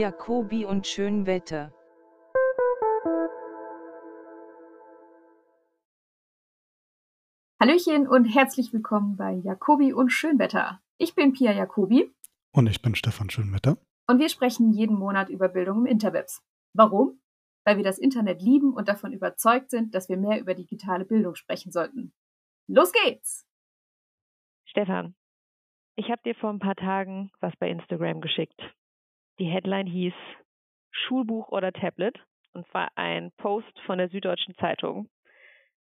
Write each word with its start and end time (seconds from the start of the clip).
Jacobi 0.00 0.64
und 0.64 0.86
Schönwetter. 0.86 1.74
Hallöchen 7.60 8.08
und 8.08 8.24
herzlich 8.24 8.72
willkommen 8.72 9.16
bei 9.16 9.32
Jacobi 9.32 9.92
und 9.92 10.10
Schönwetter. 10.10 10.80
Ich 10.96 11.14
bin 11.14 11.34
Pia 11.34 11.52
Jacobi. 11.52 12.10
Und 12.52 12.68
ich 12.68 12.82
bin 12.82 12.94
Stefan 12.94 13.30
Schönwetter. 13.30 13.78
Und 14.08 14.18
wir 14.18 14.28
sprechen 14.28 14.72
jeden 14.72 14.96
Monat 14.98 15.28
über 15.28 15.48
Bildung 15.48 15.80
im 15.80 15.86
Interwebs. 15.86 16.42
Warum? 16.74 17.20
Weil 17.64 17.76
wir 17.76 17.84
das 17.84 17.98
Internet 17.98 18.42
lieben 18.42 18.72
und 18.72 18.88
davon 18.88 19.12
überzeugt 19.12 19.70
sind, 19.70 19.94
dass 19.94 20.08
wir 20.08 20.16
mehr 20.16 20.40
über 20.40 20.54
digitale 20.54 21.04
Bildung 21.04 21.34
sprechen 21.34 21.70
sollten. 21.70 22.12
Los 22.66 22.92
geht's! 22.92 23.46
Stefan, 24.64 25.14
ich 25.96 26.10
habe 26.10 26.22
dir 26.24 26.34
vor 26.34 26.50
ein 26.50 26.58
paar 26.58 26.76
Tagen 26.76 27.30
was 27.40 27.54
bei 27.56 27.70
Instagram 27.70 28.20
geschickt. 28.20 28.60
Die 29.38 29.46
Headline 29.46 29.86
hieß 29.86 30.14
Schulbuch 30.90 31.48
oder 31.48 31.72
Tablet 31.72 32.18
und 32.52 32.66
zwar 32.68 32.90
ein 32.96 33.32
Post 33.36 33.78
von 33.86 33.98
der 33.98 34.08
Süddeutschen 34.08 34.54
Zeitung 34.56 35.08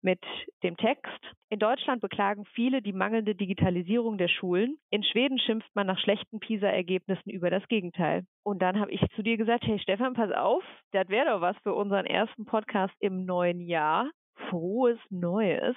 mit 0.03 0.21
dem 0.63 0.77
Text. 0.77 1.21
In 1.49 1.59
Deutschland 1.59 2.01
beklagen 2.01 2.45
viele 2.55 2.83
die 2.83 2.93
mangelnde 2.93 3.35
Digitalisierung 3.35 4.19
der 4.19 4.29
Schulen. 4.29 4.79
In 4.91 5.03
Schweden 5.05 5.39
schimpft 5.39 5.69
man 5.75 5.87
nach 5.87 5.99
schlechten 5.99 6.41
PISA-Ergebnissen 6.41 7.31
über 7.31 7.51
das 7.51 7.67
Gegenteil. 7.69 8.25
Und 8.43 8.61
dann 8.63 8.81
habe 8.81 8.91
ich 8.91 9.01
zu 9.15 9.23
dir 9.23 9.37
gesagt, 9.37 9.65
hey 9.65 9.79
Stefan, 9.79 10.15
pass 10.15 10.33
auf, 10.33 10.65
das 10.93 11.09
wäre 11.09 11.27
doch 11.27 11.41
was 11.41 11.57
für 11.63 11.75
unseren 11.75 12.07
ersten 12.07 12.45
Podcast 12.45 12.95
im 13.01 13.25
neuen 13.25 13.61
Jahr. 13.61 14.11
Frohes 14.49 14.99
Neues 15.11 15.77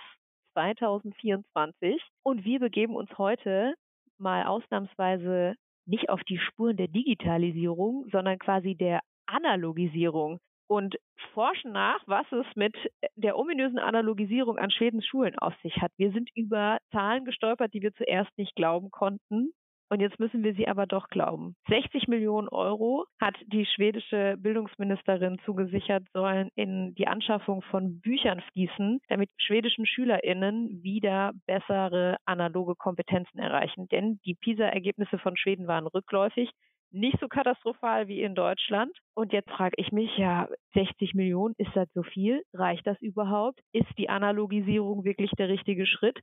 2024. 0.54 2.02
Und 2.24 2.46
wir 2.46 2.60
begeben 2.60 2.96
uns 2.96 3.16
heute 3.18 3.76
mal 4.18 4.46
ausnahmsweise 4.46 5.56
nicht 5.86 6.10
auf 6.10 6.24
die 6.24 6.40
Spuren 6.40 6.78
der 6.78 6.88
Digitalisierung, 6.88 8.08
sondern 8.12 8.40
quasi 8.40 8.76
der 8.76 9.02
Analogisierung 9.28 10.40
und 10.68 10.96
forschen 11.34 11.72
nach, 11.72 12.00
was 12.08 12.26
es 12.32 12.46
mit 12.56 12.76
der 13.16 13.38
ominösen 13.38 13.80
Analogisierung 13.80 14.58
an 14.58 14.72
Schwedens 14.72 15.06
Schulen 15.06 15.38
auf 15.38 15.54
sich 15.62 15.78
hat. 15.82 15.92
Wir 15.98 16.12
sind 16.12 16.30
über 16.36 16.78
Zahlen 16.92 17.26
gestolpert, 17.26 17.74
die 17.74 17.82
wir 17.82 17.94
zuerst 17.94 18.36
nicht 18.38 18.56
glauben 18.56 18.92
konnten. 18.92 19.52
Und 19.90 20.00
jetzt 20.00 20.20
müssen 20.20 20.44
wir 20.44 20.56
sie 20.56 20.68
aber 20.68 20.88
doch 20.88 21.10
glauben. 21.10 21.56
60 21.70 22.08
Millionen 22.08 22.48
Euro 22.50 23.06
hat 23.22 23.36
die 23.46 23.68
schwedische 23.68 24.36
Bildungsministerin 24.38 25.38
zugesichert, 25.46 26.04
sollen 26.12 26.50
in 26.56 26.96
die 26.96 27.08
Anschaffung 27.08 27.62
von 27.62 28.00
Büchern 28.00 28.42
fließen, 28.52 29.00
damit 29.10 29.30
schwedischen 29.38 29.86
SchülerInnen 29.86 30.82
wieder 30.82 31.34
bessere 31.46 32.18
analoge 32.26 32.76
Kompetenzen 32.76 33.38
erreichen. 33.38 33.88
Denn 33.90 34.20
die 34.26 34.34
PISA-Ergebnisse 34.34 35.20
von 35.20 35.38
Schweden 35.38 35.68
waren 35.68 35.86
rückläufig 35.86 36.50
nicht 36.96 37.20
so 37.20 37.28
katastrophal 37.28 38.08
wie 38.08 38.22
in 38.22 38.36
Deutschland. 38.36 38.92
Und 39.14 39.34
jetzt 39.34 39.50
frage 39.50 39.76
ich 39.78 39.92
mich, 39.92 40.10
ja, 40.18 40.48
60 40.74 41.14
Millionen, 41.14 41.56
ist 41.58 41.76
das 41.76 41.88
so 41.94 42.04
viel? 42.04 42.44
Reicht 42.54 42.88
das 42.88 43.00
überhaupt? 43.02 43.60
Ist 43.74 43.90
die 43.98 44.10
Analogisierung 44.10 45.04
wirklich 45.04 45.32
der 45.32 45.50
richtige 45.50 45.86
Schritt? 45.86 46.20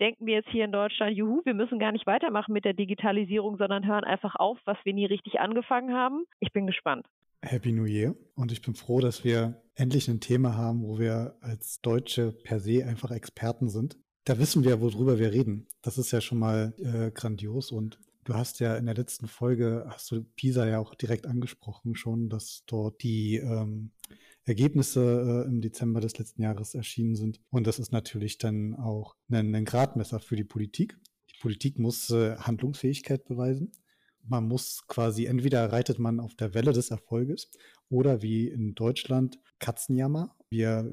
Denken 0.00 0.26
wir 0.26 0.34
jetzt 0.34 0.50
hier 0.50 0.66
in 0.66 0.72
Deutschland, 0.72 1.16
juhu, 1.16 1.40
wir 1.44 1.54
müssen 1.54 1.78
gar 1.78 1.92
nicht 1.92 2.06
weitermachen 2.06 2.52
mit 2.52 2.66
der 2.66 2.74
Digitalisierung, 2.74 3.56
sondern 3.56 3.86
hören 3.86 4.04
einfach 4.04 4.34
auf, 4.34 4.58
was 4.66 4.76
wir 4.84 4.92
nie 4.92 5.06
richtig 5.06 5.40
angefangen 5.40 5.94
haben? 5.94 6.24
Ich 6.40 6.52
bin 6.52 6.66
gespannt. 6.66 7.06
Happy 7.42 7.72
New 7.72 7.84
Year. 7.84 8.14
Und 8.34 8.52
ich 8.52 8.60
bin 8.60 8.74
froh, 8.74 9.00
dass 9.00 9.24
wir 9.24 9.62
endlich 9.74 10.08
ein 10.08 10.20
Thema 10.20 10.54
haben, 10.54 10.82
wo 10.82 10.98
wir 10.98 11.36
als 11.40 11.80
Deutsche 11.80 12.32
per 12.32 12.60
se 12.60 12.84
einfach 12.84 13.10
Experten 13.10 13.68
sind. 13.68 13.96
Da 14.24 14.38
wissen 14.38 14.64
wir, 14.64 14.80
worüber 14.80 15.18
wir 15.18 15.32
reden. 15.32 15.68
Das 15.82 15.98
ist 15.98 16.10
ja 16.10 16.20
schon 16.20 16.38
mal 16.38 16.74
äh, 16.78 17.10
grandios 17.12 17.70
und 17.70 17.98
Du 18.26 18.34
hast 18.34 18.58
ja 18.58 18.76
in 18.76 18.86
der 18.86 18.96
letzten 18.96 19.28
Folge, 19.28 19.86
hast 19.88 20.10
du 20.10 20.24
Pisa 20.34 20.66
ja 20.66 20.80
auch 20.80 20.96
direkt 20.96 21.26
angesprochen 21.26 21.94
schon, 21.94 22.28
dass 22.28 22.64
dort 22.66 23.04
die 23.04 23.36
ähm, 23.36 23.92
Ergebnisse 24.42 25.44
äh, 25.44 25.48
im 25.48 25.60
Dezember 25.60 26.00
des 26.00 26.18
letzten 26.18 26.42
Jahres 26.42 26.74
erschienen 26.74 27.14
sind. 27.14 27.40
Und 27.50 27.68
das 27.68 27.78
ist 27.78 27.92
natürlich 27.92 28.38
dann 28.38 28.74
auch 28.74 29.14
ein, 29.30 29.54
ein 29.54 29.64
Gradmesser 29.64 30.18
für 30.18 30.34
die 30.34 30.42
Politik. 30.42 30.98
Die 31.30 31.38
Politik 31.40 31.78
muss 31.78 32.10
äh, 32.10 32.34
Handlungsfähigkeit 32.36 33.24
beweisen 33.26 33.70
man 34.28 34.46
muss 34.46 34.86
quasi, 34.88 35.26
entweder 35.26 35.72
reitet 35.72 35.98
man 35.98 36.20
auf 36.20 36.34
der 36.34 36.54
Welle 36.54 36.72
des 36.72 36.90
Erfolges 36.90 37.50
oder 37.88 38.22
wie 38.22 38.48
in 38.48 38.74
Deutschland 38.74 39.38
Katzenjammer. 39.58 40.35
Wir 40.48 40.92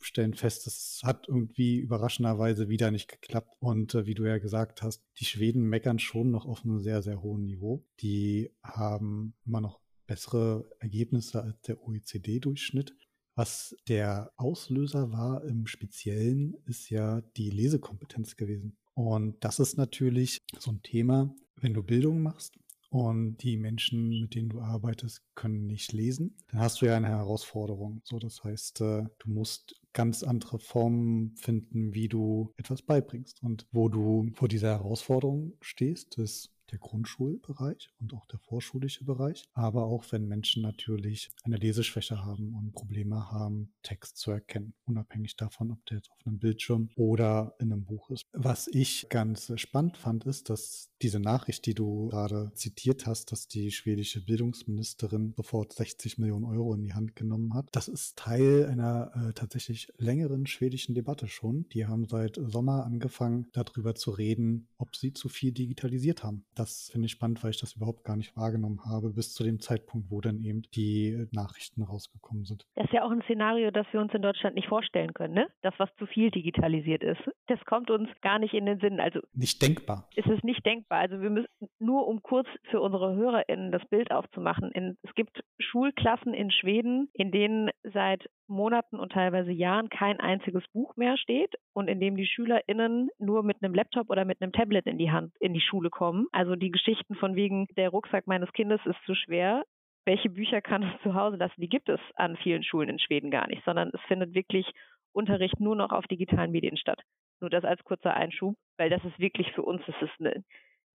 stellen 0.00 0.34
fest, 0.34 0.66
es 0.66 1.00
hat 1.02 1.28
irgendwie 1.28 1.78
überraschenderweise 1.78 2.68
wieder 2.68 2.90
nicht 2.90 3.08
geklappt. 3.08 3.56
Und 3.58 3.94
äh, 3.94 4.06
wie 4.06 4.14
du 4.14 4.24
ja 4.24 4.38
gesagt 4.38 4.82
hast, 4.82 5.02
die 5.18 5.24
Schweden 5.24 5.62
meckern 5.62 5.98
schon 5.98 6.30
noch 6.30 6.46
auf 6.46 6.64
einem 6.64 6.78
sehr, 6.80 7.02
sehr 7.02 7.22
hohen 7.22 7.44
Niveau. 7.44 7.84
Die 8.00 8.50
haben 8.62 9.34
immer 9.44 9.60
noch 9.60 9.80
bessere 10.06 10.68
Ergebnisse 10.78 11.42
als 11.42 11.60
der 11.62 11.82
OECD-Durchschnitt. 11.82 12.94
Was 13.34 13.74
der 13.88 14.32
Auslöser 14.36 15.10
war 15.10 15.44
im 15.44 15.66
Speziellen, 15.66 16.54
ist 16.66 16.90
ja 16.90 17.22
die 17.36 17.50
Lesekompetenz 17.50 18.36
gewesen. 18.36 18.76
Und 18.94 19.42
das 19.42 19.58
ist 19.58 19.78
natürlich 19.78 20.38
so 20.58 20.70
ein 20.70 20.82
Thema, 20.82 21.34
wenn 21.56 21.72
du 21.72 21.82
Bildung 21.82 22.22
machst, 22.22 22.58
und 22.92 23.38
die 23.38 23.56
Menschen, 23.56 24.10
mit 24.20 24.34
denen 24.34 24.50
du 24.50 24.60
arbeitest, 24.60 25.22
können 25.34 25.66
nicht 25.66 25.94
lesen, 25.94 26.36
dann 26.50 26.60
hast 26.60 26.82
du 26.82 26.86
ja 26.86 26.94
eine 26.94 27.08
Herausforderung. 27.08 28.02
So, 28.04 28.18
das 28.18 28.44
heißt, 28.44 28.82
äh, 28.82 29.04
du 29.18 29.30
musst 29.30 29.80
ganz 29.94 30.22
andere 30.22 30.58
Formen 30.58 31.34
finden, 31.36 31.94
wie 31.94 32.08
du 32.08 32.52
etwas 32.58 32.82
beibringst. 32.82 33.42
Und 33.42 33.66
wo 33.72 33.88
du 33.88 34.30
vor 34.34 34.46
dieser 34.46 34.72
Herausforderung 34.72 35.54
stehst, 35.62 36.18
ist 36.18 36.51
der 36.72 36.78
Grundschulbereich 36.78 37.90
und 38.00 38.14
auch 38.14 38.26
der 38.26 38.38
vorschulische 38.40 39.04
Bereich. 39.04 39.44
Aber 39.52 39.84
auch 39.84 40.04
wenn 40.10 40.26
Menschen 40.26 40.62
natürlich 40.62 41.30
eine 41.44 41.56
Leseschwäche 41.56 42.24
haben 42.24 42.54
und 42.54 42.72
Probleme 42.72 43.30
haben, 43.30 43.72
Text 43.82 44.16
zu 44.16 44.30
erkennen, 44.30 44.74
unabhängig 44.86 45.36
davon, 45.36 45.70
ob 45.70 45.84
der 45.86 45.98
jetzt 45.98 46.10
auf 46.10 46.26
einem 46.26 46.38
Bildschirm 46.38 46.90
oder 46.96 47.54
in 47.58 47.72
einem 47.72 47.84
Buch 47.84 48.10
ist. 48.10 48.24
Was 48.32 48.68
ich 48.68 49.06
ganz 49.08 49.52
spannend 49.56 49.96
fand, 49.96 50.24
ist, 50.24 50.50
dass 50.50 50.90
diese 51.02 51.20
Nachricht, 51.20 51.66
die 51.66 51.74
du 51.74 52.08
gerade 52.08 52.52
zitiert 52.54 53.06
hast, 53.06 53.32
dass 53.32 53.48
die 53.48 53.70
schwedische 53.70 54.24
Bildungsministerin 54.24 55.34
sofort 55.36 55.72
60 55.72 56.18
Millionen 56.18 56.44
Euro 56.44 56.74
in 56.74 56.82
die 56.82 56.94
Hand 56.94 57.16
genommen 57.16 57.54
hat, 57.54 57.68
das 57.72 57.88
ist 57.88 58.16
Teil 58.16 58.66
einer 58.66 59.12
äh, 59.14 59.32
tatsächlich 59.32 59.92
längeren 59.98 60.46
schwedischen 60.46 60.94
Debatte 60.94 61.26
schon. 61.26 61.68
Die 61.70 61.86
haben 61.86 62.06
seit 62.06 62.36
Sommer 62.36 62.84
angefangen, 62.84 63.48
darüber 63.52 63.94
zu 63.94 64.10
reden, 64.10 64.68
ob 64.78 64.96
sie 64.96 65.12
zu 65.12 65.28
viel 65.28 65.52
digitalisiert 65.52 66.22
haben. 66.22 66.44
Das 66.54 66.61
finde 66.92 67.06
ich 67.06 67.12
spannend, 67.12 67.42
weil 67.42 67.50
ich 67.50 67.60
das 67.60 67.76
überhaupt 67.76 68.04
gar 68.04 68.16
nicht 68.16 68.36
wahrgenommen 68.36 68.80
habe, 68.84 69.10
bis 69.10 69.32
zu 69.34 69.44
dem 69.44 69.60
Zeitpunkt, 69.60 70.10
wo 70.10 70.20
dann 70.20 70.42
eben 70.42 70.62
die 70.74 71.26
Nachrichten 71.32 71.82
rausgekommen 71.82 72.44
sind. 72.44 72.66
Das 72.74 72.86
ist 72.86 72.92
ja 72.92 73.04
auch 73.04 73.10
ein 73.10 73.22
Szenario, 73.22 73.70
das 73.70 73.86
wir 73.92 74.00
uns 74.00 74.12
in 74.14 74.22
Deutschland 74.22 74.56
nicht 74.56 74.68
vorstellen 74.68 75.14
können, 75.14 75.34
ne? 75.34 75.48
Das, 75.62 75.74
was 75.78 75.88
zu 75.98 76.06
viel 76.06 76.30
digitalisiert 76.30 77.02
ist. 77.02 77.20
Das 77.46 77.58
kommt 77.64 77.90
uns 77.90 78.08
gar 78.20 78.38
nicht 78.38 78.54
in 78.54 78.66
den 78.66 78.78
Sinn. 78.80 79.00
Also 79.00 79.20
nicht 79.32 79.62
denkbar. 79.62 80.08
Ist 80.16 80.28
es 80.28 80.42
nicht 80.42 80.64
denkbar 80.64 80.72
denkbar. 80.72 81.00
Also 81.00 81.20
wir 81.20 81.30
müssen 81.30 81.48
nur, 81.78 82.06
um 82.06 82.22
kurz 82.22 82.48
für 82.70 82.80
unsere 82.80 83.14
HörerInnen 83.14 83.72
das 83.72 83.86
Bild 83.88 84.10
aufzumachen. 84.10 84.70
In, 84.72 84.96
es 85.02 85.14
gibt 85.14 85.42
Schulklassen 85.58 86.34
in 86.34 86.50
Schweden, 86.50 87.08
in 87.12 87.30
denen 87.30 87.70
seit 87.92 88.28
Monaten 88.48 88.98
und 88.98 89.12
teilweise 89.12 89.52
Jahren 89.52 89.88
kein 89.88 90.20
einziges 90.20 90.64
Buch 90.72 90.96
mehr 90.96 91.16
steht 91.16 91.54
und 91.72 91.88
in 91.88 92.00
dem 92.00 92.16
die 92.16 92.26
SchülerInnen 92.26 93.10
nur 93.18 93.42
mit 93.42 93.62
einem 93.62 93.74
Laptop 93.74 94.10
oder 94.10 94.24
mit 94.24 94.40
einem 94.40 94.52
Tablet 94.52 94.86
in 94.86 94.98
die 94.98 95.10
Hand 95.10 95.32
in 95.40 95.54
die 95.54 95.60
Schule 95.60 95.90
kommen. 95.90 96.26
Also 96.32 96.56
die 96.56 96.70
Geschichten 96.70 97.14
von 97.14 97.36
wegen, 97.36 97.66
der 97.76 97.90
Rucksack 97.90 98.26
meines 98.26 98.52
Kindes 98.52 98.80
ist 98.84 98.98
zu 99.06 99.14
schwer, 99.14 99.64
welche 100.04 100.30
Bücher 100.30 100.60
kann 100.60 100.82
es 100.82 101.02
zu 101.02 101.14
Hause 101.14 101.36
lassen, 101.36 101.60
die 101.60 101.68
gibt 101.68 101.88
es 101.88 102.00
an 102.16 102.36
vielen 102.36 102.62
Schulen 102.62 102.88
in 102.88 102.98
Schweden 102.98 103.30
gar 103.30 103.46
nicht, 103.48 103.64
sondern 103.64 103.90
es 103.94 104.00
findet 104.08 104.34
wirklich 104.34 104.70
Unterricht 105.12 105.60
nur 105.60 105.76
noch 105.76 105.90
auf 105.90 106.06
digitalen 106.06 106.50
Medien 106.50 106.76
statt. 106.76 107.00
Nur 107.40 107.50
das 107.50 107.64
als 107.64 107.82
kurzer 107.84 108.14
Einschub, 108.14 108.56
weil 108.78 108.90
das 108.90 109.04
ist 109.04 109.18
wirklich 109.18 109.52
für 109.52 109.62
uns, 109.62 109.82
das 109.86 109.96
ist 110.00 110.20
eine, 110.20 110.44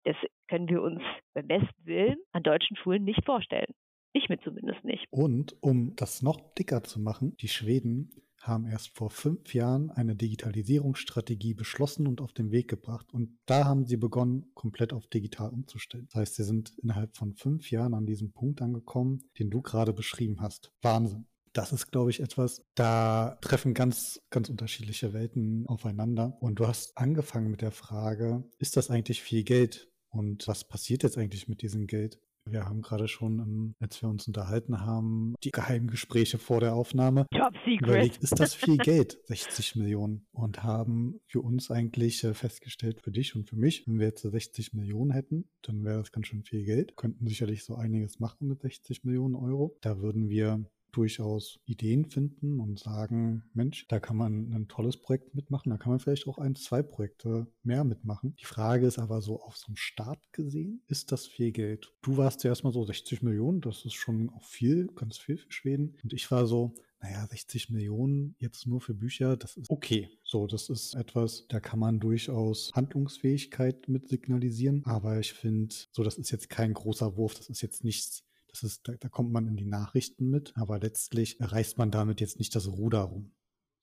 das 0.04 0.16
können 0.48 0.68
wir 0.68 0.82
uns 0.82 1.02
beim 1.34 1.46
besten 1.46 1.84
Willen 1.84 2.16
an 2.32 2.42
deutschen 2.42 2.76
Schulen 2.76 3.04
nicht 3.04 3.24
vorstellen. 3.24 3.74
Ich 4.16 4.30
mir 4.30 4.40
zumindest 4.40 4.82
nicht. 4.82 5.06
Und 5.10 5.62
um 5.62 5.94
das 5.94 6.22
noch 6.22 6.40
dicker 6.54 6.82
zu 6.82 6.98
machen, 7.00 7.36
die 7.36 7.48
Schweden 7.48 8.10
haben 8.40 8.64
erst 8.64 8.96
vor 8.96 9.10
fünf 9.10 9.52
Jahren 9.52 9.90
eine 9.90 10.16
Digitalisierungsstrategie 10.16 11.52
beschlossen 11.52 12.06
und 12.06 12.22
auf 12.22 12.32
den 12.32 12.50
Weg 12.50 12.66
gebracht. 12.68 13.12
Und 13.12 13.36
da 13.44 13.66
haben 13.66 13.84
sie 13.84 13.98
begonnen, 13.98 14.46
komplett 14.54 14.94
auf 14.94 15.06
digital 15.06 15.50
umzustellen. 15.50 16.06
Das 16.06 16.20
heißt, 16.20 16.36
sie 16.36 16.44
sind 16.44 16.72
innerhalb 16.78 17.14
von 17.14 17.34
fünf 17.34 17.70
Jahren 17.70 17.92
an 17.92 18.06
diesem 18.06 18.32
Punkt 18.32 18.62
angekommen, 18.62 19.22
den 19.38 19.50
du 19.50 19.60
gerade 19.60 19.92
beschrieben 19.92 20.40
hast. 20.40 20.72
Wahnsinn. 20.80 21.26
Das 21.52 21.72
ist, 21.72 21.90
glaube 21.90 22.08
ich, 22.08 22.20
etwas, 22.20 22.64
da 22.74 23.36
treffen 23.42 23.74
ganz, 23.74 24.22
ganz 24.30 24.48
unterschiedliche 24.48 25.12
Welten 25.12 25.66
aufeinander. 25.66 26.38
Und 26.40 26.58
du 26.58 26.66
hast 26.66 26.96
angefangen 26.96 27.50
mit 27.50 27.60
der 27.60 27.70
Frage, 27.70 28.44
ist 28.58 28.78
das 28.78 28.88
eigentlich 28.90 29.20
viel 29.20 29.44
Geld, 29.44 29.90
Und 30.08 30.48
was 30.48 30.64
passiert 30.64 31.02
jetzt 31.02 31.18
eigentlich 31.18 31.48
mit 31.48 31.60
diesem 31.60 31.86
Geld? 31.86 32.18
Wir 32.48 32.64
haben 32.64 32.80
gerade 32.80 33.08
schon, 33.08 33.40
ähm, 33.40 33.74
als 33.80 34.00
wir 34.02 34.08
uns 34.08 34.26
unterhalten 34.26 34.80
haben, 34.80 35.34
die 35.42 35.50
Geheimgespräche 35.50 36.38
vor 36.38 36.60
der 36.60 36.74
Aufnahme 36.74 37.26
Top 37.32 37.54
Secret. 37.64 37.80
überlegt, 37.80 38.22
ist 38.22 38.38
das 38.38 38.54
viel 38.54 38.76
Geld, 38.78 39.18
60 39.24 39.76
Millionen? 39.76 40.26
Und 40.32 40.62
haben 40.62 41.20
für 41.26 41.40
uns 41.40 41.70
eigentlich 41.70 42.22
äh, 42.22 42.34
festgestellt, 42.34 43.00
für 43.00 43.10
dich 43.10 43.34
und 43.34 43.48
für 43.48 43.56
mich, 43.56 43.86
wenn 43.86 43.98
wir 43.98 44.06
jetzt 44.06 44.22
60 44.22 44.74
Millionen 44.74 45.10
hätten, 45.10 45.48
dann 45.62 45.84
wäre 45.84 45.98
das 45.98 46.12
ganz 46.12 46.28
schön 46.28 46.44
viel 46.44 46.64
Geld. 46.64 46.96
Könnten 46.96 47.26
sicherlich 47.26 47.64
so 47.64 47.74
einiges 47.74 48.20
machen 48.20 48.46
mit 48.46 48.62
60 48.62 49.04
Millionen 49.04 49.34
Euro. 49.34 49.76
Da 49.80 49.98
würden 49.98 50.28
wir 50.28 50.64
durchaus 50.96 51.60
Ideen 51.66 52.06
finden 52.06 52.60
und 52.60 52.78
sagen, 52.78 53.44
Mensch, 53.52 53.86
da 53.88 54.00
kann 54.00 54.16
man 54.16 54.52
ein 54.52 54.68
tolles 54.68 54.96
Projekt 54.96 55.34
mitmachen, 55.34 55.70
da 55.70 55.76
kann 55.76 55.90
man 55.90 55.98
vielleicht 55.98 56.26
auch 56.26 56.38
ein, 56.38 56.54
zwei 56.54 56.82
Projekte 56.82 57.46
mehr 57.62 57.84
mitmachen. 57.84 58.34
Die 58.40 58.46
Frage 58.46 58.86
ist 58.86 58.98
aber 58.98 59.20
so, 59.20 59.40
auf 59.42 59.56
so 59.56 59.68
einem 59.68 59.76
Start 59.76 60.32
gesehen, 60.32 60.82
ist 60.86 61.12
das 61.12 61.26
viel 61.26 61.52
Geld? 61.52 61.92
Du 62.02 62.16
warst 62.16 62.44
ja 62.44 62.50
erstmal 62.50 62.72
so 62.72 62.84
60 62.84 63.22
Millionen, 63.22 63.60
das 63.60 63.84
ist 63.84 63.94
schon 63.94 64.30
auch 64.30 64.44
viel, 64.44 64.86
ganz 64.88 65.18
viel 65.18 65.36
für 65.36 65.52
Schweden. 65.52 65.96
Und 66.02 66.12
ich 66.12 66.30
war 66.30 66.46
so, 66.46 66.74
naja, 67.00 67.26
60 67.26 67.70
Millionen 67.70 68.34
jetzt 68.38 68.66
nur 68.66 68.80
für 68.80 68.94
Bücher, 68.94 69.36
das 69.36 69.56
ist 69.56 69.70
okay. 69.70 70.08
So, 70.24 70.46
das 70.46 70.70
ist 70.70 70.94
etwas, 70.94 71.46
da 71.48 71.60
kann 71.60 71.78
man 71.78 72.00
durchaus 72.00 72.72
Handlungsfähigkeit 72.74 73.88
mit 73.88 74.08
signalisieren. 74.08 74.82
Aber 74.86 75.18
ich 75.18 75.32
finde, 75.34 75.74
so, 75.92 76.02
das 76.02 76.16
ist 76.16 76.30
jetzt 76.30 76.48
kein 76.48 76.72
großer 76.72 77.16
Wurf, 77.16 77.34
das 77.34 77.48
ist 77.48 77.60
jetzt 77.60 77.84
nichts 77.84 78.24
das 78.62 78.72
ist, 78.72 78.88
da, 78.88 78.92
da 78.98 79.08
kommt 79.08 79.32
man 79.32 79.46
in 79.46 79.56
die 79.56 79.66
Nachrichten 79.66 80.30
mit, 80.30 80.52
aber 80.56 80.78
letztlich 80.78 81.36
reißt 81.40 81.78
man 81.78 81.90
damit 81.90 82.20
jetzt 82.20 82.38
nicht 82.38 82.54
das 82.54 82.68
Ruder 82.68 83.02
rum. 83.02 83.32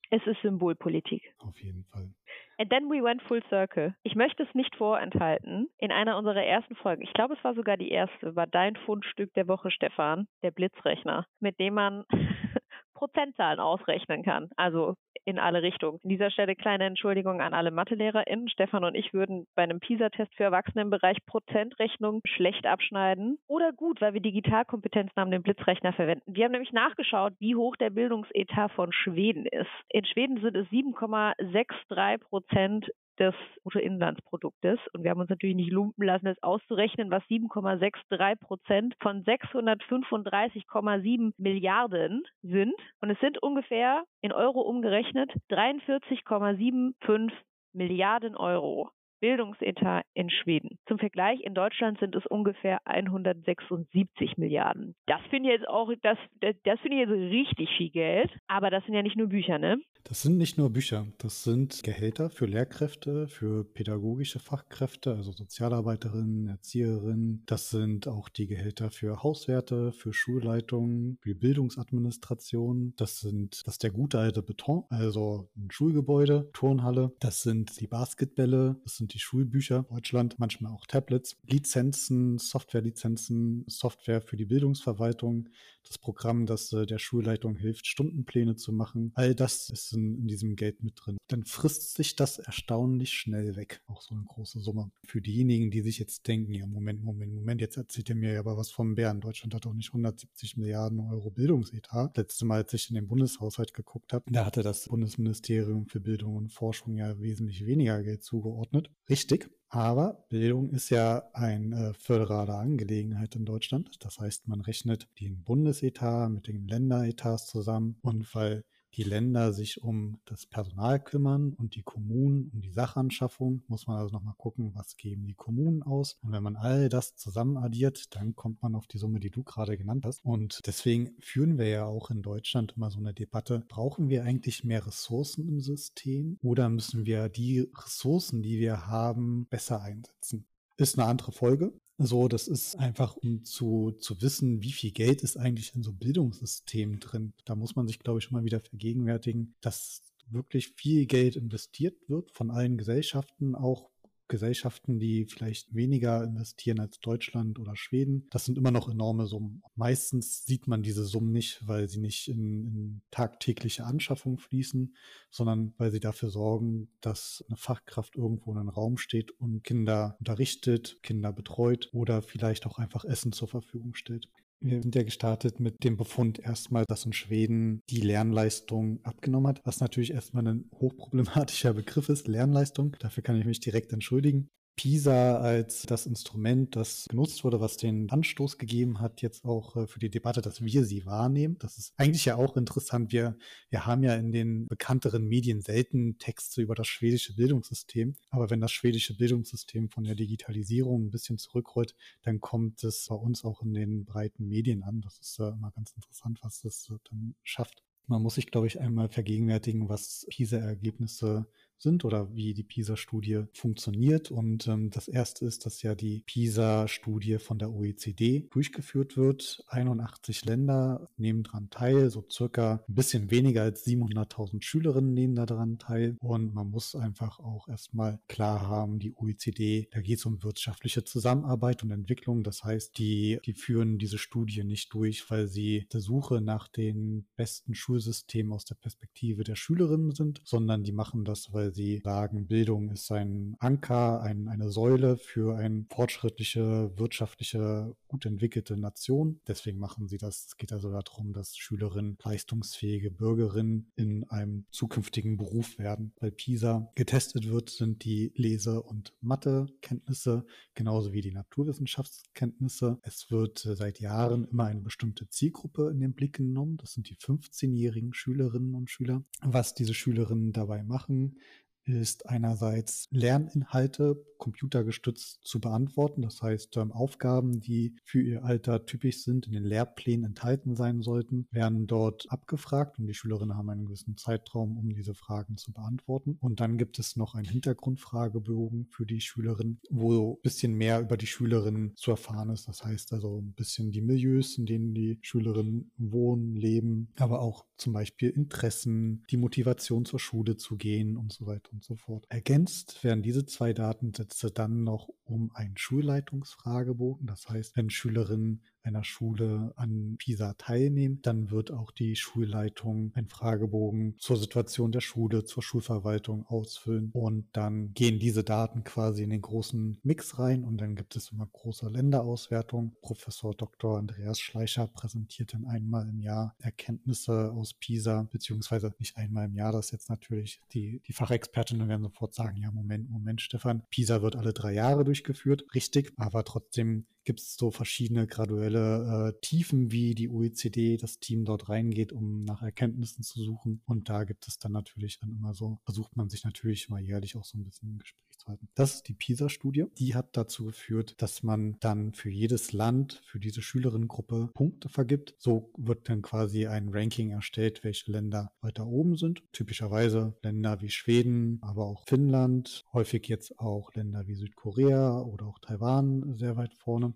Es 0.10 0.22
ist 0.28 0.42
Symbolpolitik. 0.42 1.34
Auf 1.40 1.60
jeden 1.62 1.86
Fall. 1.86 2.14
And 2.60 2.70
then 2.70 2.90
we 2.90 3.04
went 3.04 3.22
full 3.24 3.42
circle. 3.50 3.96
Ich 4.04 4.16
möchte 4.16 4.44
es 4.44 4.54
nicht 4.54 4.76
vorenthalten. 4.76 5.70
In 5.80 5.92
einer 5.92 6.18
unserer 6.18 6.44
ersten 6.44 6.76
Folgen, 6.76 7.02
ich 7.02 7.14
glaube, 7.14 7.34
es 7.36 7.44
war 7.44 7.56
sogar 7.56 7.78
die 7.78 7.90
erste, 7.90 8.36
war 8.36 8.46
dein 8.46 8.76
Fundstück 8.76 9.34
der 9.34 9.48
Woche, 9.48 9.72
Stefan, 9.72 10.28
der 10.44 10.52
Blitzrechner, 10.52 11.26
mit 11.40 11.60
dem 11.60 11.74
man 11.74 12.06
Prozentzahlen 12.94 13.60
ausrechnen 13.60 14.24
kann. 14.24 14.50
Also 14.56 14.96
in 15.26 15.40
alle 15.40 15.62
Richtungen. 15.62 16.00
An 16.04 16.10
dieser 16.10 16.32
Stelle 16.32 16.56
kleine 16.56 16.86
Entschuldigung 16.86 17.42
an 17.42 17.54
alle 17.54 17.72
MathelehrerInnen. 17.72 18.50
Stefan 18.50 18.84
und 18.84 18.96
ich 18.96 19.14
würden 19.14 19.48
bei 19.56 19.64
einem 19.64 19.80
PISA-Test 19.80 20.34
für 20.36 20.44
Erwachsene 20.44 20.82
im 20.82 20.90
Bereich 20.90 21.18
Prozentrechnung 21.26 22.22
schlecht 22.26 22.66
abschneiden. 22.66 23.40
Oder 23.48 23.72
gut, 23.72 24.02
weil 24.02 24.14
wir 24.14 24.22
Digitalkompetenzen 24.22 25.16
haben, 25.16 25.32
den 25.32 25.44
Blitzrechner 25.44 25.94
verwenden. 25.94 26.24
Wir 26.34 26.46
haben 26.46 26.52
nämlich 26.52 26.74
nachgeschaut, 26.74 27.34
wie 27.40 27.56
hoch 27.56 27.76
der 27.76 27.90
Bildungsetat 27.90 28.72
von 28.72 28.92
Schweden 28.92 29.46
ist. 29.46 29.70
In 29.90 30.06
Schweden 30.06 30.42
sind 30.42 30.56
es 30.56 30.68
7,63 30.68 32.18
Prozent 32.20 32.90
des 33.20 33.34
Bruttoinlandsproduktes. 33.64 34.80
Und 34.94 35.04
wir 35.04 35.12
haben 35.12 35.20
uns 35.20 35.30
natürlich 35.30 35.56
nicht 35.56 35.72
lumpen 35.72 36.04
lassen, 36.04 36.28
es 36.28 36.42
auszurechnen, 36.44 37.12
was 37.12 37.24
7,63 37.24 38.36
Prozent 38.38 38.96
von 39.02 39.24
635,7 39.24 41.34
Milliarden 41.38 42.24
sind. 42.42 42.74
Und 43.02 43.10
es 43.10 43.20
sind 43.20 43.42
ungefähr 43.42 44.04
in 44.22 44.32
Euro 44.32 44.62
umgerechnet 44.62 45.32
43,75 45.50 47.32
Milliarden 47.74 48.36
Euro. 48.36 48.92
Bildungsetat 49.24 50.06
in 50.16 50.30
Schweden. 50.30 50.78
Zum 50.86 51.00
Vergleich, 51.00 51.40
in 51.46 51.54
Deutschland 51.54 51.98
sind 51.98 52.14
es 52.14 52.26
ungefähr 52.26 52.80
176 52.84 54.36
Milliarden. 54.36 54.96
Das 55.06 55.22
finde 55.30 55.48
ich 55.48 55.60
jetzt 55.60 55.70
auch, 55.70 55.90
das, 56.02 56.18
das, 56.42 56.56
das 56.66 56.78
finde 56.82 56.98
ich 56.98 57.08
jetzt 57.08 57.32
richtig 57.32 57.70
viel 57.78 57.90
Geld. 57.90 58.30
Aber 58.48 58.70
das 58.70 58.84
sind 58.84 58.96
ja 58.96 59.02
nicht 59.02 59.16
nur 59.16 59.28
Bücher, 59.28 59.60
ne? 59.60 59.80
Das 60.04 60.22
sind 60.22 60.38
nicht 60.38 60.58
nur 60.58 60.70
Bücher, 60.70 61.08
das 61.20 61.46
sind 61.46 61.82
Gehälter 61.84 62.30
für 62.30 62.46
Lehrkräfte, 62.46 63.30
für 63.30 63.64
pädagogische 63.64 64.40
Fachkräfte, 64.40 65.12
also 65.12 65.32
Sozialarbeiterinnen, 65.32 66.50
Erzieherinnen. 66.50 67.44
Das 67.46 67.70
sind 67.70 68.10
auch 68.10 68.28
die 68.28 68.48
Gehälter 68.48 68.92
für 68.92 69.24
Hauswerte, 69.24 69.94
für 69.94 70.12
Schulleitungen, 70.12 71.18
für 71.22 71.36
Bildungsadministration. 71.36 72.94
Das 72.98 73.22
sind 73.22 73.62
das 73.66 73.76
ist 73.76 73.84
der 73.84 73.92
gute 73.92 74.20
alte 74.20 74.44
Beton, 74.44 74.84
also 74.90 75.50
ein 75.56 75.72
Schulgebäude, 75.72 76.50
Turnhalle. 76.52 77.14
Das 77.22 77.42
sind 77.42 77.80
die 77.80 77.88
Basketbälle, 77.88 78.76
das 78.84 78.98
sind 78.98 79.13
die 79.14 79.20
Schulbücher 79.20 79.84
Deutschland, 79.84 80.40
manchmal 80.40 80.72
auch 80.72 80.86
Tablets, 80.86 81.38
Lizenzen, 81.46 82.38
Softwarelizenzen, 82.38 83.64
Software 83.68 84.22
für 84.22 84.38
die 84.38 84.46
Bildungsverwaltung, 84.46 85.50
das 85.88 85.98
Programm, 85.98 86.46
das 86.46 86.72
äh, 86.74 86.86
der 86.86 87.00
Schulleitung 87.00 87.56
hilft, 87.56 87.88
Stundenpläne 87.88 88.56
zu 88.56 88.72
machen. 88.72 89.12
All 89.16 89.36
das 89.36 89.70
ist 89.70 89.94
in, 89.94 90.18
in, 90.18 90.28
diesem 90.28 90.56
Geld 90.56 90.84
mit 90.84 90.94
drin. 90.96 91.18
Dann 91.28 91.44
frisst 91.44 91.96
sich 91.96 92.16
das 92.16 92.40
erstaunlich 92.40 93.14
schnell 93.14 93.56
weg. 93.56 93.82
Auch 93.88 94.02
so 94.02 94.16
eine 94.16 94.24
große 94.24 94.60
Summe. 94.60 94.92
Für 95.06 95.22
diejenigen, 95.22 95.72
die 95.72 95.82
sich 95.82 96.00
jetzt 96.00 96.28
denken, 96.28 96.54
ja, 96.54 96.66
Moment, 96.66 97.04
Moment, 97.04 97.34
Moment, 97.34 97.62
jetzt 97.62 97.78
erzählt 97.78 98.10
ihr 98.10 98.16
mir 98.16 98.40
aber 98.40 98.58
was 98.58 98.72
vom 98.72 98.96
Bären. 98.96 99.22
Deutschland 99.22 99.54
hat 99.54 99.66
doch 99.66 99.74
nicht 99.74 99.90
170 99.90 100.58
Milliarden 100.58 101.00
Euro 101.00 101.30
Bildungsetat. 101.30 102.18
Letztes 102.18 102.42
Mal, 102.44 102.64
als 102.64 102.74
ich 102.74 102.90
in 102.90 102.96
den 102.96 103.08
Bundeshaushalt 103.08 103.74
geguckt 103.74 104.14
habe, 104.14 104.26
da 104.32 104.46
hatte 104.46 104.64
das 104.64 104.86
Bundesministerium 104.86 105.88
für 105.88 106.00
Bildung 106.00 106.36
und 106.36 106.52
Forschung 106.52 106.96
ja 106.96 107.20
wesentlich 107.20 107.66
weniger 107.66 108.02
Geld 108.04 108.24
zugeordnet. 108.24 108.90
Richtig, 109.10 109.50
aber 109.74 110.24
Bildung 110.30 110.70
ist 110.70 110.92
ja 110.92 111.24
eine 111.34 111.90
äh, 111.90 111.94
föderale 111.96 112.54
Angelegenheit 112.54 113.36
in 113.36 113.44
Deutschland. 113.44 113.90
Das 114.06 114.20
heißt, 114.20 114.48
man 114.48 114.62
rechnet 114.62 115.08
den 115.20 115.44
Bundesetat 115.44 116.30
mit 116.30 116.48
den 116.48 116.68
Länderetats 116.68 117.48
zusammen. 117.48 117.98
Und 118.04 118.36
weil 118.36 118.66
die 118.96 119.04
Länder 119.04 119.54
sich 119.54 119.82
um 119.84 120.20
das 120.26 120.46
Personal 120.46 121.00
kümmern 121.00 121.54
und 121.54 121.76
die 121.76 121.84
Kommunen 121.84 122.50
um 122.54 122.62
die 122.62 122.72
Sachanschaffung, 122.72 123.64
muss 123.68 123.88
man 123.88 123.98
also 123.98 124.14
nochmal 124.14 124.36
gucken, 124.38 124.72
was 124.76 124.98
geben 124.98 125.26
die 125.26 125.34
Kommunen 125.34 125.84
aus. 125.84 126.18
Und 126.22 126.32
wenn 126.32 126.44
man 126.44 126.56
all 126.56 126.90
das 126.90 127.16
zusammen 127.16 127.58
addiert, 127.58 128.16
dann 128.16 128.36
kommt 128.36 128.62
man 128.62 128.76
auf 128.76 128.88
die 128.88 128.98
Summe, 128.98 129.20
die 129.20 129.32
du 129.32 129.44
gerade 129.44 129.78
genannt 129.78 130.06
hast. 130.06 130.24
Und 130.24 130.60
deswegen 130.66 131.16
führen 131.20 131.58
wir 131.58 131.68
ja 131.68 131.86
auch 131.86 132.12
in 132.12 132.22
Deutschland 132.22 132.74
immer 132.78 132.92
so 132.92 133.00
eine 133.00 133.14
Debatte, 133.14 133.64
brauchen 133.68 134.10
wir 134.10 134.24
eigentlich 134.24 134.64
mehr 134.64 134.86
Ressourcen 134.86 135.48
im 135.48 135.60
System 135.60 136.38
oder 136.42 136.70
müssen 136.70 137.06
wir 137.06 137.30
die 137.30 137.70
Ressourcen, 137.76 138.42
die 138.42 138.60
wir 138.60 138.88
haben, 138.88 139.48
besser 139.50 139.82
einsetzen? 139.82 140.46
Ist 140.78 140.98
eine 140.98 141.08
andere 141.08 141.32
Folge. 141.32 141.74
So, 142.00 142.28
das 142.28 142.48
ist 142.48 142.76
einfach, 142.76 143.16
um 143.18 143.44
zu, 143.46 143.92
zu 143.92 144.22
wissen, 144.22 144.64
wie 144.64 144.72
viel 144.72 144.92
Geld 144.92 145.22
ist 145.22 145.38
eigentlich 145.38 145.76
in 145.76 145.84
so 145.84 145.94
Bildungssystemen 145.94 147.00
drin. 147.00 147.34
Da 147.46 147.56
muss 147.56 147.76
man 147.76 147.88
sich, 147.88 148.00
glaube 148.00 148.20
ich, 148.20 148.26
schon 148.26 148.34
mal 148.38 148.46
wieder 148.46 148.60
vergegenwärtigen, 148.60 149.56
dass 149.62 150.02
wirklich 150.28 150.74
viel 150.76 151.06
Geld 151.06 151.36
investiert 151.36 151.98
wird 152.10 152.32
von 152.32 152.50
allen 152.50 152.78
Gesellschaften, 152.78 153.56
auch 153.56 153.92
Gesellschaften, 154.34 154.98
die 154.98 155.26
vielleicht 155.26 155.76
weniger 155.76 156.24
investieren 156.24 156.80
als 156.80 157.00
Deutschland 157.00 157.60
oder 157.60 157.76
Schweden. 157.76 158.26
Das 158.32 158.46
sind 158.46 158.58
immer 158.58 158.72
noch 158.72 158.90
enorme 158.90 159.28
Summen. 159.28 159.62
Meistens 159.76 160.44
sieht 160.44 160.68
man 160.68 160.82
diese 160.82 161.06
Summen 161.06 161.32
nicht, 161.32 161.62
weil 161.68 161.88
sie 161.88 162.00
nicht 162.00 162.30
in, 162.30 162.66
in 162.66 163.02
tagtägliche 163.12 163.86
Anschaffung 163.86 164.40
fließen, 164.40 164.96
sondern 165.30 165.76
weil 165.78 165.92
sie 165.92 166.00
dafür 166.00 166.32
sorgen, 166.32 166.90
dass 167.00 167.46
eine 167.48 167.58
Fachkraft 167.58 168.16
irgendwo 168.16 168.52
in 168.54 168.58
einem 168.58 168.70
Raum 168.70 168.98
steht 168.98 169.30
und 169.40 169.64
Kinder 169.64 170.16
unterrichtet, 170.18 170.98
Kinder 171.04 171.32
betreut 171.32 171.90
oder 171.94 172.24
vielleicht 172.24 172.66
auch 172.66 172.80
einfach 172.80 173.06
Essen 173.06 173.34
zur 173.34 173.48
Verfügung 173.48 173.94
stellt. 173.94 174.30
Wir 174.66 174.82
sind 174.82 174.96
ja 174.96 175.04
gestartet 175.04 175.60
mit 175.60 175.84
dem 175.84 175.98
Befund 175.98 176.40
erstmal, 176.40 176.86
dass 176.88 177.06
in 177.06 177.12
Schweden 177.12 177.82
die 177.90 178.00
Lernleistung 178.00 179.04
abgenommen 179.04 179.48
hat, 179.48 179.62
was 179.66 179.82
natürlich 179.82 180.12
erstmal 180.12 180.48
ein 180.48 180.70
hochproblematischer 180.80 181.74
Begriff 181.74 182.08
ist, 182.08 182.30
Lernleistung. 182.30 182.96
Dafür 183.00 183.24
kann 183.24 183.38
ich 183.38 183.46
mich 183.46 183.60
direkt 183.60 183.92
entschuldigen. 183.92 184.48
PISA 184.76 185.38
als 185.38 185.84
das 185.84 186.06
Instrument, 186.08 186.76
das 186.76 187.06
genutzt 187.08 187.44
wurde, 187.44 187.60
was 187.60 187.78
den 187.78 188.10
Anstoß 188.10 188.58
gegeben 188.58 189.00
hat, 189.00 189.22
jetzt 189.22 189.46
auch 189.46 189.76
äh, 189.76 189.88
für 189.88 190.00
die 190.00 190.10
Debatte, 190.10 190.42
dass 190.42 190.64
wir 190.64 190.84
sie 190.86 191.06
wahrnehmen. 191.06 191.58
Das 191.60 191.78
ist 191.78 191.94
eigentlich 191.98 192.26
ja 192.26 192.38
auch 192.38 192.58
interessant. 192.58 193.12
Wir, 193.12 193.38
wir 193.70 193.86
haben 193.86 194.04
ja 194.04 194.16
in 194.16 194.32
den 194.32 194.66
bekannteren 194.68 195.28
Medien 195.28 195.62
selten 195.62 196.18
Texte 196.18 196.62
über 196.62 196.74
das 196.74 196.88
schwedische 196.88 197.36
Bildungssystem. 197.36 198.16
Aber 198.32 198.50
wenn 198.50 198.62
das 198.62 198.72
schwedische 198.72 199.16
Bildungssystem 199.16 199.90
von 199.90 200.04
der 200.06 200.16
Digitalisierung 200.16 201.06
ein 201.06 201.12
bisschen 201.12 201.38
zurückrollt, 201.38 201.96
dann 202.24 202.42
kommt 202.42 202.84
es 202.84 203.06
bei 203.08 203.16
uns 203.16 203.46
auch 203.46 203.62
in 203.62 203.74
den 203.74 204.06
breiten 204.06 204.48
Medien 204.48 204.84
an. 204.84 205.02
Das 205.02 205.20
ist 205.20 205.40
äh, 205.40 205.50
immer 205.50 205.72
ganz 205.72 205.92
interessant, 205.92 206.40
was 206.42 206.62
das 206.62 206.92
dann 207.10 207.36
schafft. 207.44 207.84
Man 208.08 208.22
muss 208.22 208.36
sich, 208.36 208.52
glaube 208.52 208.68
ich, 208.68 208.82
einmal 208.82 209.08
vergegenwärtigen, 209.08 209.88
was 209.88 210.26
PISA-Ergebnisse 210.30 211.48
sind 211.84 212.06
oder 212.06 212.34
wie 212.36 212.54
die 212.54 212.64
PISA-Studie 212.64 213.44
funktioniert. 213.54 214.32
Und 214.32 214.68
ähm, 214.68 214.90
das 214.90 215.08
erste 215.08 215.46
ist, 215.46 215.66
dass 215.66 215.82
ja 215.84 215.94
die 215.94 216.24
PISA-Studie 216.26 217.38
von 217.38 217.60
der 217.60 217.72
OECD 217.72 218.48
durchgeführt 218.50 219.18
wird. 219.18 219.64
81 219.68 220.46
Länder 220.46 221.10
nehmen 221.18 221.44
daran 221.44 221.70
teil, 221.70 222.10
so 222.10 222.26
circa 222.30 222.84
ein 222.88 222.96
bisschen 222.96 223.30
weniger 223.30 223.62
als 223.64 223.86
700.000 223.86 224.64
Schülerinnen 224.64 225.14
nehmen 225.14 225.36
daran 225.36 225.78
teil. 225.78 226.18
Und 226.20 226.54
man 226.54 226.70
muss 226.70 226.96
einfach 226.96 227.40
auch 227.40 227.68
erstmal 227.68 228.20
klar 228.28 228.62
haben, 228.68 229.00
die 229.00 229.14
OECD, 229.16 229.88
da 229.92 230.02
geht 230.02 230.20
es 230.20 230.26
um 230.26 230.42
wirtschaftliche 230.44 231.04
Zusammenarbeit 231.04 231.84
und 231.84 231.92
Entwicklung. 231.92 232.44
Das 232.44 232.64
heißt, 232.64 232.98
die, 232.98 233.40
die 233.46 233.54
führen 233.54 233.98
diese 233.98 234.18
Studie 234.18 234.64
nicht 234.64 234.94
durch, 234.94 235.30
weil 235.30 235.48
sie 235.48 235.88
der 235.92 236.00
Suche 236.00 236.42
nach 236.42 236.68
den 236.68 237.26
besten 237.36 237.76
Schulsystemen 237.76 238.54
aus 238.54 238.66
der 238.66 238.76
Perspektive 238.76 239.44
der 239.44 239.56
Schülerinnen 239.56 240.12
sind, 240.12 240.42
sondern 240.46 240.84
die 240.84 240.92
machen 240.92 241.26
das, 241.26 241.52
weil 241.52 241.73
sie 241.74 242.02
sagen, 242.04 242.48
Bildung 242.48 242.90
ist 242.90 243.12
ein 243.12 243.56
Anker, 243.60 244.22
ein, 244.22 244.48
eine 244.48 244.70
Säule 244.70 245.18
für 245.18 245.58
eine 245.58 245.86
fortschrittliche, 245.90 246.92
wirtschaftliche, 246.98 247.96
gut 248.08 248.26
entwickelte 248.26 248.78
Nation. 248.78 249.40
Deswegen 249.48 249.80
machen 249.80 250.08
sie 250.08 250.18
das. 250.18 250.46
Es 250.48 250.58
geht 250.58 250.72
also 250.72 250.92
darum, 250.92 251.34
dass 251.34 251.58
Schülerinnen 251.58 252.18
leistungsfähige 252.24 253.12
Bürgerinnen 253.12 253.92
in 253.96 254.24
einem 254.30 254.66
zukünftigen 254.72 255.38
Beruf 255.38 255.78
werden. 255.80 256.14
Bei 256.20 256.30
PISA 256.30 256.92
getestet 256.96 257.50
wird, 257.50 257.70
sind 257.70 258.04
die 258.04 258.32
Lese- 258.36 258.82
und 258.82 259.14
Mathekenntnisse 259.22 260.46
genauso 260.76 261.14
wie 261.14 261.22
die 261.22 261.32
Naturwissenschaftskenntnisse. 261.32 263.00
Es 263.02 263.32
wird 263.32 263.66
äh, 263.66 263.76
seit 263.76 264.00
Jahren 264.00 264.48
immer 264.50 264.66
eine 264.66 264.82
bestimmte 264.82 265.28
Zielgruppe 265.30 265.90
in 265.92 266.00
den 266.00 266.14
Blick 266.14 266.34
genommen. 266.34 266.78
Das 266.78 266.94
sind 266.94 267.10
die 267.10 267.16
15-jährigen 267.16 268.14
Schülerinnen 268.14 268.76
und 268.76 268.90
Schüler. 268.90 269.24
Was 269.42 269.74
diese 269.74 269.94
Schülerinnen 269.94 270.52
dabei 270.52 270.84
machen, 270.84 271.38
ist 271.86 272.28
einerseits 272.28 273.08
Lerninhalte 273.12 274.24
computergestützt 274.38 275.40
zu 275.44 275.62
beantworten. 275.62 276.22
Das 276.22 276.42
heißt, 276.42 276.76
ähm, 276.78 276.92
Aufgaben, 276.92 277.62
die 277.62 277.96
für 278.04 278.22
ihr 278.22 278.44
Alter 278.44 278.86
typisch 278.86 279.24
sind, 279.24 279.48
in 279.48 279.54
den 279.54 279.64
Lehrplänen 279.64 280.26
enthalten 280.26 280.76
sein 280.76 281.02
sollten, 281.02 281.48
werden 281.52 281.88
dort 281.88 282.26
abgefragt 282.30 283.00
und 283.00 283.08
die 283.08 283.14
Schülerinnen 283.14 283.56
haben 283.56 283.70
einen 283.70 283.86
gewissen 283.86 284.18
Zeitraum, 284.18 284.78
um 284.78 284.90
diese 284.90 285.14
Fragen 285.14 285.56
zu 285.56 285.72
beantworten. 285.72 286.38
Und 286.42 286.60
dann 286.60 286.78
gibt 286.78 287.00
es 287.00 287.16
noch 287.16 287.36
einen 287.36 287.48
Hintergrundfragebogen 287.48 288.88
für 288.90 289.06
die 289.06 289.22
Schülerinnen, 289.22 289.80
wo 289.90 290.34
ein 290.34 290.42
bisschen 290.42 290.74
mehr 290.74 291.00
über 291.00 291.16
die 291.16 291.28
Schülerinnen 291.28 291.96
zu 291.96 292.12
erfahren 292.12 292.50
ist. 292.50 292.68
Das 292.68 292.84
heißt 292.84 293.14
also 293.14 293.40
ein 293.40 293.54
bisschen 293.54 293.92
die 293.92 294.02
Milieus, 294.02 294.58
in 294.58 294.66
denen 294.66 294.94
die 294.94 295.20
Schülerinnen 295.22 295.92
wohnen, 295.98 296.58
leben, 296.58 297.14
aber 297.18 297.40
auch 297.40 297.66
zum 297.78 297.94
Beispiel 297.94 298.30
Interessen, 298.30 299.24
die 299.30 299.38
Motivation 299.38 300.04
zur 300.04 300.20
Schule 300.20 300.58
zu 300.58 300.76
gehen 300.76 301.16
und 301.16 301.32
so 301.32 301.46
weiter 301.46 301.73
und 301.74 301.84
so 301.84 301.96
fort. 301.96 302.26
Ergänzt 302.30 303.04
werden 303.04 303.24
diese 303.24 303.46
zwei 303.46 303.74
Datensätze 303.74 304.52
dann 304.52 304.84
noch 304.84 305.10
um 305.24 305.52
einen 305.56 305.76
Schulleitungsfragebogen. 305.78 307.28
Das 307.28 307.50
heißt, 307.50 307.76
wenn 307.76 307.90
Schülerinnen 307.90 308.64
einer 308.84 309.04
Schule 309.04 309.74
an 309.76 310.16
PISA 310.18 310.54
teilnehmen, 310.54 311.20
dann 311.22 311.52
wird 311.52 311.72
auch 311.72 311.92
die 311.92 312.16
Schulleitung 312.16 313.12
einen 313.16 313.28
Fragebogen 313.28 314.16
zur 314.18 314.38
Situation 314.38 314.92
der 314.92 315.02
Schule, 315.02 315.46
zur 315.46 315.64
Schulverwaltung 315.64 316.46
ausfüllen 316.48 317.10
und 317.14 317.46
dann 317.54 317.94
gehen 317.94 318.20
diese 318.20 318.44
Daten 318.44 318.84
quasi 318.84 319.24
in 319.24 319.30
den 319.30 319.42
großen 319.42 320.00
Mix 320.04 320.40
rein 320.40 320.64
und 320.64 320.78
dann 320.78 320.96
gibt 320.96 321.16
es 321.16 321.32
immer 321.32 321.48
große 321.48 321.88
Länderauswertungen. 321.90 322.96
Professor 323.02 323.54
Dr. 323.56 323.98
Andreas 323.98 324.40
Schleicher 324.40 324.88
präsentiert 324.88 325.54
dann 325.54 325.66
einmal 325.66 326.08
im 326.08 326.20
Jahr 326.20 326.56
Erkenntnisse 326.60 327.52
aus 327.52 327.74
PISA, 327.74 328.28
beziehungsweise 328.32 328.94
nicht 329.00 329.18
einmal 329.18 329.46
im 329.46 329.56
Jahr, 329.56 329.72
das 329.72 329.92
jetzt 329.92 330.10
natürlich 330.10 330.62
die, 330.74 331.02
die 331.08 331.14
Fachexpertinnen 331.14 331.88
werden 331.88 332.04
sofort 332.04 332.34
sagen, 332.34 332.58
ja, 332.58 332.72
Moment, 332.72 333.10
Moment, 333.10 333.42
Stefan, 333.42 333.84
PISA 333.90 334.22
wird 334.22 334.36
alle 334.36 334.54
drei 334.54 334.74
Jahre 334.74 335.04
durchgeführt, 335.04 335.66
richtig, 335.74 336.14
aber 336.18 336.44
trotzdem 336.44 337.06
gibt 337.26 337.40
es 337.40 337.56
so 337.56 337.72
verschiedene 337.72 338.28
graduelle 338.28 338.73
äh, 338.80 339.40
Tiefen, 339.42 339.92
wie 339.92 340.16
die 340.16 340.30
OECD, 340.30 340.98
das 340.98 341.20
Team 341.20 341.46
dort 341.46 341.70
reingeht, 341.70 342.12
um 342.12 342.44
nach 342.44 342.62
Erkenntnissen 342.62 343.24
zu 343.24 343.42
suchen. 343.42 343.82
Und 343.86 344.10
da 344.10 344.24
gibt 344.24 344.48
es 344.48 344.60
dann 344.60 344.72
natürlich 344.72 345.20
dann 345.20 345.32
immer 345.32 345.54
so, 345.54 345.80
versucht 345.84 346.16
man 346.16 346.30
sich 346.30 346.44
natürlich 346.44 346.90
mal 346.90 347.02
jährlich 347.02 347.36
auch 347.36 347.46
so 347.46 347.58
ein 347.58 347.64
bisschen 347.64 347.90
im 347.90 348.00
Gespräch 348.00 348.24
zu 348.44 348.48
halten. 348.48 348.68
Das 348.76 348.96
ist 348.96 349.08
die 349.08 349.14
PISA-Studie. 349.14 349.86
Die 349.98 350.16
hat 350.16 350.36
dazu 350.38 350.66
geführt, 350.66 351.16
dass 351.22 351.44
man 351.44 351.78
dann 351.80 352.14
für 352.14 352.30
jedes 352.30 352.74
Land, 352.74 353.22
für 353.26 353.40
diese 353.40 353.62
Schülerinnengruppe 353.62 354.50
Punkte 354.54 354.90
vergibt. 354.90 355.36
So 355.38 355.72
wird 355.78 356.10
dann 356.10 356.22
quasi 356.22 356.68
ein 356.68 356.90
Ranking 356.90 357.32
erstellt, 357.32 357.84
welche 357.84 358.12
Länder 358.12 358.52
weiter 358.62 358.86
oben 358.88 359.16
sind. 359.18 359.44
Typischerweise 359.52 360.36
Länder 360.44 360.82
wie 360.82 360.90
Schweden, 360.90 361.60
aber 361.62 361.86
auch 361.86 362.06
Finnland, 362.08 362.86
häufig 362.94 363.28
jetzt 363.28 363.60
auch 363.60 363.94
Länder 363.94 364.28
wie 364.28 364.36
Südkorea 364.36 365.22
oder 365.22 365.48
auch 365.48 365.60
Taiwan 365.60 366.38
sehr 366.38 366.58
weit 366.58 366.74
vorne. 366.74 367.14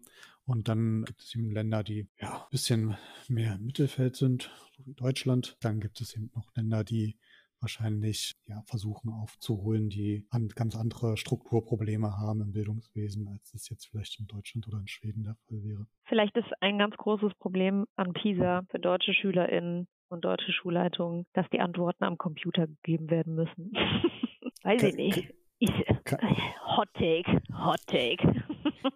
Und 0.47 0.69
dann 0.69 1.03
gibt 1.03 1.21
es 1.21 1.35
eben 1.35 1.51
Länder, 1.51 1.83
die 1.83 2.07
ja 2.21 2.43
ein 2.43 2.49
bisschen 2.51 2.97
mehr 3.27 3.55
im 3.55 3.65
Mittelfeld 3.65 4.15
sind, 4.15 4.49
so 4.77 4.85
wie 4.85 4.93
Deutschland. 4.93 5.57
Dann 5.59 5.81
gibt 5.81 5.99
es 5.99 6.15
eben 6.15 6.31
noch 6.33 6.55
Länder, 6.55 6.85
die 6.85 7.19
wahrscheinlich 7.59 8.35
ja, 8.47 8.61
versuchen 8.65 9.11
aufzuholen, 9.11 9.89
die 9.89 10.25
an, 10.29 10.47
ganz 10.47 10.75
andere 10.75 11.17
Strukturprobleme 11.17 12.17
haben 12.17 12.41
im 12.41 12.53
Bildungswesen, 12.53 13.27
als 13.27 13.53
es 13.55 13.67
jetzt 13.69 13.87
vielleicht 13.87 14.19
in 14.21 14.27
Deutschland 14.27 14.67
oder 14.69 14.77
in 14.77 14.87
Schweden 14.87 15.23
der 15.23 15.35
Fall 15.35 15.63
wäre. 15.63 15.85
Vielleicht 16.05 16.37
ist 16.37 16.47
ein 16.61 16.77
ganz 16.77 16.95
großes 16.95 17.33
Problem 17.39 17.85
an 17.97 18.13
PISA 18.13 18.63
für 18.69 18.79
deutsche 18.79 19.13
SchülerInnen 19.13 19.87
und 20.07 20.23
deutsche 20.23 20.53
Schulleitungen, 20.53 21.25
dass 21.33 21.49
die 21.49 21.59
Antworten 21.59 22.05
am 22.05 22.17
Computer 22.17 22.67
gegeben 22.67 23.09
werden 23.09 23.35
müssen. 23.35 23.73
Weiß 24.63 24.81
ich 24.83 24.95
nicht. 24.95 25.33
Ich, 25.59 25.71
Hot 25.71 26.93
Take, 26.93 27.41
Hot 27.51 27.81
Take. 27.87 28.45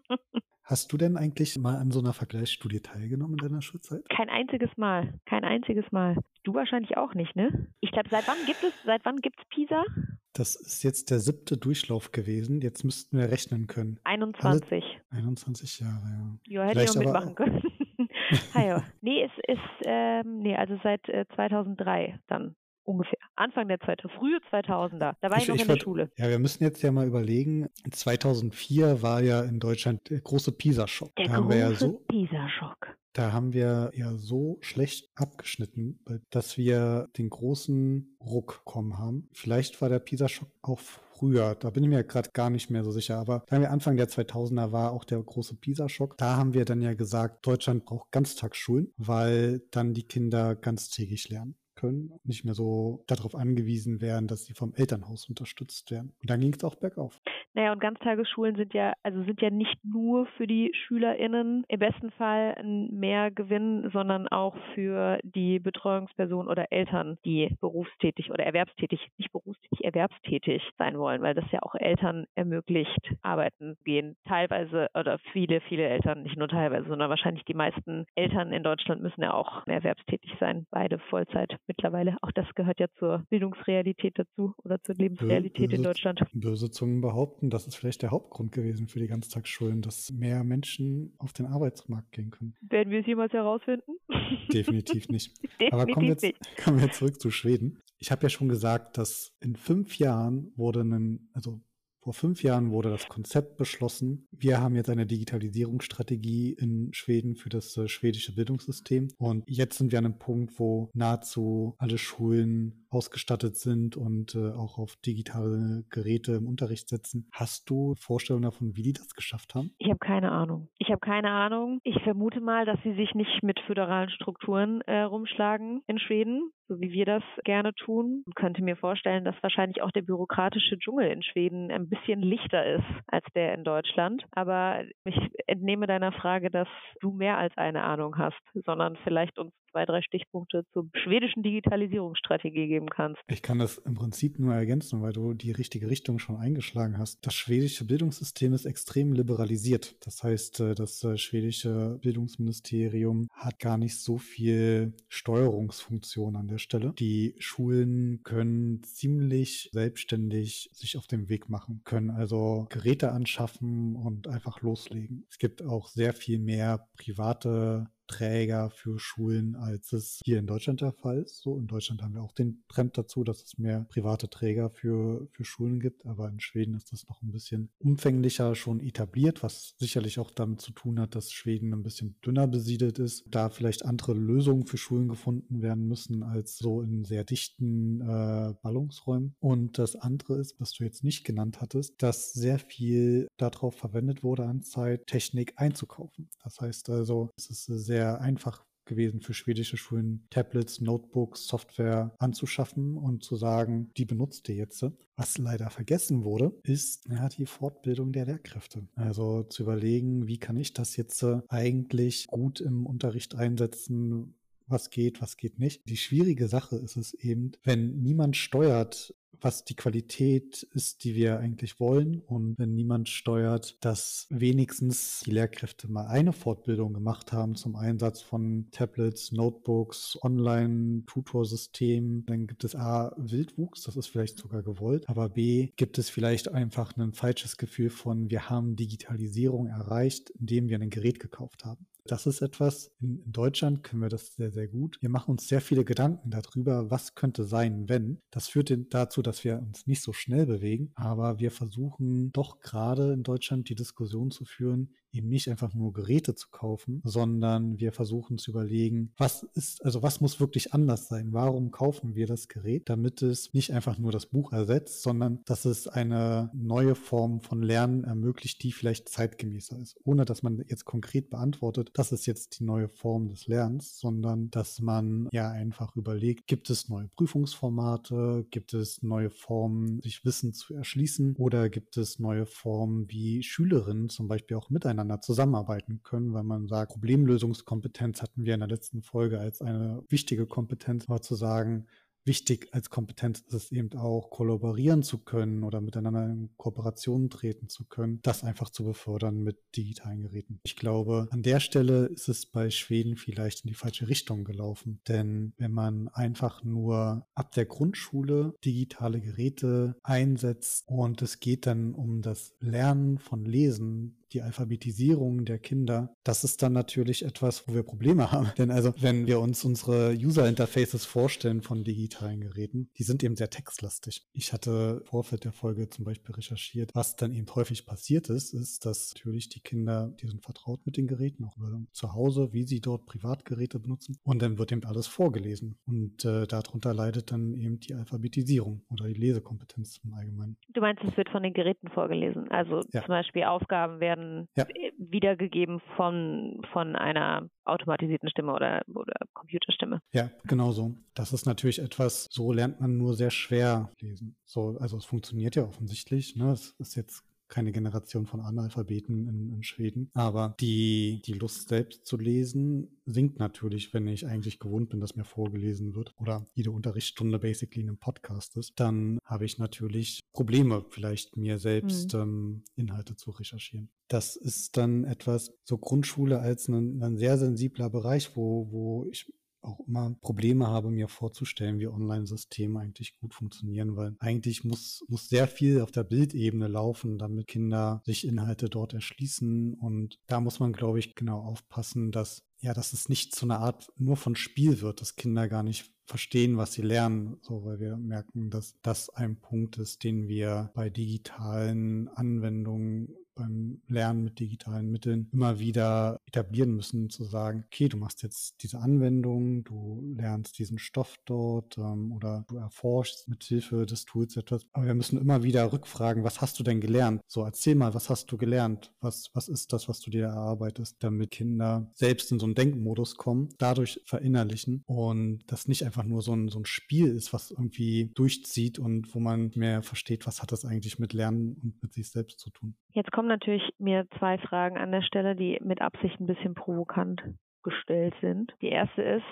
Hast 0.72 0.94
du 0.94 0.96
denn 0.96 1.18
eigentlich 1.18 1.58
mal 1.58 1.75
an 1.75 1.92
so 1.92 2.00
einer 2.00 2.13
Vergleichsstudie 2.13 2.80
teilgenommen 2.80 3.34
in 3.34 3.46
deiner 3.50 3.62
Schulzeit? 3.62 4.08
Kein 4.08 4.30
einziges 4.30 4.70
Mal. 4.78 5.13
Kein 5.25 5.44
einziges 5.44 5.84
Mal. 5.92 6.16
Du 6.44 6.54
wahrscheinlich 6.54 6.96
auch 6.96 7.13
nicht, 7.13 7.36
ne? 7.36 7.68
Ich 7.82 7.92
glaube, 7.92 8.08
seit 8.10 8.25
wann 8.25 8.38
gibt 8.46 8.63
es, 8.63 8.72
seit 8.86 9.04
wann 9.04 9.18
gibt's 9.18 9.44
PISA? 9.50 9.84
Das 10.32 10.56
ist 10.56 10.82
jetzt 10.84 11.12
der 11.12 11.20
siebte 11.20 11.58
Durchlauf 11.58 12.13
gewesen. 12.13 12.62
Jetzt 12.62 12.86
müssten 12.86 13.18
wir 13.18 13.30
rechnen 13.30 13.68
können. 13.68 14.00
21. 14.06 14.82
Alle 15.10 15.22
21 15.24 15.82
Jahre, 15.82 16.08
ja. 16.08 16.38
Ja, 16.48 16.63
hätte 16.63 16.84
ich 16.84 16.90
auch 16.92 16.96
mitmachen 16.96 17.36
können. 17.36 17.62
ja. 18.56 18.82
Nee, 19.01 19.25
es 19.25 19.32
ist, 19.50 19.84
ähm, 19.84 20.38
nee, 20.38 20.56
also 20.56 20.80
seit 20.84 21.06
äh, 21.10 21.25
2003 21.36 22.18
dann 22.28 22.56
ungefähr. 22.92 23.20
Anfang 23.36 23.68
der 23.68 23.80
zweite, 23.80 24.08
frühe 24.10 24.40
2000er. 24.52 25.16
Da 25.20 25.30
war 25.30 25.38
ich, 25.38 25.44
ich 25.44 25.50
noch 25.50 25.56
ich 25.56 25.62
in 25.62 25.68
der 25.68 25.80
Schule. 25.80 26.12
Ja, 26.18 26.30
wir 26.30 26.40
müssen 26.40 26.64
jetzt 26.64 26.82
ja 26.82 26.92
mal 26.92 27.08
überlegen. 27.08 27.68
2004 27.90 29.02
war 29.02 29.22
ja 29.22 29.42
in 29.42 29.60
Deutschland 29.60 30.10
der 30.10 30.22
große 30.22 30.52
PISA-Schock. 30.52 31.16
Der 31.16 31.28
da 31.28 31.40
große 31.40 31.58
ja 31.58 31.74
so, 31.74 32.04
PISA-Schock. 32.08 32.96
Da 33.14 33.34
haben 33.34 33.52
wir 33.52 33.92
ja 33.94 34.16
so 34.16 34.58
schlecht 34.62 35.10
abgeschnitten, 35.16 36.00
dass 36.30 36.58
wir 36.58 37.10
den 37.18 37.30
großen 37.30 38.16
Ruck 38.22 38.62
kommen 38.64 38.98
haben. 38.98 39.28
Vielleicht 39.34 39.82
war 39.82 39.90
der 39.90 40.00
PISA-Schock 40.00 40.50
auch 40.62 40.80
früher, 40.80 41.56
da 41.56 41.70
bin 41.70 41.84
ich 41.84 41.90
mir 41.90 42.04
gerade 42.04 42.30
gar 42.32 42.50
nicht 42.50 42.70
mehr 42.70 42.84
so 42.84 42.92
sicher, 42.92 43.18
aber 43.18 43.44
sagen 43.50 43.62
wir 43.62 43.72
Anfang 43.72 43.98
der 43.98 44.08
2000er 44.08 44.72
war 44.72 44.92
auch 44.92 45.04
der 45.04 45.22
große 45.22 45.56
PISA-Schock. 45.56 46.18
Da 46.18 46.38
haben 46.38 46.54
wir 46.54 46.64
dann 46.64 46.82
ja 46.82 46.94
gesagt, 46.94 47.46
Deutschland 47.46 47.86
braucht 47.86 48.12
Ganztagsschulen, 48.12 48.94
weil 48.98 49.62
dann 49.72 49.94
die 49.94 50.04
Kinder 50.04 50.56
ganztägig 50.56 51.30
lernen 51.30 51.56
können, 51.82 52.14
nicht 52.24 52.46
mehr 52.46 52.54
so 52.54 53.04
darauf 53.08 53.36
angewiesen 53.36 54.02
wären, 54.02 54.28
dass 54.28 54.46
sie 54.46 54.54
vom 54.54 54.74
Elternhaus 54.76 55.28
unterstützt 55.28 55.90
werden. 55.92 56.14
Und 56.22 56.30
dann 56.30 56.40
ging 56.40 56.54
es 56.54 56.64
auch 56.64 56.76
bergauf. 56.76 57.20
Naja, 57.54 57.74
und 57.74 57.82
Ganztagesschulen 57.82 58.56
sind 58.56 58.74
ja, 58.74 58.94
also 59.04 59.24
sind 59.24 59.42
ja 59.42 59.50
nicht 59.50 59.78
nur 59.84 60.26
für 60.38 60.48
die 60.48 60.72
SchülerInnen 60.74 61.66
im 61.68 61.80
besten 61.80 62.12
Fall 62.12 62.56
ein 62.58 62.88
Mehrgewinn, 62.92 63.90
sondern 63.92 64.28
auch 64.30 64.56
für 64.74 65.20
die 65.24 65.60
Betreuungsperson 65.60 66.48
oder 66.48 66.72
Eltern, 66.72 67.18
die 67.26 67.50
berufstätig 67.60 68.32
oder 68.32 68.46
erwerbstätig, 68.46 69.10
nicht 69.18 69.32
berufstätig, 69.34 69.84
erwerbstätig 69.84 70.62
sein 70.78 70.98
wollen, 70.98 71.22
weil 71.22 71.34
das 71.34 71.52
ja 71.52 71.60
auch 71.64 71.76
Eltern 71.76 72.26
ermöglicht, 72.36 73.16
arbeiten 73.22 73.76
gehen. 73.84 74.16
Teilweise 74.28 74.88
oder 74.94 75.20
viele, 75.34 75.60
viele 75.62 75.88
Eltern, 75.88 76.24
nicht 76.24 76.38
nur 76.38 76.48
teilweise, 76.48 76.88
sondern 76.88 77.10
wahrscheinlich 77.10 77.44
die 77.46 77.54
meisten 77.54 78.06
Eltern 78.16 78.54
in 78.54 78.64
Deutschland 78.64 79.02
müssen 79.02 79.22
ja 79.22 79.34
auch 79.34 79.68
erwerbstätig 79.68 80.32
sein, 80.40 80.68
beide 80.72 81.00
Vollzeit 81.10 81.58
mittlerweile. 81.72 82.18
Auch 82.22 82.32
das 82.32 82.46
gehört 82.56 82.80
ja 82.80 82.88
zur 83.00 83.25
Bildungsrealität 83.30 84.20
dazu 84.20 84.54
oder 84.63 84.82
zur 84.84 84.96
Lebensrealität 84.96 85.70
böse, 85.70 85.75
in 85.75 85.84
Deutschland. 85.84 86.22
Böse 86.34 86.70
Zungen 86.70 87.01
behaupten, 87.01 87.50
das 87.50 87.68
ist 87.68 87.75
vielleicht 87.75 88.01
der 88.01 88.12
Hauptgrund 88.12 88.51
gewesen 88.51 88.88
für 88.88 89.00
die 89.00 89.08
Ganztagsschulen, 89.08 89.82
dass 89.82 90.12
mehr 90.12 90.44
Menschen 90.44 91.13
auf 91.18 91.34
den 91.34 91.46
Arbeitsmarkt 91.46 92.12
gehen 92.12 92.32
können. 92.32 92.56
Werden 92.62 92.92
wir 92.92 93.00
es 93.00 93.08
jemals 93.08 93.32
herausfinden? 93.32 93.94
Definitiv 94.54 95.08
nicht. 95.10 95.38
Definitiv 95.42 95.74
Aber 95.74 95.86
kommen 95.86 96.06
wir, 96.08 96.12
jetzt, 96.12 96.24
nicht. 96.24 96.58
kommen 96.58 96.82
wir 96.82 96.92
zurück 96.92 97.20
zu 97.20 97.32
Schweden. 97.32 97.80
Ich 98.00 98.12
habe 98.12 98.24
ja 98.24 98.30
schon 98.30 98.50
gesagt, 98.50 98.98
dass 98.98 99.34
in 99.40 99.56
fünf 99.56 99.98
Jahren 99.98 100.51
wurde 100.56 100.82
ein, 100.82 101.30
also 101.34 101.62
vor 102.01 102.13
fünf 102.13 102.41
Jahren 102.41 102.72
wurde 102.72 102.89
das 102.89 103.08
Konzept 103.08 103.58
beschlossen. 103.58 104.27
Wir 104.31 104.60
haben 104.60 104.75
jetzt 104.75 104.89
eine 104.89 105.05
Digitalisierungsstrategie 105.05 106.53
in 106.53 106.91
Schweden 106.93 107.36
für 107.36 107.50
das 107.50 107.77
äh, 107.77 107.88
schwedische 107.88 108.34
Bildungssystem. 108.34 109.10
Und 109.17 109.43
jetzt 109.48 109.77
sind 109.77 109.91
wir 109.91 110.00
an 110.00 110.05
einem 110.05 110.17
Punkt, 110.17 110.60
wo 110.60 110.89
nahezu 110.93 111.75
alle 111.77 112.00
Schulen 112.00 112.81
ausgestattet 112.92 113.56
sind 113.56 113.96
und 113.96 114.36
äh, 114.36 114.52
auch 114.52 114.78
auf 114.78 114.96
digitale 114.98 115.84
Geräte 115.90 116.34
im 116.34 116.48
Unterricht 116.48 116.90
setzen. 116.90 117.28
Hast 117.32 117.70
du 117.70 117.96
Vorstellungen 118.00 118.44
davon, 118.44 118.76
wie 118.76 118.84
die 118.84 118.94
das 118.94 119.14
geschafft 119.16 119.56
haben? 119.56 119.74
Ich 119.78 119.90
habe 119.90 120.00
keine 120.00 120.32
Ahnung. 120.32 120.68
Ich 120.78 120.90
habe 120.90 121.00
keine 121.00 121.30
Ahnung. 121.30 121.80
Ich 121.84 122.02
vermute 122.04 122.42
mal, 122.42 122.66
dass 122.66 122.82
sie 122.84 122.94
sich 122.96 123.14
nicht 123.16 123.44
mit 123.44 123.60
föderalen 123.62 124.10
Strukturen 124.10 124.82
äh, 124.82 125.02
rumschlagen 125.02 125.82
in 125.88 126.00
Schweden, 126.00 126.52
so 126.68 126.80
wie 126.80 126.92
wir 126.92 127.06
das 127.06 127.24
gerne 127.44 127.74
tun. 127.74 128.24
Ich 128.28 128.36
könnte 128.36 128.64
mir 128.64 128.76
vorstellen, 128.76 129.24
dass 129.24 129.36
wahrscheinlich 129.42 129.82
auch 129.82 129.92
der 129.92 130.02
bürokratische 130.02 130.78
Dschungel 130.78 131.12
in 131.12 131.24
Schweden 131.24 131.72
ein 131.72 131.90
bisschen 131.90 132.22
lichter 132.22 132.66
ist 132.66 132.86
als 133.08 133.26
der 133.36 133.54
in 133.54 133.64
Deutschland. 133.64 134.26
Aber 134.32 134.84
ich 135.06 135.18
entnehme 135.48 135.88
deiner 135.88 136.12
Frage, 136.12 136.50
dass 136.50 136.68
du 137.00 137.12
mehr 137.12 137.38
als 137.38 137.56
eine 137.58 137.84
Ahnung 137.84 138.18
hast, 138.18 138.42
sondern 138.66 138.98
vielleicht 139.04 139.38
uns 139.40 139.54
zwei, 139.72 139.86
drei 139.86 140.01
Stichpunkte 140.01 140.66
zur 140.74 140.90
schwedischen 141.04 141.44
Digitalisierungsstrategie 141.44 142.68
geben 142.68 142.90
kannst. 142.90 143.22
Ich 143.28 143.42
kann 143.42 143.60
das 143.60 143.78
im 143.78 143.96
Prinzip 143.96 144.40
nur 144.40 144.54
ergänzen, 144.54 145.01
weil 145.01 145.13
du 145.13 145.34
die 145.34 145.51
richtige 145.51 145.90
Richtung 145.90 146.20
schon 146.20 146.38
eingeschlagen 146.38 146.98
hast. 146.98 147.25
Das 147.25 147.34
schwedische 147.34 147.86
Bildungssystem 147.86 148.54
ist 148.54 148.66
extrem 148.66 149.13
liberalisiert. 149.13 149.96
Das 150.06 150.24
heißt, 150.24 150.60
äh, 150.60 150.75
das 150.75 151.04
äh, 151.04 151.18
schwedische 151.18 152.00
Bildungsministerium 152.01 153.28
hat 153.34 153.60
gar 153.60 153.78
nicht 153.78 154.00
so 154.00 154.18
viel 154.18 154.94
Steuerungsfunktion 155.08 156.36
an 156.36 156.48
der 156.48 156.58
Stelle. 156.58 156.94
Die 157.00 157.36
Schulen 157.40 158.22
können 158.24 158.84
ziemlich 158.84 159.70
selbstständig 159.72 160.70
sich 160.74 160.98
auf 160.98 161.08
den 161.08 161.30
Weg 161.30 161.50
machen, 161.50 161.82
können 161.84 162.12
also 162.12 162.68
Geräte 162.70 163.12
anschaffen 163.12 163.96
und 163.96 164.28
einfach 164.28 164.62
loslegen. 164.62 165.25
Es 165.30 165.38
gibt 165.38 165.63
auch 165.63 165.88
sehr 165.88 166.13
viel 166.13 166.40
mehr 166.40 166.88
private 166.98 167.90
Träger 168.12 168.70
für 168.70 169.00
Schulen, 169.00 169.56
als 169.56 169.94
es 169.94 170.20
hier 170.25 170.39
in 170.39 170.46
Deutschland 170.46 170.82
der 170.82 170.91
Fall 170.91 171.20
ist. 171.20 171.41
So 171.41 171.58
in 171.58 171.68
Deutschland 171.68 172.01
haben 172.01 172.13
wir 172.13 172.22
auch 172.22 172.34
den 172.34 172.63
Trend 172.68 172.98
dazu, 172.98 173.24
dass 173.24 173.41
es 173.41 173.58
mehr 173.58 173.86
private 173.89 174.30
Träger 174.30 174.70
für, 174.70 175.27
für 175.32 175.46
Schulen 175.46 175.80
gibt, 175.80 176.06
aber 176.06 176.27
in 176.27 176.41
Schweden 176.41 176.75
ist 176.75 176.91
das 176.91 177.08
noch 177.08 177.22
ein 177.22 177.32
bisschen 177.32 177.70
umfänglicher 177.80 178.53
schon 178.56 178.82
etabliert, 178.82 179.44
was 179.44 179.75
sicherlich 179.77 180.20
auch 180.20 180.30
damit 180.32 180.60
zu 180.60 180.74
tun 180.74 181.00
hat, 181.00 181.15
dass 181.15 181.32
Schweden 181.32 181.74
ein 181.74 181.84
bisschen 181.84 182.18
dünner 182.25 182.48
besiedelt 182.48 183.00
ist, 183.00 183.24
da 183.30 183.50
vielleicht 183.50 183.86
andere 183.86 184.13
Lösungen 184.13 184.65
für 184.65 184.77
Schulen 184.77 185.08
gefunden 185.08 185.62
werden 185.62 185.88
müssen 185.88 186.22
als 186.24 186.58
so 186.58 186.82
in 186.82 187.06
sehr 187.06 187.24
dichten 187.24 188.01
äh, 188.01 188.53
Ballungsräumen. 188.62 189.36
Und 189.39 189.80
das 189.80 189.96
andere 189.96 190.38
ist, 190.38 190.60
was 190.60 190.74
du 190.74 190.84
jetzt 190.84 191.06
nicht 191.06 191.24
genannt 191.24 191.62
hattest, 191.62 192.01
dass 192.03 192.34
sehr 192.34 192.60
viel 192.60 193.27
darauf 193.38 193.75
verwendet 193.75 194.22
wurde 194.22 194.46
an 194.46 194.63
Zeit, 194.63 195.08
Technik 195.08 195.53
einzukaufen. 195.56 196.30
Das 196.44 196.60
heißt 196.60 196.89
also, 196.89 197.30
es 197.38 197.50
ist 197.50 197.65
sehr 197.65 198.00
sehr 198.01 198.22
einfach 198.22 198.65
gewesen 198.86 199.22
für 199.22 199.36
schwedische 199.36 199.77
Schulen, 199.77 200.25
Tablets, 200.31 200.81
Notebooks, 200.81 201.48
Software 201.48 202.15
anzuschaffen 202.17 202.98
und 202.98 203.24
zu 203.24 203.36
sagen, 203.36 203.91
die 203.96 204.05
benutzt 204.05 204.50
ihr 204.50 204.55
jetzt. 204.55 204.84
Was 205.15 205.38
leider 205.38 205.70
vergessen 205.70 206.24
wurde, 206.24 206.51
ist 206.63 207.08
ja, 207.08 207.29
die 207.29 207.46
Fortbildung 207.46 208.12
der 208.12 208.25
Lehrkräfte. 208.25 208.88
Also 208.96 209.43
zu 209.43 209.63
überlegen, 209.63 210.27
wie 210.27 210.39
kann 210.39 210.58
ich 210.58 210.74
das 210.74 210.98
jetzt 210.98 211.24
eigentlich 211.48 212.27
gut 212.27 212.60
im 212.60 212.88
Unterricht 212.88 213.36
einsetzen, 213.36 214.34
was 214.65 214.89
geht, 214.89 215.22
was 215.22 215.38
geht 215.38 215.60
nicht. 215.60 215.88
Die 215.88 215.98
schwierige 215.98 216.48
Sache 216.48 216.77
ist 216.77 216.98
es 216.98 217.13
eben, 217.13 217.51
wenn 217.63 218.01
niemand 218.01 218.36
steuert, 218.36 219.13
was 219.40 219.66
die 219.66 219.76
Qualität 219.76 220.64
ist, 220.74 221.04
die 221.04 221.16
wir 221.16 221.40
eigentlich 221.40 221.80
wollen. 221.80 222.22
Und 222.22 222.58
wenn 222.58 222.76
niemand 222.76 223.10
steuert, 223.10 223.78
dass 223.82 224.28
wenigstens 224.30 225.22
die 225.26 225.32
Lehrkräfte 225.32 225.90
mal 225.90 226.08
eine 226.08 226.34
Fortbildung 226.34 226.94
gemacht 226.94 227.32
haben 227.32 227.56
zum 227.56 227.76
Einsatz 227.76 228.22
von 228.22 228.68
Tablets, 228.72 229.32
Notebooks, 229.32 230.18
Online-Tutorsystemen, 230.22 232.26
dann 232.26 232.48
gibt 232.48 232.64
es 232.64 232.76
A, 232.76 233.14
Wildwuchs, 233.18 233.84
das 233.84 233.96
ist 233.96 234.08
vielleicht 234.08 234.38
sogar 234.38 234.64
gewollt, 234.64 235.08
aber 235.10 235.30
B, 235.30 235.70
gibt 235.76 235.98
es 235.98 236.10
vielleicht 236.10 236.50
einfach 236.50 236.96
ein 236.98 237.14
falsches 237.14 237.58
Gefühl 237.58 237.90
von, 237.90 238.30
wir 238.30 238.50
haben 238.50 238.76
Digitalisierung 238.76 239.68
erreicht, 239.68 240.30
indem 240.32 240.70
wir 240.70 240.80
ein 240.80 240.90
Gerät 240.90 241.20
gekauft 241.20 241.66
haben. 241.66 241.86
Das 242.06 242.26
ist 242.26 242.42
etwas, 242.42 242.92
in, 243.00 243.22
Deutschland 243.32 243.84
können 243.84 244.02
wir 244.02 244.10
das 244.10 244.36
sehr, 244.36 244.52
sehr 244.52 244.68
gut. 244.68 244.98
Wir 245.02 245.10
machen 245.10 245.32
uns 245.32 245.48
sehr 245.48 245.62
viele 245.62 245.86
Gedanken 245.86 246.32
darüber, 246.32 246.90
was 246.90 247.16
könnte 247.16 247.44
sein, 247.44 247.90
wenn. 247.90 248.20
Das 248.32 248.48
führt 248.48 248.72
dazu, 248.94 249.21
dass 249.22 249.44
wir 249.44 249.60
uns 249.60 249.88
nicht 249.88 250.01
so 250.01 250.13
schnell 250.13 250.46
bewegen, 250.46 250.92
aber 250.96 251.40
wir 251.40 251.51
versuchen 251.51 252.32
doch 252.32 252.60
gerade 252.60 253.13
in 253.13 253.24
Deutschland 253.24 253.70
die 253.70 253.75
Diskussion 253.75 254.32
zu 254.32 254.46
führen, 254.46 254.94
eben 255.13 255.30
nicht 255.30 255.50
einfach 255.50 255.74
nur 255.74 255.94
Geräte 255.94 256.36
zu 256.36 256.50
kaufen, 256.50 257.01
sondern 257.03 257.80
wir 257.80 257.91
versuchen 257.91 258.38
zu 258.38 258.51
überlegen, 258.51 259.12
was 259.18 259.44
ist, 259.53 259.84
also 259.84 260.01
was 260.01 260.22
muss 260.22 260.39
wirklich 260.39 260.74
anders 260.74 261.08
sein? 261.08 261.34
Warum 261.34 261.72
kaufen 261.72 262.15
wir 262.15 262.27
das 262.27 262.48
Gerät? 262.48 262.89
Damit 262.89 263.22
es 263.22 263.53
nicht 263.53 263.74
einfach 263.74 263.98
nur 263.98 264.12
das 264.12 264.25
Buch 264.25 264.51
ersetzt, 264.51 265.01
sondern 265.01 265.39
dass 265.46 265.65
es 265.65 265.88
eine 265.88 266.50
neue 266.53 266.96
Form 266.96 267.41
von 267.41 267.62
Lernen 267.62 268.03
ermöglicht, 268.03 268.63
die 268.63 268.72
vielleicht 268.72 269.10
zeitgemäßer 269.10 269.77
ist. 269.80 269.98
Ohne 270.03 270.25
dass 270.25 270.44
man 270.44 270.63
jetzt 270.68 270.86
konkret 270.86 271.30
beantwortet, 271.30 271.91
das 271.94 272.12
ist 272.12 272.25
jetzt 272.25 272.59
die 272.59 272.64
neue 272.64 272.90
Form 272.90 273.27
des 273.27 273.48
Lernens, 273.48 274.00
sondern 274.00 274.50
dass 274.51 274.79
man 274.79 275.27
ja 275.31 275.50
einfach 275.50 275.96
überlegt, 275.96 276.48
gibt 276.48 276.70
es 276.70 276.90
neue 276.90 277.09
Prüfungsformate? 277.09 278.46
Gibt 278.50 278.74
es 278.74 279.03
neue 279.03 279.29
Formen, 279.29 280.01
sich 280.01 280.25
Wissen 280.25 280.53
zu 280.53 280.74
erschließen? 280.74 281.36
Oder 281.38 281.70
gibt 281.70 281.98
es 281.98 282.20
neue 282.20 282.46
Formen, 282.46 283.09
wie 283.09 283.44
Schülerinnen 283.44 284.09
zum 284.09 284.27
Beispiel 284.27 284.57
auch 284.57 284.70
miteinander 284.70 285.00
miteinander 285.01 285.22
zusammenarbeiten 285.22 286.01
können, 286.03 286.33
weil 286.33 286.44
man 286.44 286.68
sagt, 286.68 286.94
Problemlösungskompetenz 286.94 288.22
hatten 288.22 288.46
wir 288.46 288.53
in 288.53 288.59
der 288.59 288.70
letzten 288.70 289.01
Folge 289.01 289.40
als 289.40 289.61
eine 289.61 290.03
wichtige 290.09 290.46
Kompetenz, 290.46 291.09
war 291.09 291.22
zu 291.22 291.35
sagen, 291.35 291.87
wichtig 292.24 292.70
als 292.72 292.92
Kompetenz 292.92 293.40
ist 293.40 293.53
es 293.53 293.72
eben 293.72 293.98
auch, 293.98 294.29
kollaborieren 294.29 295.01
zu 295.01 295.18
können 295.18 295.64
oder 295.64 295.81
miteinander 295.81 296.25
in 296.25 296.51
Kooperation 296.55 297.31
treten 297.31 297.68
zu 297.68 297.85
können, 297.85 298.20
das 298.22 298.44
einfach 298.44 298.70
zu 298.70 298.83
befördern 298.83 299.42
mit 299.42 299.57
digitalen 299.75 300.22
Geräten. 300.22 300.59
Ich 300.64 300.75
glaube, 300.75 301.27
an 301.31 301.42
der 301.42 301.59
Stelle 301.59 302.05
ist 302.05 302.29
es 302.29 302.46
bei 302.46 302.70
Schweden 302.70 303.18
vielleicht 303.18 303.66
in 303.66 303.70
die 303.70 303.75
falsche 303.75 304.07
Richtung 304.07 304.44
gelaufen. 304.44 305.01
Denn 305.07 305.53
wenn 305.57 305.72
man 305.72 306.09
einfach 306.09 306.64
nur 306.64 307.25
ab 307.33 307.53
der 307.53 307.66
Grundschule 307.66 308.53
digitale 308.64 309.20
Geräte 309.20 309.96
einsetzt 310.03 310.87
und 310.87 311.24
es 311.24 311.40
geht 311.40 311.66
dann 311.66 311.96
um 311.96 312.22
das 312.22 312.55
Lernen 312.59 313.18
von 313.18 313.46
Lesen, 313.46 314.21
die 314.33 314.41
Alphabetisierung 314.41 315.46
der 315.46 315.59
Kinder, 315.59 316.15
das 316.24 316.44
ist 316.44 316.61
dann 316.61 316.74
natürlich 316.74 317.24
etwas, 317.25 317.67
wo 317.67 317.74
wir 317.74 317.83
Probleme 317.83 318.31
haben. 318.31 318.51
Denn 318.57 318.72
also, 318.72 318.94
wenn 319.00 319.27
wir 319.27 319.39
uns 319.39 319.63
unsere 319.63 320.13
User-Interfaces 320.13 321.05
vorstellen 321.05 321.61
von 321.61 321.83
digitalen 321.83 322.41
Geräten, 322.41 322.89
die 322.98 323.03
sind 323.03 323.24
eben 323.24 323.35
sehr 323.35 323.50
textlastig. 323.50 324.27
Ich 324.33 324.53
hatte 324.53 325.00
im 325.01 325.05
Vorfeld 325.05 325.46
der 325.46 325.51
Folge 325.51 325.89
zum 325.89 326.05
Beispiel 326.05 326.35
recherchiert, 326.35 326.91
was 326.94 327.15
dann 327.15 327.33
eben 327.33 327.48
häufig 327.55 327.85
passiert 327.85 328.29
ist, 328.29 328.53
ist, 328.53 328.85
dass 328.85 329.13
natürlich 329.15 329.50
die 329.50 329.59
Kinder, 329.59 330.13
die 330.22 330.27
sind 330.27 330.44
vertraut 330.44 330.85
mit 330.85 330.98
den 330.98 331.07
Geräten, 331.07 331.46
auch 331.46 331.55
zu 331.91 332.13
Hause, 332.13 332.53
wie 332.53 332.63
sie 332.63 332.81
dort 332.81 333.05
Privatgeräte 333.05 333.79
benutzen. 333.79 334.17
Und 334.24 334.41
dann 334.41 334.57
wird 334.57 334.72
eben 334.72 334.83
alles 334.85 335.07
vorgelesen. 335.07 335.77
Und 335.85 336.25
äh, 336.25 336.48
darunter 336.48 336.94
leidet 336.94 337.31
dann 337.31 337.53
eben 337.55 337.79
die 337.79 337.94
Alphabetisierung 337.94 338.83
oder 338.89 339.07
die 339.07 339.13
Lesekompetenz 339.13 340.00
im 340.03 340.13
Allgemeinen. 340.13 340.57
Du 340.74 340.81
meinst, 340.81 341.03
es 341.03 341.15
wird 341.17 341.29
von 341.29 341.44
den 341.44 341.53
Geräten 341.53 341.89
vorgelesen. 341.89 342.50
Also 342.50 342.81
ja. 342.91 343.01
zum 343.01 343.09
Beispiel 343.09 343.44
Aufgaben 343.44 344.00
werden 344.00 344.21
werden 344.22 344.48
ja. 344.55 344.66
wiedergegeben 344.98 345.81
von, 345.96 346.62
von 346.72 346.96
einer 346.96 347.50
automatisierten 347.66 348.29
Stimme 348.29 348.53
oder, 348.53 348.81
oder 348.94 349.14
Computerstimme. 349.34 350.01
Ja, 350.12 350.29
genau 350.46 350.72
so. 350.72 350.96
Das 351.14 351.34
ist 351.34 351.46
natürlich 351.46 351.79
etwas, 351.79 352.27
so 352.31 352.51
lernt 352.51 352.79
man 352.79 352.98
nur 352.98 353.14
sehr 353.16 353.31
schwer 353.31 353.92
lesen. 354.00 354.36
So, 354.46 354.77
also 354.79 354.98
es 354.98 355.05
funktioniert 355.05 355.55
ja 355.55 355.64
offensichtlich. 355.64 356.36
Ne? 356.36 356.51
Es 356.51 356.72
ist 356.79 356.96
jetzt 356.96 357.24
keine 357.51 357.72
Generation 357.72 358.25
von 358.25 358.40
Analphabeten 358.40 359.27
in, 359.27 359.53
in, 359.53 359.64
Schweden. 359.64 360.09
Aber 360.14 360.55
die, 360.59 361.22
die 361.25 361.33
Lust 361.33 361.70
selbst 361.70 362.07
zu 362.07 362.18
lesen 362.18 363.00
sinkt 363.05 363.37
natürlich, 363.37 363.94
wenn 363.94 364.07
ich 364.07 364.25
eigentlich 364.25 364.57
gewohnt 364.57 364.90
bin, 364.90 365.00
dass 365.00 365.16
mir 365.16 365.25
vorgelesen 365.25 365.94
wird 365.94 366.16
oder 366.18 366.48
jede 366.55 366.72
Unterrichtsstunde 366.72 367.37
basically 367.37 367.81
in 367.81 367.90
einem 367.90 368.00
Podcast 368.00 368.57
ist. 368.57 368.74
Dann 368.79 369.20
habe 369.25 369.46
ich 369.46 369.59
natürlich 369.59 370.22
Probleme, 370.33 370.85
vielleicht 370.90 371.37
mir 371.37 371.59
selbst 371.59 372.14
mhm. 372.14 372.22
ähm, 372.22 372.64
Inhalte 372.75 373.16
zu 373.16 373.31
recherchieren. 373.31 373.90
Das 374.07 374.35
ist 374.35 374.77
dann 374.77 375.03
etwas, 375.03 375.53
so 375.64 375.77
Grundschule 375.77 376.40
als 376.40 376.68
ein, 376.68 377.03
ein 377.03 377.18
sehr 377.18 377.37
sensibler 377.37 377.90
Bereich, 377.90 378.35
wo, 378.35 378.72
wo 378.72 379.07
ich 379.11 379.31
auch 379.62 379.80
immer 379.88 380.16
Probleme 380.22 380.68
habe, 380.68 380.92
mir 380.92 381.08
vorzustellen, 381.08 381.80
wie 381.80 381.88
Online-Systeme 381.88 382.80
eigentlich 382.80 383.18
gut 383.18 383.34
funktionieren, 383.34 383.96
weil 383.96 384.16
eigentlich 384.20 384.64
muss, 384.64 385.04
muss 385.08 385.30
sehr 385.30 385.48
viel 385.48 385.82
auf 385.82 385.92
der 385.92 386.04
Bildebene 386.04 386.68
laufen, 386.68 387.18
damit 387.18 387.48
Kinder 387.48 388.02
sich 388.06 388.26
Inhalte 388.26 388.70
dort 388.70 388.94
erschließen. 388.94 389.74
Und 389.76 390.20
da 390.28 390.40
muss 390.40 390.60
man, 390.60 390.74
glaube 390.74 391.00
ich, 391.00 391.16
genau 391.16 391.40
aufpassen, 391.40 392.12
dass 392.12 392.44
ja, 392.62 392.76
dass 392.76 392.94
es 392.94 393.10
nicht 393.10 393.34
zu 393.34 393.46
einer 393.46 393.60
Art 393.60 393.92
nur 393.98 394.16
von 394.16 394.36
Spiel 394.36 394.82
wird, 394.82 395.02
dass 395.02 395.16
Kinder 395.16 395.48
gar 395.48 395.64
nicht 395.64 395.92
verstehen, 396.06 396.58
was 396.58 396.74
sie 396.74 396.84
lernen, 396.84 397.38
so 397.42 397.64
weil 397.64 397.80
wir 397.80 397.98
merken, 397.98 398.50
dass 398.50 398.76
das 398.82 399.10
ein 399.10 399.40
Punkt 399.40 399.78
ist, 399.78 400.04
den 400.04 400.28
wir 400.28 400.72
bei 400.76 400.90
digitalen 400.90 402.08
Anwendungen 402.10 403.16
beim 403.35 403.81
Lernen 403.87 404.24
mit 404.24 404.39
digitalen 404.39 404.91
Mitteln 404.91 405.29
immer 405.31 405.59
wieder 405.59 406.20
etablieren 406.25 406.75
müssen, 406.75 407.09
zu 407.09 407.24
sagen, 407.24 407.63
okay, 407.67 407.89
du 407.89 407.98
machst 407.98 408.24
jetzt 408.24 408.61
diese 408.63 408.79
Anwendung, 408.79 409.63
du 409.63 410.01
lernst 410.15 410.57
diesen 410.59 410.79
Stoff 410.79 411.17
dort 411.25 411.77
ähm, 411.77 412.11
oder 412.11 412.46
du 412.48 412.57
erforschst 412.57 413.27
mit 413.27 413.44
Hilfe 413.44 413.85
des 413.85 414.05
Tools 414.05 414.37
etwas. 414.37 414.65
Aber 414.74 414.85
wir 414.85 414.94
müssen 414.94 415.20
immer 415.20 415.44
wieder 415.44 415.72
rückfragen, 415.72 416.24
was 416.24 416.41
hast 416.41 416.59
du 416.59 416.63
denn 416.63 416.81
gelernt? 416.81 417.22
So, 417.27 417.44
erzähl 417.44 417.75
mal, 417.75 417.94
was 417.94 418.09
hast 418.09 418.31
du 418.31 418.37
gelernt? 418.37 418.94
Was, 419.01 419.29
was 419.33 419.48
ist 419.48 419.74
das, 419.74 419.87
was 419.87 420.00
du 420.00 420.11
dir 420.11 420.25
erarbeitest, 420.25 420.98
damit 421.00 421.31
Kinder 421.31 421.89
selbst 421.96 422.31
in 422.31 422.39
so 422.39 422.46
einen 422.46 422.55
Denkmodus 422.55 423.15
kommen, 423.15 423.50
dadurch 423.57 424.01
verinnerlichen 424.05 424.83
und 424.85 425.44
das 425.48 425.67
nicht 425.67 425.85
einfach 425.85 426.03
nur 426.03 426.22
so 426.22 426.33
ein, 426.33 426.50
so 426.50 426.59
ein 426.59 426.65
Spiel 426.65 427.07
ist, 427.07 427.33
was 427.33 427.51
irgendwie 427.51 428.11
durchzieht 428.13 428.79
und 428.79 429.13
wo 429.13 429.20
man 429.20 429.51
mehr 429.55 429.83
versteht, 429.83 430.27
was 430.27 430.41
hat 430.41 430.51
das 430.51 430.65
eigentlich 430.65 431.00
mit 431.00 431.13
Lernen 431.13 431.55
und 431.61 431.81
mit 431.81 431.94
sich 431.94 432.09
selbst 432.09 432.39
zu 432.39 432.50
tun. 432.50 432.75
Jetzt 432.94 433.11
kommen 433.22 433.29
natürlich 433.29 433.72
mir 433.77 434.07
zwei 434.18 434.40
Fragen 434.40 434.79
an 434.79 434.92
der 434.92 435.03
Stelle, 435.03 435.36
die 435.36 435.60
mit 435.64 435.79
Absicht 435.79 436.20
ein 436.20 436.25
bisschen 436.25 436.55
provokant 436.55 437.22
gestellt 437.62 438.16
sind. 438.20 438.51
Die 438.62 438.70
erste 438.70 439.03
ist, 439.03 439.24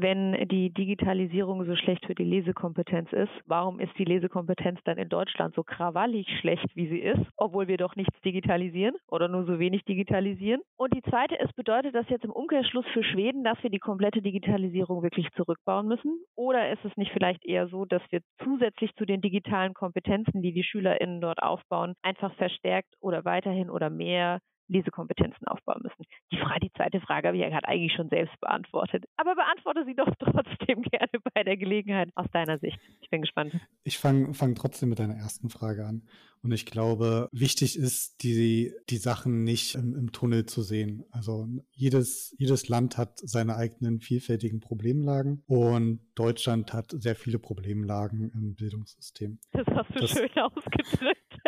wenn 0.00 0.46
die 0.48 0.70
Digitalisierung 0.70 1.64
so 1.64 1.74
schlecht 1.74 2.06
für 2.06 2.14
die 2.14 2.24
Lesekompetenz 2.24 3.12
ist, 3.12 3.32
warum 3.46 3.80
ist 3.80 3.92
die 3.98 4.04
Lesekompetenz 4.04 4.78
dann 4.84 4.96
in 4.96 5.08
Deutschland 5.08 5.56
so 5.56 5.64
krawallig 5.64 6.28
schlecht, 6.40 6.68
wie 6.76 6.86
sie 6.86 7.00
ist, 7.00 7.20
obwohl 7.36 7.66
wir 7.66 7.78
doch 7.78 7.96
nichts 7.96 8.14
digitalisieren 8.20 8.94
oder 9.10 9.26
nur 9.26 9.44
so 9.44 9.58
wenig 9.58 9.84
digitalisieren? 9.84 10.60
Und 10.76 10.94
die 10.94 11.02
zweite 11.02 11.34
ist, 11.34 11.54
bedeutet 11.56 11.96
das 11.96 12.08
jetzt 12.10 12.24
im 12.24 12.30
Umkehrschluss 12.30 12.86
für 12.92 13.02
Schweden, 13.02 13.42
dass 13.42 13.60
wir 13.62 13.70
die 13.70 13.80
komplette 13.80 14.22
Digitalisierung 14.22 15.02
wirklich 15.02 15.28
zurückbauen 15.32 15.88
müssen? 15.88 16.20
Oder 16.36 16.70
ist 16.70 16.84
es 16.84 16.96
nicht 16.96 17.10
vielleicht 17.12 17.44
eher 17.44 17.66
so, 17.66 17.84
dass 17.84 18.02
wir 18.10 18.20
zusätzlich 18.44 18.94
zu 18.94 19.04
den 19.04 19.20
digitalen 19.20 19.74
Kompetenzen, 19.74 20.42
die 20.42 20.52
die 20.52 20.62
SchülerInnen 20.62 21.20
dort 21.20 21.42
aufbauen, 21.42 21.94
einfach 22.02 22.32
verstärkt 22.34 22.94
oder 23.00 23.24
weiterhin 23.24 23.68
oder 23.68 23.90
mehr 23.90 24.38
Lesekompetenzen 24.68 25.46
aufbauen 25.46 25.82
müssen. 25.82 26.04
Die, 26.32 26.36
Frage, 26.36 26.60
die 26.60 26.72
zweite 26.72 27.00
Frage 27.00 27.28
habe 27.28 27.36
ich 27.36 27.42
ja 27.42 27.48
gerade 27.48 27.68
eigentlich 27.68 27.92
schon 27.92 28.08
selbst 28.08 28.38
beantwortet. 28.40 29.04
Aber 29.16 29.34
beantworte 29.34 29.84
sie 29.84 29.94
doch 29.94 30.08
trotzdem 30.18 30.82
gerne 30.82 31.10
bei 31.34 31.42
der 31.42 31.56
Gelegenheit 31.56 32.10
aus 32.14 32.26
deiner 32.32 32.58
Sicht. 32.58 32.78
Ich 33.00 33.10
bin 33.10 33.22
gespannt. 33.22 33.54
Ich 33.84 33.98
fange 33.98 34.34
fang 34.34 34.54
trotzdem 34.54 34.90
mit 34.90 34.98
deiner 34.98 35.14
ersten 35.14 35.48
Frage 35.48 35.86
an. 35.86 36.02
Und 36.42 36.52
ich 36.52 36.66
glaube, 36.66 37.28
wichtig 37.32 37.76
ist, 37.76 38.22
die, 38.22 38.72
die 38.88 38.96
Sachen 38.96 39.42
nicht 39.42 39.74
im, 39.74 39.94
im 39.96 40.12
Tunnel 40.12 40.46
zu 40.46 40.62
sehen. 40.62 41.04
Also 41.10 41.48
jedes, 41.72 42.34
jedes 42.38 42.68
Land 42.68 42.96
hat 42.96 43.18
seine 43.18 43.56
eigenen 43.56 44.00
vielfältigen 44.00 44.60
Problemlagen 44.60 45.42
und 45.46 46.00
Deutschland 46.14 46.72
hat 46.72 46.92
sehr 46.92 47.16
viele 47.16 47.38
Problemlagen 47.38 48.30
im 48.30 48.54
Bildungssystem. 48.54 49.40
Das 49.52 49.66
hast 49.66 49.90
du 49.94 50.00
das, 50.00 50.10
schön 50.10 50.30
ausgedrückt. 50.36 51.38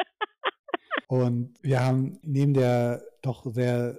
Und 1.11 1.57
wir 1.61 1.85
haben 1.85 2.20
neben 2.23 2.55
der 2.55 3.03
doch 3.20 3.44
sehr 3.53 3.99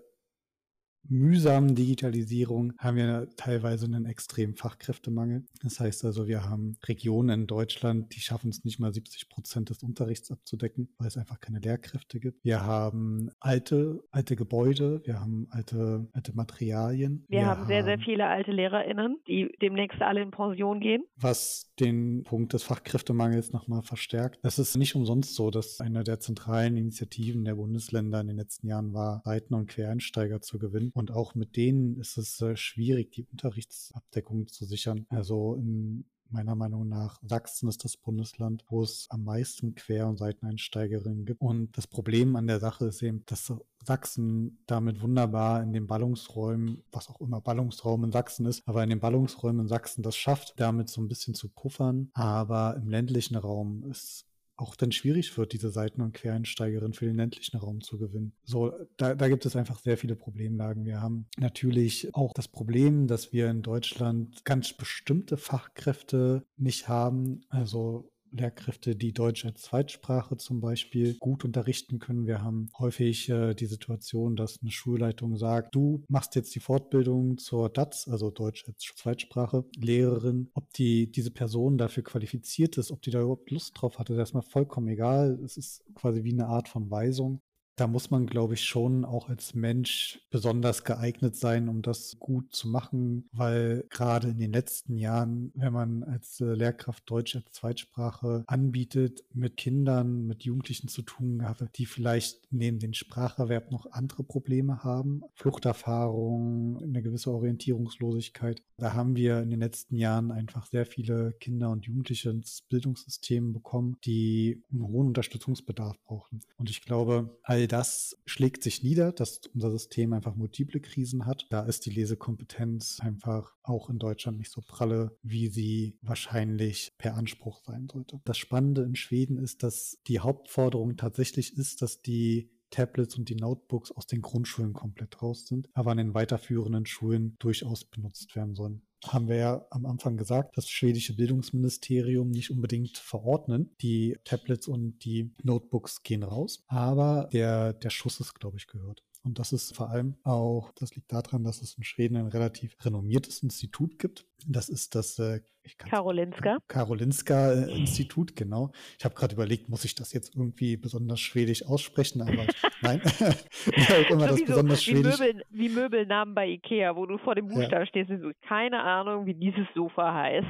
mühsamen 1.12 1.76
Digitalisierung 1.76 2.74
haben 2.78 2.98
wir 2.98 3.28
teilweise 3.36 3.86
einen 3.86 4.06
extremen 4.06 4.56
Fachkräftemangel. 4.56 5.44
Das 5.62 5.80
heißt 5.80 6.06
also, 6.06 6.28
wir 6.28 6.50
haben 6.50 6.78
Regionen 6.88 7.42
in 7.42 7.48
Deutschland, 7.48 8.16
die 8.16 8.22
schaffen 8.22 8.50
es 8.50 8.64
nicht 8.64 8.80
mal 8.80 8.94
70 8.94 9.30
Prozent 9.30 9.70
des 9.70 9.84
Unterrichts 9.84 10.32
abzudecken, 10.32 10.90
weil 10.98 11.08
es 11.08 11.18
einfach 11.18 11.40
keine 11.40 11.60
Lehrkräfte 11.60 12.20
gibt. 12.20 12.44
Wir 12.44 12.66
haben 12.66 13.30
alte, 13.40 14.02
alte 14.12 14.36
Gebäude, 14.36 15.02
wir 15.04 15.20
haben 15.20 15.48
alte, 15.50 16.08
alte 16.14 16.34
Materialien. 16.34 17.26
Wir, 17.28 17.40
wir 17.40 17.46
haben 17.48 17.68
sehr, 17.68 17.84
sehr 17.84 18.00
viele 18.00 18.28
alte 18.28 18.52
LehrerInnen, 18.52 19.18
die 19.28 19.52
demnächst 19.62 20.02
alle 20.02 20.22
in 20.22 20.32
Pension 20.32 20.80
gehen. 20.80 21.04
Was 21.18 21.72
den 21.80 22.24
Punkt 22.24 22.54
des 22.54 22.64
Fachkräftemangels 22.64 23.52
nochmal 23.52 23.82
verstärkt. 23.82 24.40
Es 24.44 24.60
ist 24.60 24.78
nicht 24.78 24.96
umsonst 24.96 25.36
so, 25.36 25.52
dass 25.52 25.82
eine 25.82 26.04
der 26.04 26.20
zentralen 26.20 26.78
Initiativen 26.78 27.44
der 27.44 27.56
Bundesländer 27.56 28.22
in 28.22 28.28
den 28.28 28.38
letzten 28.38 28.68
Jahren 28.68 28.94
war, 28.94 29.22
Seiten- 29.26 29.56
und 29.56 29.68
Quereinsteiger 29.68 30.42
zu 30.42 30.60
gewinnen. 30.60 30.92
Und 31.02 31.10
auch 31.10 31.34
mit 31.34 31.56
denen 31.56 32.00
ist 32.00 32.18
es 32.18 32.40
äh, 32.42 32.56
schwierig, 32.56 33.12
die 33.12 33.26
Unterrichtsabdeckung 33.26 34.48
zu 34.50 34.66
sichern. 34.66 35.08
Also 35.10 35.56
in 35.56 36.06
meiner 36.30 36.54
Meinung 36.54 36.88
nach 36.88 37.20
Sachsen 37.24 37.68
ist 37.68 37.84
das 37.84 37.98
Bundesland, 37.98 38.64
wo 38.70 38.84
es 38.84 39.08
am 39.10 39.24
meisten 39.24 39.74
Quer- 39.74 40.08
und 40.08 40.18
Seiteneinsteigerinnen 40.18 41.26
gibt. 41.26 41.42
Und 41.42 41.76
das 41.76 41.88
Problem 41.88 42.36
an 42.36 42.46
der 42.46 42.60
Sache 42.60 42.86
ist 42.86 43.02
eben, 43.02 43.24
dass 43.26 43.52
Sachsen 43.84 44.60
damit 44.68 45.02
wunderbar 45.02 45.64
in 45.64 45.74
den 45.74 45.88
Ballungsräumen, 45.88 46.84
was 46.92 47.10
auch 47.10 47.20
immer 47.20 47.42
Ballungsraum 47.42 48.04
in 48.04 48.12
Sachsen 48.12 48.46
ist, 48.46 48.62
aber 48.68 48.84
in 48.84 48.92
den 48.92 49.00
Ballungsräumen 49.00 49.62
in 49.62 49.68
Sachsen 49.68 50.04
das 50.04 50.16
schafft, 50.16 50.54
damit 50.58 50.88
so 50.92 51.02
ein 51.02 51.08
bisschen 51.08 51.34
zu 51.34 51.50
puffern. 51.50 52.12
Aber 52.14 52.76
im 52.78 52.90
ländlichen 52.90 53.38
Raum 53.38 53.86
ist 53.90 54.28
auch 54.62 54.76
dann 54.76 54.92
schwierig 54.92 55.38
wird, 55.38 55.54
diese 55.54 55.70
Seiten- 55.70 56.02
und 56.02 56.14
Quereinsteigerin 56.14 56.94
für 56.94 57.06
den 57.06 57.16
ländlichen 57.16 57.58
Raum 57.58 57.82
zu 57.82 57.98
gewinnen. 57.98 58.34
So, 58.44 58.72
da, 58.98 59.16
da 59.16 59.28
gibt 59.28 59.46
es 59.46 59.56
einfach 59.56 59.80
sehr 59.80 59.98
viele 59.98 60.16
Problemlagen. 60.16 60.86
Wir 60.86 61.02
haben 61.02 61.28
natürlich 61.38 62.14
auch 62.14 62.34
das 62.34 62.48
Problem, 62.48 63.08
dass 63.08 63.34
wir 63.34 63.50
in 63.50 63.64
Deutschland 63.64 64.46
ganz 64.46 64.74
bestimmte 64.74 65.38
Fachkräfte 65.38 66.46
nicht 66.58 66.88
haben. 66.88 67.42
Also 67.50 68.12
Lehrkräfte, 68.32 68.96
die 68.96 69.14
Deutsch 69.14 69.46
als 69.46 69.62
Zweitsprache 69.62 70.38
zum 70.38 70.62
Beispiel 70.62 71.16
gut 71.20 71.46
unterrichten 71.46 72.00
können. 72.00 72.28
Wir 72.28 72.42
haben 72.42 72.70
häufig 72.78 73.30
äh, 73.30 73.54
die 73.54 73.66
Situation, 73.66 74.36
dass 74.36 74.60
eine 74.62 74.72
Schulleitung 74.72 75.38
sagt, 75.38 75.76
du 75.76 76.04
machst 76.08 76.36
jetzt 76.36 76.54
die 76.56 76.60
Fortbildung 76.60 77.38
zur 77.38 77.70
DATS, 77.70 78.08
also 78.08 78.32
Deutsch 78.32 78.66
als 78.68 78.84
Zweitsprache, 78.96 79.66
Lehrerin. 79.78 80.50
Ob 80.54 80.72
die, 80.74 81.12
diese 81.12 81.32
Person 81.32 81.78
dafür 81.78 82.04
qualifiziert 82.04 82.78
ist, 82.78 82.92
ob 82.92 83.02
die 83.02 83.12
da 83.12 83.22
überhaupt 83.22 83.52
Lust 83.52 83.74
drauf 83.76 84.00
hatte, 84.00 84.14
das 84.14 84.30
ist 84.30 84.36
erstmal 84.36 84.44
vollkommen 84.44 84.88
egal. 84.88 85.40
Es 85.44 85.58
ist 85.58 85.84
quasi 85.96 86.24
wie 86.24 86.34
eine 86.34 86.48
Art 86.48 86.68
von 86.68 86.90
Weisung 86.90 87.42
da 87.76 87.88
muss 87.88 88.12
man, 88.12 88.28
glaube 88.28 88.54
ich, 88.54 88.66
schon 88.66 89.06
auch 89.06 89.30
als 89.30 89.56
Mensch 89.56 90.20
besonders 90.30 90.84
geeignet 90.84 91.36
sein, 91.36 91.70
um 91.70 91.82
das 91.82 92.18
gut 92.20 92.54
zu 92.54 92.68
machen, 92.68 93.30
weil 93.32 93.86
gerade 93.90 94.30
in 94.30 94.38
den 94.38 94.54
letzten 94.54 94.98
Jahren, 94.98 95.52
wenn 95.56 95.74
man 95.74 96.04
als 96.04 96.42
äh, 96.42 96.54
Lehrkraft 96.54 97.10
Deutsch 97.10 97.36
als 97.36 97.52
Zweitsprache 97.52 98.44
anbietet, 98.48 99.24
mit 99.34 99.58
Kindern, 99.58 100.28
mit 100.28 100.44
Jugendlichen 100.44 100.90
zu 100.90 101.02
tun 101.02 101.40
gehabt, 101.40 101.64
die 101.78 101.86
vielleicht 101.86 102.52
neben 102.52 102.80
dem 102.80 102.94
Spracherwerb 102.94 103.72
noch 103.72 103.92
andere 103.92 104.24
Probleme 104.24 104.84
haben, 104.84 105.24
Fluchterfahrung, 105.34 106.82
eine 106.82 107.02
gewisse 107.02 107.32
Orientierungslosigkeit. 107.32 108.62
Da 108.78 108.94
haben 108.94 109.16
wir 109.16 109.42
in 109.42 109.50
den 109.50 109.60
letzten 109.60 109.96
Jahren 109.96 110.32
einfach 110.32 110.66
sehr 110.66 110.86
viele 110.86 111.34
Kinder 111.40 111.70
und 111.70 111.86
Jugendliche 111.86 112.30
ins 112.30 112.62
Bildungssystem 112.70 113.54
bekommen, 113.54 113.98
die 114.06 114.64
einen 114.72 114.88
hohen 114.88 115.08
Unterstützungsbedarf 115.08 115.98
brauchen. 116.04 116.42
Und 116.58 116.70
ich 116.70 116.82
glaube, 116.82 117.38
all 117.44 117.61
das 117.68 118.18
schlägt 118.26 118.64
sich 118.64 118.84
nieder, 118.84 119.12
dass 119.12 119.42
unser 119.54 119.72
System 119.72 120.14
einfach 120.14 120.36
multiple 120.36 120.80
Krisen 120.80 121.26
hat. 121.26 121.48
Da 121.50 121.64
ist 121.64 121.86
die 121.86 121.90
Lesekompetenz 121.90 123.00
einfach 123.02 123.56
auch 123.64 123.90
in 123.90 124.00
Deutschland 124.00 124.38
nicht 124.38 124.52
so 124.52 124.62
pralle, 124.62 125.18
wie 125.22 125.48
sie 125.48 125.98
wahrscheinlich 126.02 126.94
per 126.98 127.16
Anspruch 127.16 127.62
sein 127.66 127.88
sollte. 127.92 128.22
Das 128.26 128.38
Spannende 128.38 128.84
in 128.84 128.96
Schweden 128.96 129.38
ist, 129.38 129.64
dass 129.64 130.00
die 130.08 130.20
Hauptforderung 130.20 130.98
tatsächlich 130.98 131.58
ist, 131.58 131.82
dass 131.82 132.02
die 132.02 132.52
Tablets 132.70 133.18
und 133.18 133.28
die 133.30 133.36
Notebooks 133.36 133.92
aus 133.92 134.08
den 134.08 134.22
Grundschulen 134.22 134.74
komplett 134.74 135.22
raus 135.22 135.46
sind, 135.46 135.68
aber 135.74 135.92
an 135.92 135.98
den 135.98 136.14
weiterführenden 136.14 136.86
Schulen 136.86 137.36
durchaus 137.40 137.84
benutzt 137.84 138.36
werden 138.36 138.56
sollen 138.56 138.82
haben 139.08 139.28
wir 139.28 139.36
ja 139.36 139.66
am 139.70 139.86
Anfang 139.86 140.18
gesagt, 140.18 140.58
das 140.58 140.70
schwedische 140.70 141.16
Bildungsministerium 141.16 142.30
nicht 142.30 142.52
unbedingt 142.52 142.98
verordnen. 142.98 143.76
Die 143.82 144.18
Tablets 144.24 144.68
und 144.68 145.00
die 145.04 145.32
Notebooks 145.44 146.04
gehen 146.04 146.24
raus, 146.24 146.64
aber 146.68 147.30
der, 147.34 147.74
der 147.74 147.90
Schuss 147.90 148.20
ist, 148.20 148.36
glaube 148.36 148.58
ich, 148.58 148.68
gehört. 148.68 149.04
Und 149.24 149.38
das 149.38 149.54
ist 149.54 149.76
vor 149.76 149.90
allem 149.90 150.16
auch, 150.24 150.72
das 150.74 150.96
liegt 150.96 151.12
daran, 151.14 151.44
dass 151.44 151.62
es 151.62 151.76
in 151.76 151.84
Schweden 151.84 152.18
ein 152.18 152.28
relativ 152.28 152.76
renommiertes 152.84 153.44
Institut 153.44 154.00
gibt. 154.00 154.26
Das 154.48 154.68
ist 154.68 154.96
das 154.96 155.20
äh, 155.20 155.42
Karolinska. 155.78 156.58
Karolinska 156.68 157.54
äh, 157.54 157.78
Institut, 157.78 158.36
genau. 158.36 158.72
Ich 158.98 159.06
habe 159.06 159.14
gerade 159.14 159.36
überlegt, 159.36 159.70
muss 159.70 159.86
ich 159.86 159.94
das 159.94 160.12
jetzt 160.12 160.36
irgendwie 160.36 160.76
besonders 160.76 161.20
schwedisch 161.20 161.66
aussprechen, 161.66 162.22
aber 162.22 162.48
nein. 162.82 163.02
immer 164.10 164.28
das 164.28 164.44
besonders 164.44 164.80
wie 164.80 164.92
schwedisch. 164.92 165.20
Möbel, 165.20 165.44
wie 165.52 165.70
Möbelnamen 165.70 166.34
bei 166.34 166.48
Ikea, 166.48 166.96
wo 166.96 167.06
du 167.06 167.20
vor 167.20 167.36
dem 167.36 167.48
Buchstaben 167.48 167.84
ja. 167.84 167.86
stehst 167.86 168.10
und 168.10 168.22
so, 168.22 168.32
keine 168.48 168.82
Ahnung, 168.82 169.28
wie 169.28 169.36
dieses 169.36 169.68
Sofa 169.76 170.14
heißt. 170.14 170.48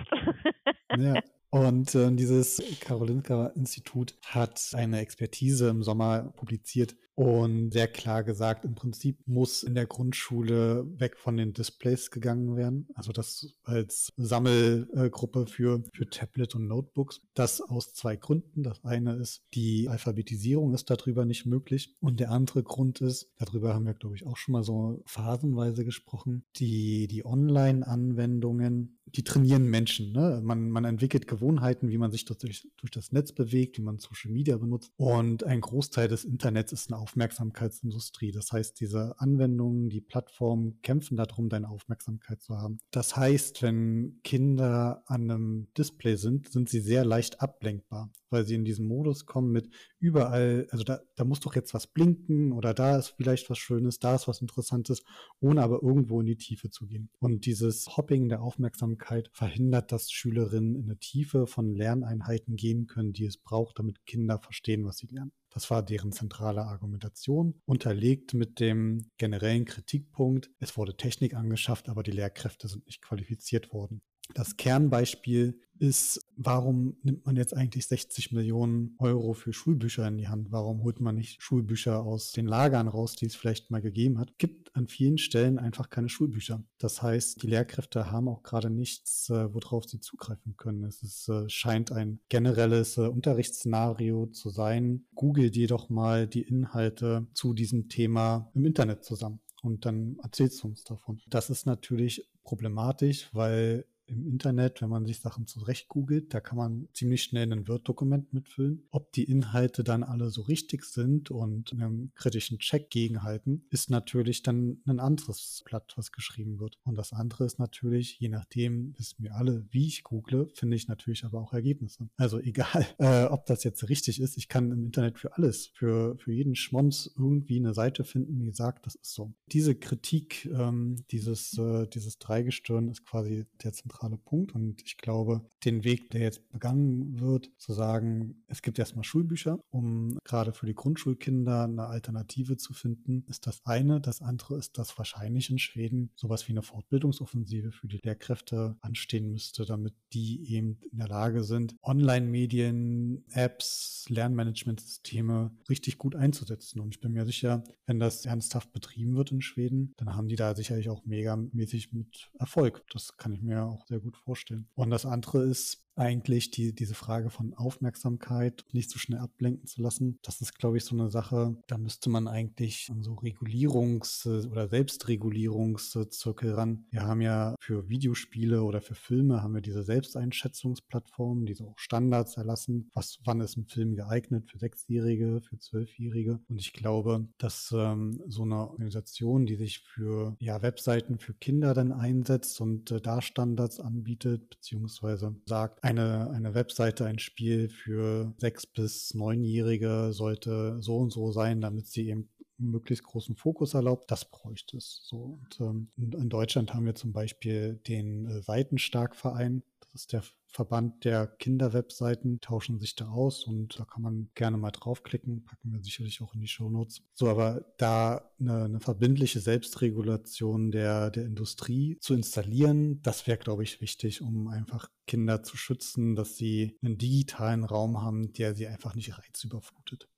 ja, 0.97 1.21
und 1.49 1.93
äh, 1.95 2.09
dieses 2.13 2.63
Karolinska-Institut 2.79 4.15
hat 4.25 4.71
eine 4.73 4.99
Expertise 4.99 5.67
im 5.67 5.83
Sommer 5.83 6.31
publiziert 6.37 6.95
und 7.21 7.69
sehr 7.69 7.87
klar 7.87 8.23
gesagt, 8.23 8.65
im 8.65 8.73
Prinzip 8.73 9.19
muss 9.27 9.61
in 9.61 9.75
der 9.75 9.85
Grundschule 9.85 10.87
weg 10.99 11.19
von 11.19 11.37
den 11.37 11.53
Displays 11.53 12.09
gegangen 12.09 12.55
werden. 12.55 12.87
Also 12.95 13.11
das 13.11 13.53
als 13.61 14.11
Sammelgruppe 14.17 15.45
für, 15.45 15.83
für 15.93 16.09
Tablet 16.09 16.55
und 16.55 16.65
Notebooks. 16.65 17.21
Das 17.35 17.61
aus 17.61 17.93
zwei 17.93 18.15
Gründen. 18.15 18.63
Das 18.63 18.83
eine 18.83 19.17
ist, 19.17 19.43
die 19.53 19.87
Alphabetisierung 19.87 20.73
ist 20.73 20.89
darüber 20.89 21.25
nicht 21.25 21.45
möglich. 21.45 21.95
Und 21.99 22.19
der 22.19 22.31
andere 22.31 22.63
Grund 22.63 23.01
ist, 23.01 23.29
darüber 23.37 23.75
haben 23.75 23.85
wir, 23.85 23.93
glaube 23.93 24.15
ich, 24.15 24.25
auch 24.25 24.37
schon 24.37 24.53
mal 24.53 24.63
so 24.63 25.03
phasenweise 25.05 25.85
gesprochen, 25.85 26.43
die, 26.55 27.05
die 27.05 27.23
Online-Anwendungen 27.23 28.97
die 29.15 29.23
trainieren 29.23 29.69
Menschen. 29.69 30.11
Ne? 30.13 30.41
Man, 30.43 30.69
man 30.69 30.85
entwickelt 30.85 31.27
Gewohnheiten, 31.27 31.89
wie 31.89 31.97
man 31.97 32.11
sich 32.11 32.25
durch, 32.25 32.67
durch 32.77 32.91
das 32.91 33.11
Netz 33.11 33.31
bewegt, 33.31 33.77
wie 33.77 33.81
man 33.81 33.99
Social 33.99 34.31
Media 34.31 34.57
benutzt. 34.57 34.91
Und 34.97 35.43
ein 35.43 35.61
Großteil 35.61 36.07
des 36.07 36.23
Internets 36.23 36.71
ist 36.71 36.91
eine 36.91 37.01
Aufmerksamkeitsindustrie. 37.11 38.31
Das 38.31 38.51
heißt, 38.51 38.79
diese 38.79 39.19
Anwendungen, 39.19 39.89
die 39.89 39.99
Plattformen 39.99 40.81
kämpfen 40.81 41.17
darum, 41.17 41.49
deine 41.49 41.69
Aufmerksamkeit 41.69 42.41
zu 42.41 42.57
haben. 42.57 42.77
Das 42.91 43.17
heißt, 43.17 43.61
wenn 43.61 44.19
Kinder 44.23 45.03
an 45.07 45.29
einem 45.29 45.67
Display 45.77 46.15
sind, 46.15 46.49
sind 46.49 46.69
sie 46.69 46.79
sehr 46.79 47.03
leicht 47.03 47.41
ablenkbar, 47.41 48.11
weil 48.29 48.45
sie 48.45 48.55
in 48.55 48.63
diesen 48.63 48.87
Modus 48.87 49.25
kommen 49.25 49.51
mit 49.51 49.69
überall, 49.99 50.67
also 50.71 50.85
da, 50.85 51.01
da 51.15 51.25
muss 51.25 51.41
doch 51.41 51.55
jetzt 51.55 51.73
was 51.73 51.87
blinken 51.87 52.53
oder 52.53 52.73
da 52.73 52.97
ist 52.97 53.09
vielleicht 53.09 53.49
was 53.49 53.57
Schönes, 53.57 53.99
da 53.99 54.15
ist 54.15 54.29
was 54.29 54.41
Interessantes, 54.41 55.03
ohne 55.41 55.63
aber 55.63 55.83
irgendwo 55.83 56.21
in 56.21 56.27
die 56.27 56.37
Tiefe 56.37 56.69
zu 56.69 56.87
gehen. 56.87 57.09
Und 57.19 57.45
dieses 57.45 57.97
Hopping 57.97 58.29
der 58.29 58.41
Aufmerksamkeit 58.41 59.29
verhindert, 59.33 59.91
dass 59.91 60.11
Schülerinnen 60.11 60.75
in 60.75 60.83
eine 60.85 60.97
Tiefe 60.97 61.45
von 61.45 61.75
Lerneinheiten 61.75 62.55
gehen 62.55 62.87
können, 62.87 63.11
die 63.11 63.25
es 63.25 63.37
braucht, 63.37 63.79
damit 63.79 64.05
Kinder 64.05 64.39
verstehen, 64.39 64.85
was 64.85 64.97
sie 64.97 65.07
lernen. 65.07 65.33
Das 65.53 65.69
war 65.69 65.83
deren 65.83 66.13
zentrale 66.13 66.63
Argumentation, 66.63 67.61
unterlegt 67.65 68.33
mit 68.33 68.59
dem 68.59 69.11
generellen 69.17 69.65
Kritikpunkt, 69.65 70.49
es 70.59 70.77
wurde 70.77 70.95
Technik 70.95 71.33
angeschafft, 71.33 71.89
aber 71.89 72.03
die 72.03 72.11
Lehrkräfte 72.11 72.69
sind 72.69 72.85
nicht 72.85 73.01
qualifiziert 73.01 73.73
worden. 73.73 74.01
Das 74.33 74.57
Kernbeispiel 74.57 75.59
ist, 75.81 76.21
warum 76.35 76.95
nimmt 77.01 77.25
man 77.25 77.35
jetzt 77.35 77.55
eigentlich 77.55 77.87
60 77.87 78.31
Millionen 78.31 78.95
Euro 78.99 79.33
für 79.33 79.51
Schulbücher 79.51 80.07
in 80.07 80.17
die 80.17 80.27
Hand? 80.27 80.51
Warum 80.51 80.83
holt 80.83 80.99
man 80.99 81.15
nicht 81.15 81.41
Schulbücher 81.41 82.03
aus 82.03 82.31
den 82.31 82.45
Lagern 82.45 82.87
raus, 82.87 83.15
die 83.15 83.25
es 83.25 83.35
vielleicht 83.35 83.71
mal 83.71 83.81
gegeben 83.81 84.19
hat? 84.19 84.37
Gibt 84.37 84.75
an 84.75 84.87
vielen 84.87 85.17
Stellen 85.17 85.57
einfach 85.57 85.89
keine 85.89 86.07
Schulbücher. 86.07 86.63
Das 86.77 87.01
heißt, 87.01 87.41
die 87.41 87.47
Lehrkräfte 87.47 88.11
haben 88.11 88.27
auch 88.27 88.43
gerade 88.43 88.69
nichts, 88.69 89.29
äh, 89.31 89.51
worauf 89.53 89.85
sie 89.85 89.99
zugreifen 89.99 90.55
können. 90.55 90.83
Es 90.83 91.01
ist, 91.01 91.27
äh, 91.29 91.49
scheint 91.49 91.91
ein 91.91 92.19
generelles 92.29 92.97
äh, 92.97 93.01
Unterrichtsszenario 93.01 94.27
zu 94.27 94.51
sein. 94.51 95.05
Googelt 95.15 95.55
jedoch 95.55 95.89
mal 95.89 96.27
die 96.27 96.43
Inhalte 96.43 97.25
zu 97.33 97.53
diesem 97.53 97.89
Thema 97.89 98.51
im 98.53 98.65
Internet 98.65 99.03
zusammen 99.03 99.39
und 99.63 99.85
dann 99.85 100.17
erzählst 100.21 100.61
du 100.61 100.67
uns 100.67 100.83
davon. 100.83 101.21
Das 101.27 101.49
ist 101.49 101.65
natürlich 101.65 102.29
problematisch, 102.43 103.29
weil 103.33 103.85
im 104.11 104.27
Internet, 104.27 104.81
wenn 104.81 104.89
man 104.89 105.05
sich 105.05 105.19
Sachen 105.19 105.47
zurecht 105.47 105.87
googelt, 105.87 106.33
da 106.33 106.39
kann 106.39 106.57
man 106.57 106.87
ziemlich 106.93 107.23
schnell 107.23 107.51
ein 107.51 107.67
Word-Dokument 107.67 108.33
mitfüllen. 108.33 108.83
Ob 108.91 109.11
die 109.13 109.23
Inhalte 109.23 109.83
dann 109.83 110.03
alle 110.03 110.29
so 110.29 110.41
richtig 110.41 110.83
sind 110.83 111.31
und 111.31 111.71
einem 111.71 112.11
kritischen 112.15 112.59
Check 112.59 112.89
gegenhalten, 112.89 113.65
ist 113.69 113.89
natürlich 113.89 114.43
dann 114.43 114.81
ein 114.85 114.99
anderes 114.99 115.63
Blatt, 115.65 115.93
was 115.95 116.11
geschrieben 116.11 116.59
wird. 116.59 116.77
Und 116.83 116.95
das 116.95 117.13
andere 117.13 117.45
ist 117.45 117.59
natürlich, 117.59 118.19
je 118.19 118.29
nachdem, 118.29 118.93
wissen 118.97 119.23
wir 119.23 119.35
alle, 119.35 119.65
wie 119.71 119.87
ich 119.87 120.03
google, 120.03 120.51
finde 120.53 120.75
ich 120.75 120.87
natürlich 120.87 121.23
aber 121.23 121.41
auch 121.41 121.53
Ergebnisse. 121.53 122.09
Also 122.17 122.39
egal, 122.41 122.85
äh, 122.97 123.25
ob 123.25 123.45
das 123.45 123.63
jetzt 123.63 123.87
richtig 123.87 124.19
ist, 124.19 124.37
ich 124.37 124.49
kann 124.49 124.71
im 124.71 124.83
Internet 124.83 125.19
für 125.19 125.37
alles, 125.37 125.67
für, 125.73 126.17
für 126.17 126.33
jeden 126.33 126.55
Schmonz 126.55 127.09
irgendwie 127.17 127.57
eine 127.57 127.73
Seite 127.73 128.03
finden, 128.03 128.39
die 128.39 128.51
sagt, 128.51 128.85
das 128.85 128.95
ist 128.95 129.13
so. 129.13 129.33
Diese 129.51 129.75
Kritik, 129.75 130.45
ähm, 130.53 131.05
dieses, 131.11 131.57
äh, 131.57 131.87
dieses 131.87 132.19
Dreigestirn 132.19 132.89
ist 132.89 133.05
quasi 133.05 133.45
der 133.63 133.73
zentrale 133.73 134.00
zentrale 134.01 134.17
Punkt. 134.17 134.53
Und 134.53 134.81
ich 134.83 134.97
glaube, 134.97 135.41
den 135.63 135.83
Weg, 135.83 136.09
der 136.11 136.21
jetzt 136.21 136.49
begangen 136.49 137.19
wird, 137.19 137.49
zu 137.57 137.73
sagen, 137.73 138.43
es 138.47 138.61
gibt 138.61 138.79
erstmal 138.79 139.03
Schulbücher, 139.03 139.59
um 139.69 140.17
gerade 140.23 140.53
für 140.53 140.65
die 140.65 140.75
Grundschulkinder 140.75 141.63
eine 141.63 141.85
Alternative 141.85 142.57
zu 142.57 142.73
finden, 142.73 143.23
ist 143.27 143.47
das 143.47 143.61
eine. 143.65 144.01
Das 144.01 144.21
andere 144.21 144.57
ist, 144.57 144.77
dass 144.77 144.97
wahrscheinlich 144.97 145.49
in 145.49 145.59
Schweden 145.59 146.11
sowas 146.15 146.47
wie 146.47 146.53
eine 146.53 146.63
Fortbildungsoffensive 146.63 147.71
für 147.71 147.87
die 147.87 147.99
Lehrkräfte 148.03 148.77
anstehen 148.81 149.31
müsste, 149.31 149.65
damit 149.65 149.93
die 150.13 150.51
eben 150.53 150.79
in 150.91 150.97
der 150.97 151.07
Lage 151.07 151.43
sind, 151.43 151.75
Online-Medien, 151.83 153.23
Apps, 153.31 154.05
Lernmanagementsysteme 154.09 155.51
richtig 155.69 155.97
gut 155.97 156.15
einzusetzen. 156.15 156.79
Und 156.79 156.95
ich 156.95 157.01
bin 157.01 157.13
mir 157.13 157.25
sicher, 157.25 157.63
wenn 157.85 157.99
das 157.99 158.25
ernsthaft 158.25 158.71
betrieben 158.73 159.15
wird 159.15 159.31
in 159.31 159.41
Schweden, 159.41 159.93
dann 159.97 160.15
haben 160.15 160.27
die 160.27 160.35
da 160.35 160.55
sicherlich 160.55 160.89
auch 160.89 161.05
megamäßig 161.05 161.93
mit 161.93 162.31
Erfolg. 162.39 162.83
Das 162.91 163.17
kann 163.17 163.33
ich 163.33 163.41
mir 163.41 163.63
auch 163.63 163.80
sehr 163.87 163.99
gut 163.99 164.17
vorstellen. 164.17 164.67
Und 164.75 164.89
das 164.89 165.05
andere 165.05 165.43
ist, 165.43 165.83
eigentlich 165.95 166.51
die, 166.51 166.73
diese 166.73 166.95
Frage 166.95 167.29
von 167.29 167.53
Aufmerksamkeit 167.53 168.65
nicht 168.71 168.89
so 168.89 168.99
schnell 168.99 169.19
ablenken 169.19 169.67
zu 169.67 169.81
lassen. 169.81 170.19
Das 170.23 170.41
ist, 170.41 170.57
glaube 170.57 170.77
ich, 170.77 170.85
so 170.85 170.95
eine 170.95 171.09
Sache, 171.09 171.55
da 171.67 171.77
müsste 171.77 172.09
man 172.09 172.27
eigentlich 172.27 172.87
an 172.89 173.03
so 173.03 173.13
Regulierungs- 173.13 174.49
oder 174.49 174.67
Selbstregulierungszirkel 174.67 176.53
ran. 176.53 176.85
Wir 176.91 177.03
haben 177.03 177.21
ja 177.21 177.55
für 177.59 177.89
Videospiele 177.89 178.63
oder 178.63 178.81
für 178.81 178.95
Filme 178.95 179.41
haben 179.41 179.53
wir 179.53 179.61
diese 179.61 179.83
Selbsteinschätzungsplattformen, 179.83 181.45
die 181.45 181.53
so 181.53 181.69
auch 181.69 181.79
Standards 181.79 182.37
erlassen. 182.37 182.89
Was, 182.93 183.19
wann 183.23 183.41
ist 183.41 183.57
ein 183.57 183.65
Film 183.65 183.95
geeignet 183.95 184.49
für 184.49 184.59
Sechsjährige, 184.59 185.41
für 185.41 185.57
Zwölfjährige? 185.57 186.39
Und 186.47 186.59
ich 186.59 186.73
glaube, 186.73 187.27
dass 187.37 187.73
ähm, 187.75 188.21
so 188.27 188.43
eine 188.43 188.69
Organisation, 188.69 189.45
die 189.45 189.55
sich 189.55 189.79
für 189.79 190.35
ja, 190.39 190.61
Webseiten 190.61 191.19
für 191.19 191.33
Kinder 191.33 191.73
dann 191.73 191.91
einsetzt 191.91 192.61
und 192.61 192.91
äh, 192.91 193.01
da 193.01 193.21
Standards 193.21 193.79
anbietet, 193.79 194.49
beziehungsweise 194.49 195.35
sagt, 195.45 195.80
eine, 195.81 196.29
eine 196.31 196.53
Webseite, 196.53 197.05
ein 197.05 197.19
Spiel 197.19 197.69
für 197.69 198.33
sechs 198.37 198.65
bis 198.67 199.13
neunjährige 199.13 200.13
sollte 200.13 200.77
so 200.81 200.97
und 200.97 201.11
so 201.11 201.31
sein, 201.31 201.59
damit 201.59 201.87
sie 201.87 202.09
eben 202.09 202.29
möglichst 202.69 203.03
großen 203.03 203.35
Fokus 203.35 203.73
erlaubt, 203.73 204.11
das 204.11 204.29
bräuchte 204.29 204.77
es. 204.77 205.01
So. 205.03 205.39
Und, 205.41 205.59
ähm, 205.59 205.89
in 205.97 206.29
Deutschland 206.29 206.73
haben 206.73 206.85
wir 206.85 206.95
zum 206.95 207.13
Beispiel 207.13 207.75
den 207.87 208.25
äh, 208.25 208.41
Seitenstark-Verein. 208.41 209.63
Das 209.79 209.93
ist 209.93 210.13
der 210.13 210.23
Verband 210.51 211.05
der 211.05 211.27
Kinderwebseiten, 211.27 212.41
tauschen 212.41 212.79
sich 212.79 212.95
da 212.95 213.07
aus 213.07 213.45
und 213.45 213.79
da 213.79 213.85
kann 213.85 214.01
man 214.01 214.29
gerne 214.35 214.57
mal 214.57 214.71
draufklicken, 214.71 215.45
packen 215.45 215.71
wir 215.71 215.81
sicherlich 215.81 216.21
auch 216.21 216.33
in 216.33 216.41
die 216.41 216.47
Shownotes. 216.47 217.03
So, 217.13 217.29
aber 217.29 217.65
da 217.77 218.29
eine, 218.39 218.65
eine 218.65 218.79
verbindliche 218.81 219.39
Selbstregulation 219.39 220.71
der, 220.71 221.09
der 221.09 221.25
Industrie 221.25 221.97
zu 222.01 222.13
installieren, 222.13 223.01
das 223.01 223.27
wäre, 223.27 223.37
glaube 223.37 223.63
ich, 223.63 223.79
wichtig, 223.79 224.21
um 224.21 224.49
einfach 224.49 224.89
Kinder 225.07 225.41
zu 225.41 225.55
schützen, 225.55 226.15
dass 226.15 226.35
sie 226.35 226.77
einen 226.83 226.97
digitalen 226.97 227.63
Raum 227.63 228.01
haben, 228.01 228.33
der 228.33 228.53
sie 228.53 228.67
einfach 228.67 228.93
nicht 228.93 229.17
reizüberflutet. 229.17 230.09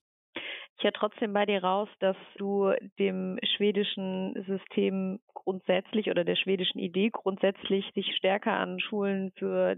Ich 0.78 0.84
höre 0.84 0.94
trotzdem 0.94 1.34
bei 1.34 1.46
dir 1.46 1.64
raus, 1.64 1.90
dass 2.00 2.18
du 2.38 2.74
dem 3.00 3.40
schwedischen 3.56 4.34
System 4.48 5.20
grundsätzlich 5.34 6.10
oder 6.10 6.24
der 6.24 6.36
schwedischen 6.36 6.80
Idee 6.80 7.10
grundsätzlich 7.12 7.90
sich 7.94 8.16
stärker 8.16 8.54
an 8.54 8.80
Schulen 8.80 9.32
für 9.38 9.78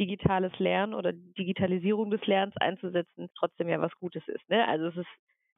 digitales 0.00 0.52
Lernen 0.58 0.94
oder 0.94 1.12
Digitalisierung 1.12 2.10
des 2.10 2.26
Lernens 2.26 2.56
einzusetzen, 2.56 3.28
trotzdem 3.38 3.68
ja 3.68 3.80
was 3.80 3.92
Gutes 4.00 4.26
ist. 4.26 4.48
Ne? 4.48 4.66
Also 4.66 4.86
es 4.86 4.96
ist 4.96 5.08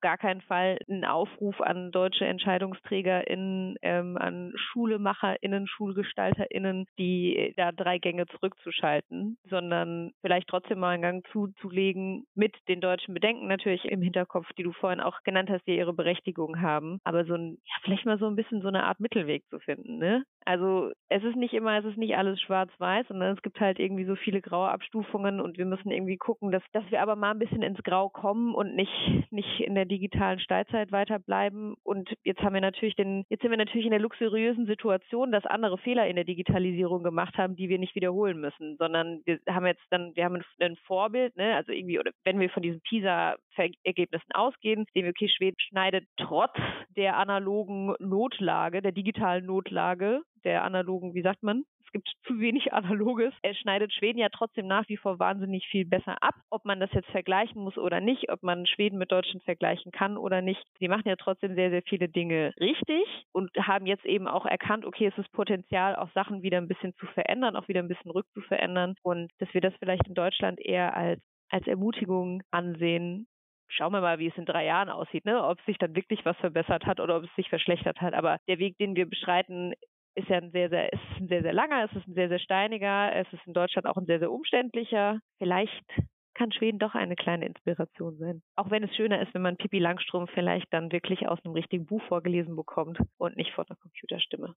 gar 0.04 0.18
keinen 0.18 0.42
Fall 0.42 0.76
ein 0.86 1.06
Aufruf 1.06 1.62
an 1.62 1.90
deutsche 1.90 2.26
EntscheidungsträgerInnen, 2.26 3.76
ähm, 3.80 4.18
an 4.18 4.52
SchulemacherInnen, 4.54 5.66
SchulgestalterInnen, 5.66 6.84
die 6.98 7.54
da 7.56 7.72
drei 7.72 7.96
Gänge 7.96 8.26
zurückzuschalten, 8.26 9.38
sondern 9.48 10.12
vielleicht 10.20 10.48
trotzdem 10.48 10.80
mal 10.80 10.90
einen 10.90 11.02
Gang 11.02 11.26
zuzulegen 11.32 12.26
mit 12.34 12.54
den 12.68 12.82
deutschen 12.82 13.14
Bedenken 13.14 13.46
natürlich 13.46 13.86
im 13.86 14.02
Hinterkopf, 14.02 14.46
die 14.58 14.62
du 14.62 14.72
vorhin 14.72 15.00
auch 15.00 15.22
genannt 15.24 15.48
hast, 15.48 15.66
die 15.66 15.78
ihre 15.78 15.94
Berechtigung 15.94 16.60
haben, 16.60 17.00
aber 17.04 17.24
so 17.24 17.32
ein, 17.32 17.56
ja, 17.64 17.74
vielleicht 17.82 18.04
mal 18.04 18.18
so 18.18 18.26
ein 18.26 18.36
bisschen 18.36 18.60
so 18.60 18.68
eine 18.68 18.84
Art 18.84 19.00
Mittelweg 19.00 19.48
zu 19.48 19.58
finden, 19.58 19.96
ne? 19.96 20.22
Also 20.44 20.92
es 21.08 21.24
ist 21.24 21.36
nicht 21.36 21.54
immer, 21.54 21.78
es 21.78 21.86
ist 21.86 21.96
nicht 21.96 22.18
alles 22.18 22.38
schwarz-weiß, 22.42 23.08
sondern 23.08 23.34
es 23.34 23.40
gibt 23.40 23.58
halt 23.58 23.78
irgendwie 23.78 24.04
so 24.04 24.16
viele 24.16 24.42
graue 24.42 24.68
Abstufungen 24.68 25.40
und 25.40 25.56
wir 25.56 25.64
müssen 25.64 25.90
irgendwie 25.90 26.18
gucken, 26.18 26.50
dass, 26.50 26.62
dass 26.72 26.84
wir 26.90 27.00
aber 27.00 27.16
mal 27.16 27.30
ein 27.30 27.38
bisschen 27.38 27.62
ins 27.62 27.82
Grau 27.82 28.10
kommen 28.10 28.54
und 28.54 28.74
nicht, 28.74 28.92
nicht 29.30 29.60
in 29.60 29.74
der 29.74 29.86
digitalen 29.94 30.40
Steinzeit 30.40 30.90
weiterbleiben. 30.90 31.74
Und 31.84 32.12
jetzt 32.24 32.40
haben 32.42 32.54
wir 32.54 32.60
natürlich 32.60 32.96
den, 32.96 33.24
jetzt 33.28 33.42
sind 33.42 33.50
wir 33.50 33.58
natürlich 33.58 33.86
in 33.86 33.92
der 33.92 34.00
luxuriösen 34.00 34.66
Situation, 34.66 35.30
dass 35.30 35.46
andere 35.46 35.78
Fehler 35.78 36.08
in 36.08 36.16
der 36.16 36.24
Digitalisierung 36.24 37.04
gemacht 37.04 37.36
haben, 37.38 37.54
die 37.54 37.68
wir 37.68 37.78
nicht 37.78 37.94
wiederholen 37.94 38.40
müssen, 38.40 38.76
sondern 38.78 39.22
wir 39.24 39.38
haben 39.48 39.66
jetzt 39.66 39.84
dann, 39.90 40.14
wir 40.16 40.24
haben 40.24 40.42
ein 40.60 40.76
Vorbild, 40.86 41.36
ne, 41.36 41.54
also 41.54 41.72
irgendwie, 41.72 42.00
oder 42.00 42.10
wenn 42.24 42.40
wir 42.40 42.50
von 42.50 42.62
diesen 42.62 42.80
PISA-Ergebnissen 42.80 44.32
ausgehen, 44.32 44.86
sehen 44.92 45.04
wir, 45.04 45.10
okay, 45.10 45.28
Schweden 45.28 45.56
schneidet 45.60 46.06
trotz 46.16 46.56
der 46.96 47.16
analogen 47.16 47.94
Notlage, 48.00 48.82
der 48.82 48.92
digitalen 48.92 49.46
Notlage, 49.46 50.22
der 50.42 50.64
analogen, 50.64 51.14
wie 51.14 51.22
sagt 51.22 51.42
man, 51.42 51.64
gibt 51.94 52.08
zu 52.26 52.40
wenig 52.40 52.72
Analoges. 52.72 53.32
Es 53.42 53.56
schneidet 53.58 53.92
Schweden 53.92 54.18
ja 54.18 54.28
trotzdem 54.28 54.66
nach 54.66 54.88
wie 54.88 54.96
vor 54.96 55.18
wahnsinnig 55.18 55.66
viel 55.68 55.86
besser 55.86 56.22
ab. 56.22 56.34
Ob 56.50 56.64
man 56.64 56.80
das 56.80 56.92
jetzt 56.92 57.08
vergleichen 57.10 57.62
muss 57.62 57.78
oder 57.78 58.00
nicht, 58.00 58.30
ob 58.30 58.42
man 58.42 58.66
Schweden 58.66 58.98
mit 58.98 59.12
Deutschland 59.12 59.44
vergleichen 59.44 59.92
kann 59.92 60.18
oder 60.18 60.42
nicht. 60.42 60.62
Sie 60.80 60.88
machen 60.88 61.08
ja 61.08 61.16
trotzdem 61.16 61.54
sehr, 61.54 61.70
sehr 61.70 61.82
viele 61.82 62.08
Dinge 62.08 62.52
richtig 62.60 63.04
und 63.32 63.50
haben 63.56 63.86
jetzt 63.86 64.04
eben 64.04 64.26
auch 64.26 64.44
erkannt, 64.44 64.84
okay, 64.84 65.06
es 65.06 65.18
ist 65.18 65.30
Potenzial, 65.32 65.94
auch 65.94 66.10
Sachen 66.12 66.42
wieder 66.42 66.58
ein 66.58 66.68
bisschen 66.68 66.94
zu 66.96 67.06
verändern, 67.06 67.56
auch 67.56 67.68
wieder 67.68 67.80
ein 67.80 67.88
bisschen 67.88 68.10
rückzuverändern 68.10 68.96
und 69.02 69.30
dass 69.38 69.54
wir 69.54 69.60
das 69.60 69.74
vielleicht 69.78 70.06
in 70.08 70.14
Deutschland 70.14 70.60
eher 70.60 70.96
als 70.96 71.20
als 71.50 71.66
Ermutigung 71.68 72.42
ansehen, 72.50 73.28
schauen 73.68 73.92
wir 73.92 74.00
mal, 74.00 74.18
wie 74.18 74.28
es 74.28 74.36
in 74.36 74.44
drei 74.44 74.64
Jahren 74.64 74.88
aussieht, 74.88 75.24
ne? 75.24 75.44
ob 75.44 75.60
sich 75.62 75.78
dann 75.78 75.94
wirklich 75.94 76.24
was 76.24 76.36
verbessert 76.38 76.84
hat 76.84 76.98
oder 76.98 77.16
ob 77.16 77.24
es 77.24 77.34
sich 77.36 77.48
verschlechtert 77.48 78.00
hat. 78.00 78.14
Aber 78.14 78.38
der 78.48 78.58
Weg, 78.58 78.76
den 78.78 78.96
wir 78.96 79.08
beschreiten, 79.08 79.74
ist 80.14 80.28
ja 80.28 80.38
ein 80.38 80.50
sehr, 80.50 80.68
sehr, 80.68 80.92
ist 80.92 81.00
ein 81.18 81.28
sehr, 81.28 81.42
sehr 81.42 81.52
langer, 81.52 81.84
es 81.84 81.96
ist 81.96 82.06
ein 82.06 82.14
sehr, 82.14 82.28
sehr 82.28 82.38
steiniger, 82.38 83.14
es 83.14 83.26
ist 83.32 83.46
in 83.46 83.52
Deutschland 83.52 83.86
auch 83.86 83.96
ein 83.96 84.06
sehr, 84.06 84.18
sehr 84.18 84.30
umständlicher. 84.30 85.20
Vielleicht 85.38 85.84
kann 86.34 86.52
Schweden 86.52 86.78
doch 86.78 86.94
eine 86.94 87.16
kleine 87.16 87.46
Inspiration 87.46 88.16
sein. 88.18 88.42
Auch 88.56 88.70
wenn 88.70 88.82
es 88.82 88.94
schöner 88.94 89.22
ist, 89.22 89.32
wenn 89.34 89.42
man 89.42 89.56
Pipi 89.56 89.78
Langstrom 89.78 90.26
vielleicht 90.28 90.72
dann 90.72 90.90
wirklich 90.90 91.28
aus 91.28 91.38
einem 91.44 91.54
richtigen 91.54 91.86
Buch 91.86 92.02
vorgelesen 92.08 92.56
bekommt 92.56 92.98
und 93.18 93.36
nicht 93.36 93.52
vor 93.52 93.64
einer 93.68 93.76
Computerstimme. 93.76 94.54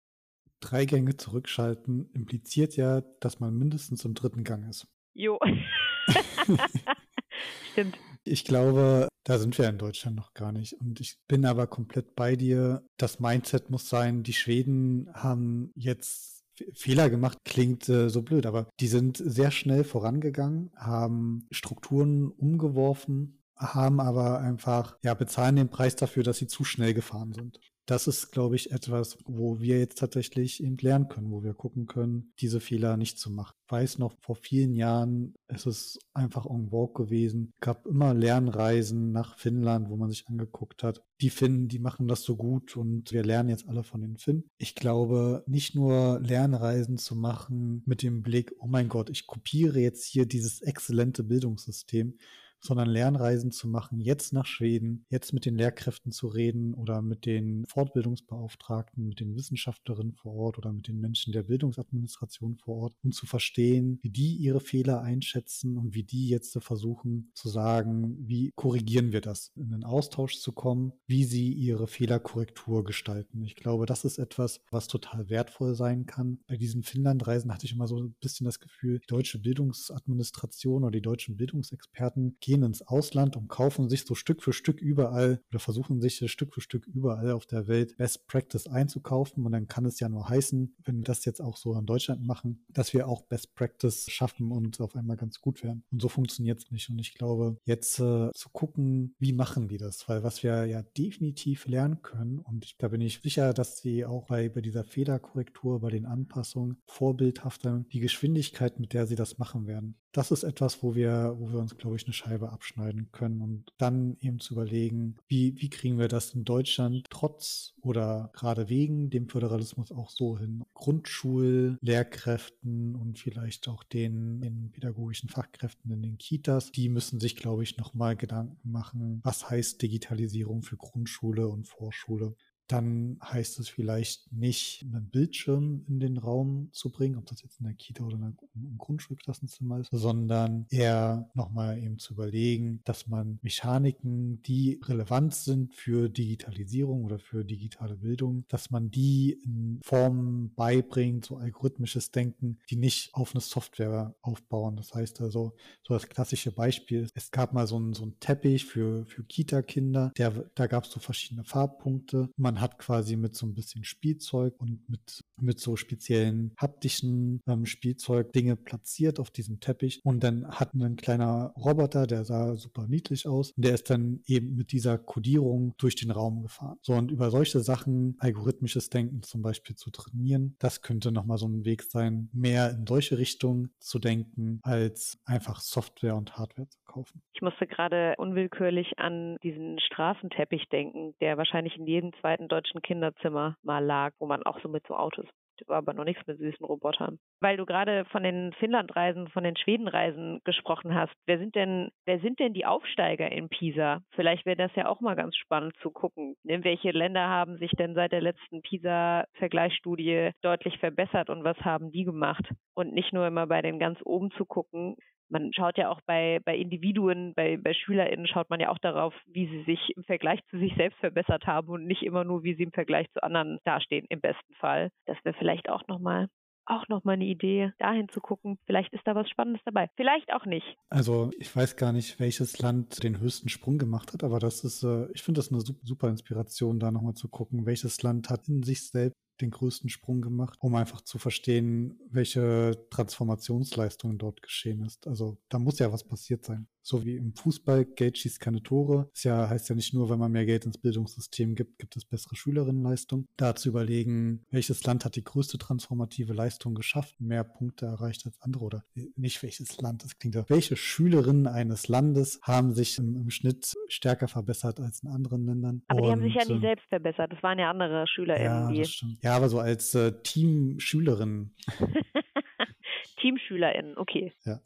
Drei 0.59 0.85
Gänge 0.85 1.17
zurückschalten 1.17 2.09
impliziert 2.13 2.75
ja, 2.77 3.01
dass 3.19 3.39
man 3.39 3.55
mindestens 3.55 4.05
im 4.05 4.15
dritten 4.15 4.43
Gang 4.43 4.67
ist. 4.67 4.87
Jo. 5.13 5.39
Stimmt. 7.71 7.97
Ich 8.27 8.43
glaube, 8.43 9.07
da 9.23 9.39
sind 9.39 9.57
wir 9.57 9.69
in 9.69 9.77
Deutschland 9.77 10.15
noch 10.15 10.33
gar 10.33 10.51
nicht. 10.51 10.73
Und 10.73 10.99
ich 10.99 11.17
bin 11.27 11.45
aber 11.45 11.67
komplett 11.67 12.15
bei 12.15 12.35
dir. 12.35 12.83
Das 12.97 13.19
Mindset 13.19 13.69
muss 13.69 13.89
sein, 13.89 14.23
die 14.23 14.33
Schweden 14.33 15.09
haben 15.13 15.71
jetzt 15.75 16.43
Fehler 16.73 17.09
gemacht, 17.09 17.37
klingt 17.45 17.87
äh, 17.87 18.09
so 18.09 18.23
blöd, 18.23 18.45
aber 18.45 18.67
die 18.79 18.87
sind 18.87 19.17
sehr 19.17 19.51
schnell 19.51 19.83
vorangegangen, 19.83 20.71
haben 20.75 21.47
Strukturen 21.51 22.31
umgeworfen, 22.31 23.43
haben 23.55 23.99
aber 23.99 24.39
einfach, 24.39 24.97
ja, 25.03 25.13
bezahlen 25.13 25.55
den 25.55 25.69
Preis 25.69 25.95
dafür, 25.95 26.23
dass 26.23 26.37
sie 26.37 26.47
zu 26.47 26.63
schnell 26.63 26.95
gefahren 26.95 27.31
sind 27.33 27.59
das 27.88 28.06
ist, 28.06 28.32
glaube 28.34 28.58
ich, 28.58 28.71
etwas, 28.71 29.17
wo 29.26 29.62
wir 29.62 29.80
jetzt 29.80 29.97
tatsächlich 29.97 30.62
eben 30.62 30.78
lernen 30.78 31.08
können, 31.08 31.32
wo 31.32 31.41
wir 31.41 31.54
gucken 31.54 31.88
können, 31.88 32.34
diese 32.41 32.60
Fehler 32.60 32.97
nicht 32.97 33.17
zu 33.17 33.32
machen. 33.32 33.56
Ich 33.65 33.71
weiß 33.71 33.97
noch, 33.97 34.13
vor 34.19 34.36
vielen 34.36 34.76
Jahren 34.76 35.36
ist 35.47 35.65
es 35.65 35.97
einfach 36.13 36.45
en 36.45 36.69
vogue 36.69 37.06
gewesen. 37.06 37.54
Es 37.56 37.62
gab 37.62 37.86
immer 37.86 38.13
Lernreisen 38.13 39.13
nach 39.13 39.38
Finnland, 39.38 39.89
wo 39.89 39.95
man 39.95 40.10
sich 40.10 40.28
angeguckt 40.28 40.84
hat. 40.84 41.02
Die 41.21 41.30
Finnen, 41.30 41.69
die 41.69 41.80
machen 41.80 42.10
das 42.10 42.23
so 42.23 42.36
gut 42.36 42.76
und 42.76 43.13
wir 43.13 43.23
lernen 43.23 43.50
jetzt 43.50 43.69
alle 43.69 43.84
von 43.84 44.02
den 44.02 44.17
Finnen. 44.17 44.50
Ich 44.58 44.76
glaube, 44.76 45.45
nicht 45.47 45.73
nur 45.73 46.19
Lernreisen 46.19 46.97
zu 46.97 47.15
machen 47.15 47.84
mit 47.86 48.04
dem 48.04 48.21
Blick, 48.21 48.54
oh 48.60 48.67
mein 48.67 48.89
Gott, 48.89 49.10
ich 49.10 49.28
kopiere 49.28 49.80
jetzt 49.80 50.04
hier 50.04 50.26
dieses 50.26 50.62
exzellente 50.62 51.23
Bildungssystem, 51.23 52.17
sondern 52.59 52.89
Lernreisen 52.89 53.51
zu 53.51 53.67
machen, 53.67 53.99
jetzt 53.99 54.33
nach 54.33 54.45
Schweden, 54.45 55.05
jetzt 55.09 55.33
mit 55.33 55.45
den 55.45 55.55
Lehrkräften 55.55 56.11
zu 56.11 56.27
reden 56.27 56.73
oder 56.73 57.01
mit 57.01 57.25
den 57.25 57.65
Fortbildungsbeauftragten, 57.67 59.07
mit 59.07 59.19
den 59.19 59.35
Wissenschaftlerinnen 59.35 60.13
vor 60.13 60.33
Ort 60.33 60.57
oder 60.57 60.73
mit 60.73 60.87
den 60.87 60.99
Menschen 60.99 61.33
der 61.33 61.43
Bildungsadministration 61.43 62.57
vor 62.57 62.77
Ort, 62.77 62.93
um 63.03 63.11
zu 63.11 63.25
verstehen, 63.25 63.99
wie 64.01 64.09
die 64.09 64.35
ihre 64.35 64.59
Fehler 64.59 65.01
einschätzen 65.01 65.77
und 65.77 65.93
wie 65.93 66.03
die 66.03 66.29
jetzt 66.29 66.57
versuchen 66.61 67.31
zu 67.33 67.49
sagen, 67.49 68.17
wie 68.27 68.51
korrigieren 68.55 69.11
wir 69.11 69.21
das, 69.21 69.51
in 69.55 69.69
den 69.69 69.83
Austausch 69.83 70.39
zu 70.39 70.51
kommen, 70.51 70.93
wie 71.05 71.23
sie 71.23 71.51
ihre 71.51 71.87
Fehlerkorrektur 71.87 72.83
gestalten. 72.83 73.43
Ich 73.43 73.55
glaube, 73.55 73.85
das 73.85 74.05
ist 74.05 74.17
etwas, 74.17 74.61
was 74.71 74.87
total 74.87 75.29
wertvoll 75.29 75.75
sein 75.75 76.05
kann. 76.05 76.39
Bei 76.47 76.57
diesen 76.57 76.83
Finnlandreisen 76.83 77.53
hatte 77.53 77.65
ich 77.65 77.73
immer 77.73 77.87
so 77.87 77.99
ein 77.99 78.15
bisschen 78.19 78.45
das 78.45 78.59
Gefühl, 78.59 78.99
die 78.99 79.07
deutsche 79.07 79.39
Bildungsadministration 79.39 80.83
oder 80.83 80.91
die 80.91 81.01
deutschen 81.01 81.37
Bildungsexperten 81.37 82.37
gehen 82.47 82.63
ins 82.63 82.81
Ausland 82.81 83.36
und 83.36 83.49
kaufen 83.49 83.89
sich 83.89 84.05
so 84.05 84.15
Stück 84.15 84.41
für 84.41 84.53
Stück 84.53 84.79
überall 84.79 85.41
oder 85.49 85.60
versuchen 85.60 85.99
sich 85.99 86.31
Stück 86.31 86.53
für 86.53 86.62
Stück 86.62 86.88
überall 86.88 87.31
auf 87.31 87.45
der 87.45 87.67
Welt 87.67 87.97
Best 87.97 88.25
Practice 88.25 88.67
einzukaufen. 88.67 89.45
Und 89.45 89.51
dann 89.51 89.67
kann 89.67 89.83
es 89.83 89.99
ja 89.99 90.07
nur 90.07 90.29
heißen, 90.29 90.73
wenn 90.86 90.99
wir 90.99 91.03
das 91.03 91.25
jetzt 91.25 91.41
auch 91.41 91.57
so 91.57 91.77
in 91.77 91.86
Deutschland 91.86 92.25
machen, 92.25 92.63
dass 92.69 92.93
wir 92.93 93.10
auch 93.10 93.23
Best 93.23 93.53
Practice 93.53 94.10
schaffen 94.10 94.53
und 94.53 94.79
auf 94.79 94.95
einmal 94.95 95.17
ganz 95.17 95.41
gut 95.41 95.62
werden. 95.62 95.83
Und 95.91 96.01
so 96.01 96.07
funktioniert 96.07 96.60
es 96.60 96.71
nicht. 96.71 96.89
Und 96.89 96.99
ich 96.99 97.15
glaube, 97.15 97.57
jetzt 97.65 97.99
äh, 97.99 98.31
zu 98.31 98.49
gucken, 98.53 99.13
wie 99.19 99.33
machen 99.33 99.67
die 99.67 99.77
das? 99.77 100.07
Weil 100.07 100.23
was 100.23 100.41
wir 100.41 100.65
ja 100.67 100.83
definitiv 100.83 101.67
lernen 101.67 102.01
können, 102.01 102.39
und 102.39 102.63
ich, 102.63 102.77
da 102.77 102.88
bin 102.88 103.01
ich 103.01 103.19
sicher, 103.21 103.53
dass 103.53 103.79
sie 103.79 104.05
auch 104.05 104.25
bei, 104.25 104.47
bei 104.47 104.62
dieser 104.62 104.86
Fehlerkorrektur, 104.86 105.81
bei 105.81 105.89
den 105.89 106.05
Anpassungen 106.05 106.77
vorbildhafter 106.86 107.83
die 107.91 107.99
Geschwindigkeit, 107.99 108.79
mit 108.79 108.93
der 108.93 109.05
sie 109.05 109.15
das 109.15 109.38
machen 109.38 109.67
werden. 109.67 109.97
Das 110.17 110.31
ist 110.31 110.43
etwas, 110.43 110.81
wo 110.81 110.95
wir, 110.95 111.36
wo 111.38 111.51
wir 111.51 111.60
uns, 111.60 111.77
glaube 111.77 111.95
ich, 111.95 112.05
eine 112.05 112.13
Scheibe 112.13 112.37
Scheibe 112.38 112.52
abschneiden 112.52 113.10
können 113.12 113.41
und 113.41 113.73
dann 113.78 114.15
eben 114.21 114.39
zu 114.39 114.54
überlegen, 114.54 115.17
wie, 115.28 115.60
wie 115.60 115.69
kriegen 115.69 115.97
wir 115.97 116.08
das 116.08 116.36
in 116.36 116.45
Deutschland 116.45 117.08
trotz 117.10 117.73
oder 117.82 118.30
gerade 118.34 118.69
wegen 118.69 119.10
dem 119.10 119.28
Föderalismus 119.28 119.91
auch 119.91 120.12
so 120.12 120.38
hin. 120.38 120.63
Grundschullehrkräften 120.76 122.95
und 122.95 123.17
vielleicht 123.17 123.67
auch 123.67 123.84
den, 123.84 124.39
den 124.41 124.69
pädagogischen 124.71 125.30
Fachkräften 125.30 125.91
in 125.91 126.04
den 126.04 126.19
Kitas, 126.19 126.71
die 126.71 126.89
müssen 126.89 127.19
sich, 127.19 127.36
glaube 127.36 127.63
ich, 127.63 127.78
nochmal 127.78 128.15
Gedanken 128.15 128.71
machen, 128.71 129.21
was 129.23 129.50
heißt 129.50 129.82
Digitalisierung 129.82 130.62
für 130.62 130.78
Grundschule 130.78 131.47
und 131.47 131.67
Vorschule 131.67 132.36
dann 132.67 133.17
heißt 133.23 133.60
es 133.60 133.69
vielleicht 133.69 134.32
nicht, 134.32 134.84
einen 134.84 135.10
Bildschirm 135.10 135.84
in 135.88 135.99
den 135.99 136.17
Raum 136.17 136.69
zu 136.71 136.91
bringen, 136.91 137.17
ob 137.17 137.25
das 137.25 137.41
jetzt 137.41 137.60
in 137.60 137.65
der 137.65 137.75
Kita 137.75 138.03
oder 138.03 138.17
im 138.56 138.77
Grundschulklassenzimmer 138.77 139.80
ist, 139.80 139.89
sondern 139.91 140.65
eher 140.69 141.30
nochmal 141.34 141.77
eben 141.77 141.99
zu 141.99 142.13
überlegen, 142.13 142.82
dass 142.84 143.08
man 143.08 143.39
Mechaniken, 143.41 144.41
die 144.43 144.80
relevant 144.84 145.34
sind 145.34 145.73
für 145.73 146.10
Digitalisierung 146.10 147.06
oder 147.06 147.19
für 147.19 147.45
digitale 147.45 147.95
Bildung, 147.95 148.45
dass 148.49 148.71
man 148.71 148.91
die 148.91 149.39
in 149.43 149.80
Formen 149.84 150.53
beibringt, 150.56 151.25
so 151.25 151.38
algorithmisches 151.38 152.12
Denken, 152.12 152.60
die 152.69 152.75
nicht 152.75 153.13
auf 153.13 153.34
eine 153.34 153.41
Software 153.41 154.15
aufbauen. 154.21 154.75
Das 154.75 154.93
heißt 154.93 155.21
also, 155.21 155.56
so 155.84 155.93
das 155.93 156.08
klassische 156.08 156.51
Beispiel, 156.51 157.08
es 157.13 157.32
gab 157.32 157.53
mal 157.53 157.67
so 157.67 157.77
einen, 157.77 157.93
so 157.93 158.03
einen 158.03 158.19
Teppich 158.19 158.65
für, 158.65 159.06
für 159.06 159.23
Kita-Kinder, 159.23 160.12
da 160.15 160.67
gab 160.67 160.84
es 160.84 160.91
so 160.91 160.99
verschiedene 160.99 161.43
Farbpunkte. 161.43 162.30
Man 162.36 162.56
hat 162.61 162.79
quasi 162.79 163.15
mit 163.15 163.35
so 163.35 163.45
ein 163.45 163.53
bisschen 163.53 163.83
Spielzeug 163.83 164.59
und 164.59 164.87
mit, 164.89 165.23
mit 165.39 165.60
so 165.60 165.76
speziellen 165.76 166.54
haptischen 166.58 167.41
ähm, 167.47 167.65
Spielzeug 167.65 168.34
Dinge 168.34 168.56
platziert 168.56 169.19
auf 169.19 169.32
diesem 169.32 169.60
Teppich 169.60 170.02
und 170.04 170.23
dann 170.23 170.47
hat 170.50 170.73
ein 170.73 170.95
kleiner 170.95 171.54
Roboter, 171.58 172.08
der 172.08 172.26
sah 172.26 172.56
super 172.56 172.88
niedlich 172.88 173.28
aus, 173.28 173.54
der 173.56 173.73
ist 173.73 173.89
dann 173.89 174.21
eben 174.26 174.56
mit 174.56 174.71
dieser 174.71 174.97
Codierung 174.97 175.73
durch 175.78 175.95
den 175.95 176.12
Raum 176.12 176.41
gefahren. 176.41 176.78
So 176.82 176.93
und 176.93 177.12
über 177.12 177.32
solche 177.32 177.60
Sachen 177.60 178.15
algorithmisches 178.19 178.89
Denken 178.89 179.23
zum 179.23 179.41
Beispiel 179.41 179.76
zu 179.76 179.91
trainieren, 179.91 180.56
das 180.60 180.82
könnte 180.82 181.12
nochmal 181.12 181.38
so 181.38 181.47
ein 181.47 181.65
Weg 181.65 181.84
sein, 181.84 182.30
mehr 182.34 182.71
in 182.71 182.86
solche 182.88 183.17
Richtungen 183.17 183.71
zu 183.80 184.00
denken, 184.00 184.60
als 184.63 185.19
einfach 185.26 185.60
Software 185.60 186.15
und 186.15 186.38
Hardware 186.38 186.67
zu 186.67 186.80
kaufen. 186.86 187.21
Ich 187.34 187.41
musste 187.41 187.67
gerade 187.67 188.15
unwillkürlich 188.17 188.97
an 188.97 189.38
diesen 189.43 189.80
Straßenteppich 189.80 190.67
denken, 190.69 191.13
der 191.21 191.38
wahrscheinlich 191.38 191.78
in 191.78 191.86
jedem 191.86 192.13
zweiten 192.19 192.47
deutschen 192.47 192.82
Kinderzimmer 192.82 193.56
mal 193.62 193.84
lag, 193.84 194.13
wo 194.19 194.26
man 194.26 194.43
auch 194.43 194.60
so 194.62 194.69
mit 194.69 194.86
so 194.88 194.95
Autos 194.95 195.26
war 195.67 195.77
aber 195.77 195.93
noch 195.93 196.03
nichts 196.03 196.25
mit 196.27 196.37
süßen 196.37 196.65
Robotern. 196.65 197.19
Weil 197.39 197.57
du 197.57 197.65
gerade 197.65 198.05
von 198.05 198.23
den 198.23 198.53
Finnlandreisen, 198.53 199.27
von 199.29 199.43
den 199.43 199.57
Schwedenreisen 199.57 200.39
gesprochen 200.43 200.95
hast. 200.95 201.13
Wer 201.25 201.39
sind 201.39 201.55
denn, 201.55 201.89
wer 202.05 202.19
sind 202.19 202.39
denn 202.39 202.53
die 202.53 202.65
Aufsteiger 202.65 203.31
in 203.31 203.49
Pisa? 203.49 204.01
Vielleicht 204.11 204.45
wäre 204.45 204.57
das 204.57 204.75
ja 204.75 204.87
auch 204.87 205.01
mal 205.01 205.15
ganz 205.15 205.35
spannend 205.35 205.73
zu 205.81 205.91
gucken. 205.91 206.35
In 206.43 206.63
welche 206.63 206.91
Länder 206.91 207.27
haben 207.27 207.57
sich 207.57 207.71
denn 207.71 207.95
seit 207.95 208.11
der 208.11 208.21
letzten 208.21 208.61
Pisa-Vergleichsstudie 208.61 210.31
deutlich 210.41 210.77
verbessert 210.79 211.29
und 211.29 211.43
was 211.43 211.57
haben 211.61 211.91
die 211.91 212.03
gemacht? 212.03 212.47
Und 212.73 212.93
nicht 212.93 213.13
nur 213.13 213.27
immer 213.27 213.47
bei 213.47 213.61
den 213.61 213.79
ganz 213.79 213.99
oben 214.03 214.31
zu 214.31 214.45
gucken, 214.45 214.95
man 215.29 215.51
schaut 215.53 215.77
ja 215.77 215.89
auch 215.89 216.01
bei, 216.05 216.39
bei 216.45 216.55
Individuen, 216.55 217.33
bei, 217.35 217.57
bei 217.57 217.73
SchülerInnen 217.73 218.27
schaut 218.27 218.49
man 218.49 218.59
ja 218.59 218.69
auch 218.69 218.77
darauf, 218.79 219.13
wie 219.27 219.47
sie 219.47 219.63
sich 219.63 219.79
im 219.95 220.03
Vergleich 220.03 220.39
zu 220.49 220.57
sich 220.57 220.73
selbst 220.75 220.99
verbessert 220.99 221.45
haben 221.45 221.69
und 221.69 221.85
nicht 221.85 222.03
immer 222.03 222.23
nur, 222.23 222.43
wie 222.43 222.55
sie 222.55 222.63
im 222.63 222.71
Vergleich 222.71 223.07
zu 223.13 223.23
anderen 223.23 223.59
dastehen, 223.65 224.05
im 224.09 224.21
besten 224.21 224.53
Fall. 224.55 224.89
Das 225.05 225.17
wäre 225.23 225.35
vielleicht 225.37 225.69
auch 225.69 225.87
nochmal 225.87 226.27
auch 226.69 226.87
nochmal 226.89 227.13
eine 227.13 227.25
Idee, 227.25 227.71
dahin 227.79 228.09
zu 228.09 228.19
gucken. 228.19 228.59
Vielleicht 228.65 228.93
ist 228.93 229.05
da 229.05 229.15
was 229.15 229.29
Spannendes 229.29 229.61
dabei. 229.65 229.89
Vielleicht 229.95 230.33
auch 230.33 230.45
nicht. 230.45 230.65
Also 230.89 231.31
ich 231.39 231.55
weiß 231.55 231.77
gar 231.77 231.93
nicht, 231.93 232.19
welches 232.19 232.59
Land 232.59 233.03
den 233.03 233.19
höchsten 233.19 233.49
Sprung 233.49 233.77
gemacht 233.77 234.13
hat, 234.13 234.23
aber 234.23 234.39
das 234.39 234.63
ist, 234.63 234.83
äh, 234.83 235.09
ich 235.13 235.23
finde 235.23 235.39
das 235.39 235.51
eine 235.51 235.61
super 235.61 236.09
Inspiration, 236.09 236.79
da 236.79 236.91
nochmal 236.91 237.13
zu 237.13 237.29
gucken, 237.29 237.65
welches 237.65 238.03
Land 238.03 238.29
hat 238.29 238.47
in 238.49 238.63
sich 238.63 238.89
selbst 238.89 239.26
den 239.41 239.52
größten 239.52 239.89
Sprung 239.89 240.21
gemacht, 240.21 240.58
um 240.62 240.76
einfach 240.76 241.02
zu 241.02 241.17
verstehen, 241.17 242.00
welche 242.10 242.88
Transformationsleistung 242.89 244.17
dort 244.17 244.41
geschehen 244.41 244.84
ist. 244.84 245.08
Also 245.08 245.38
da 245.50 245.60
muss 245.60 245.80
ja 245.80 245.91
was 245.91 246.04
passiert 246.04 246.45
sein 246.45 246.67
so 246.88 247.04
wie 247.04 247.17
im 247.17 247.34
Fußball, 247.34 247.84
Geld 247.84 248.17
schießt 248.17 248.39
keine 248.39 248.63
Tore. 248.63 249.10
Das 249.13 249.26
ja, 249.26 249.50
heißt 249.50 249.67
ja 249.67 249.76
nicht 249.76 249.93
nur, 249.93 250.10
wenn 250.10 250.19
man 250.19 250.32
mehr 250.32 250.45
Geld 250.45 250.65
ins 250.65 250.78
Bildungssystem 250.78 251.54
gibt, 251.54 251.80
gibt 251.80 251.97
es 251.97 252.06
bessere 252.06 252.38
Schülerinnenleistung. 252.38 253.26
Da 253.36 253.56
zu 253.56 253.67
überlegen, 253.67 254.45
welches 254.52 254.86
Land 254.86 255.04
hat 255.04 255.17
die 255.17 255.23
größte 255.23 255.58
transformative 255.58 256.32
Leistung 256.32 256.76
geschafft, 256.76 257.19
mehr 257.19 257.43
Punkte 257.43 257.88
erreicht 257.88 258.26
als 258.26 258.41
andere 258.41 258.63
oder 258.63 258.84
nicht 259.17 259.43
welches 259.43 259.82
Land, 259.82 260.06
das 260.06 260.17
klingt 260.17 260.36
ja. 260.36 260.45
Welche 260.47 260.78
Schülerinnen 260.78 261.47
eines 261.47 261.89
Landes 261.89 262.39
haben 262.41 262.73
sich 262.73 262.97
im, 262.97 263.17
im 263.17 263.32
Schnitt 263.32 263.76
stärker 263.89 264.30
verbessert 264.30 264.80
als 264.80 265.04
in 265.04 265.10
anderen 265.10 265.45
Ländern? 265.45 265.84
Aber 265.89 266.02
die 266.02 266.08
haben 266.08 266.21
sich 266.21 266.36
ja 266.36 266.45
nie 266.45 266.54
ähm, 266.54 266.62
selbst 266.62 266.88
verbessert. 266.88 267.34
Das 267.34 267.43
waren 267.43 267.60
ja 267.60 267.69
andere 267.69 268.08
SchülerInnen. 268.08 268.73
Ja, 268.73 268.82
das 268.82 268.89
stimmt. 268.89 269.17
ja 269.21 269.36
aber 269.36 269.50
so 269.50 269.60
als 269.60 269.93
äh, 269.93 270.13
Team-Schülerinnen. 270.23 271.54
TeamschülerInnen, 273.19 273.97
okay. 273.97 274.32
Ja 274.45 274.62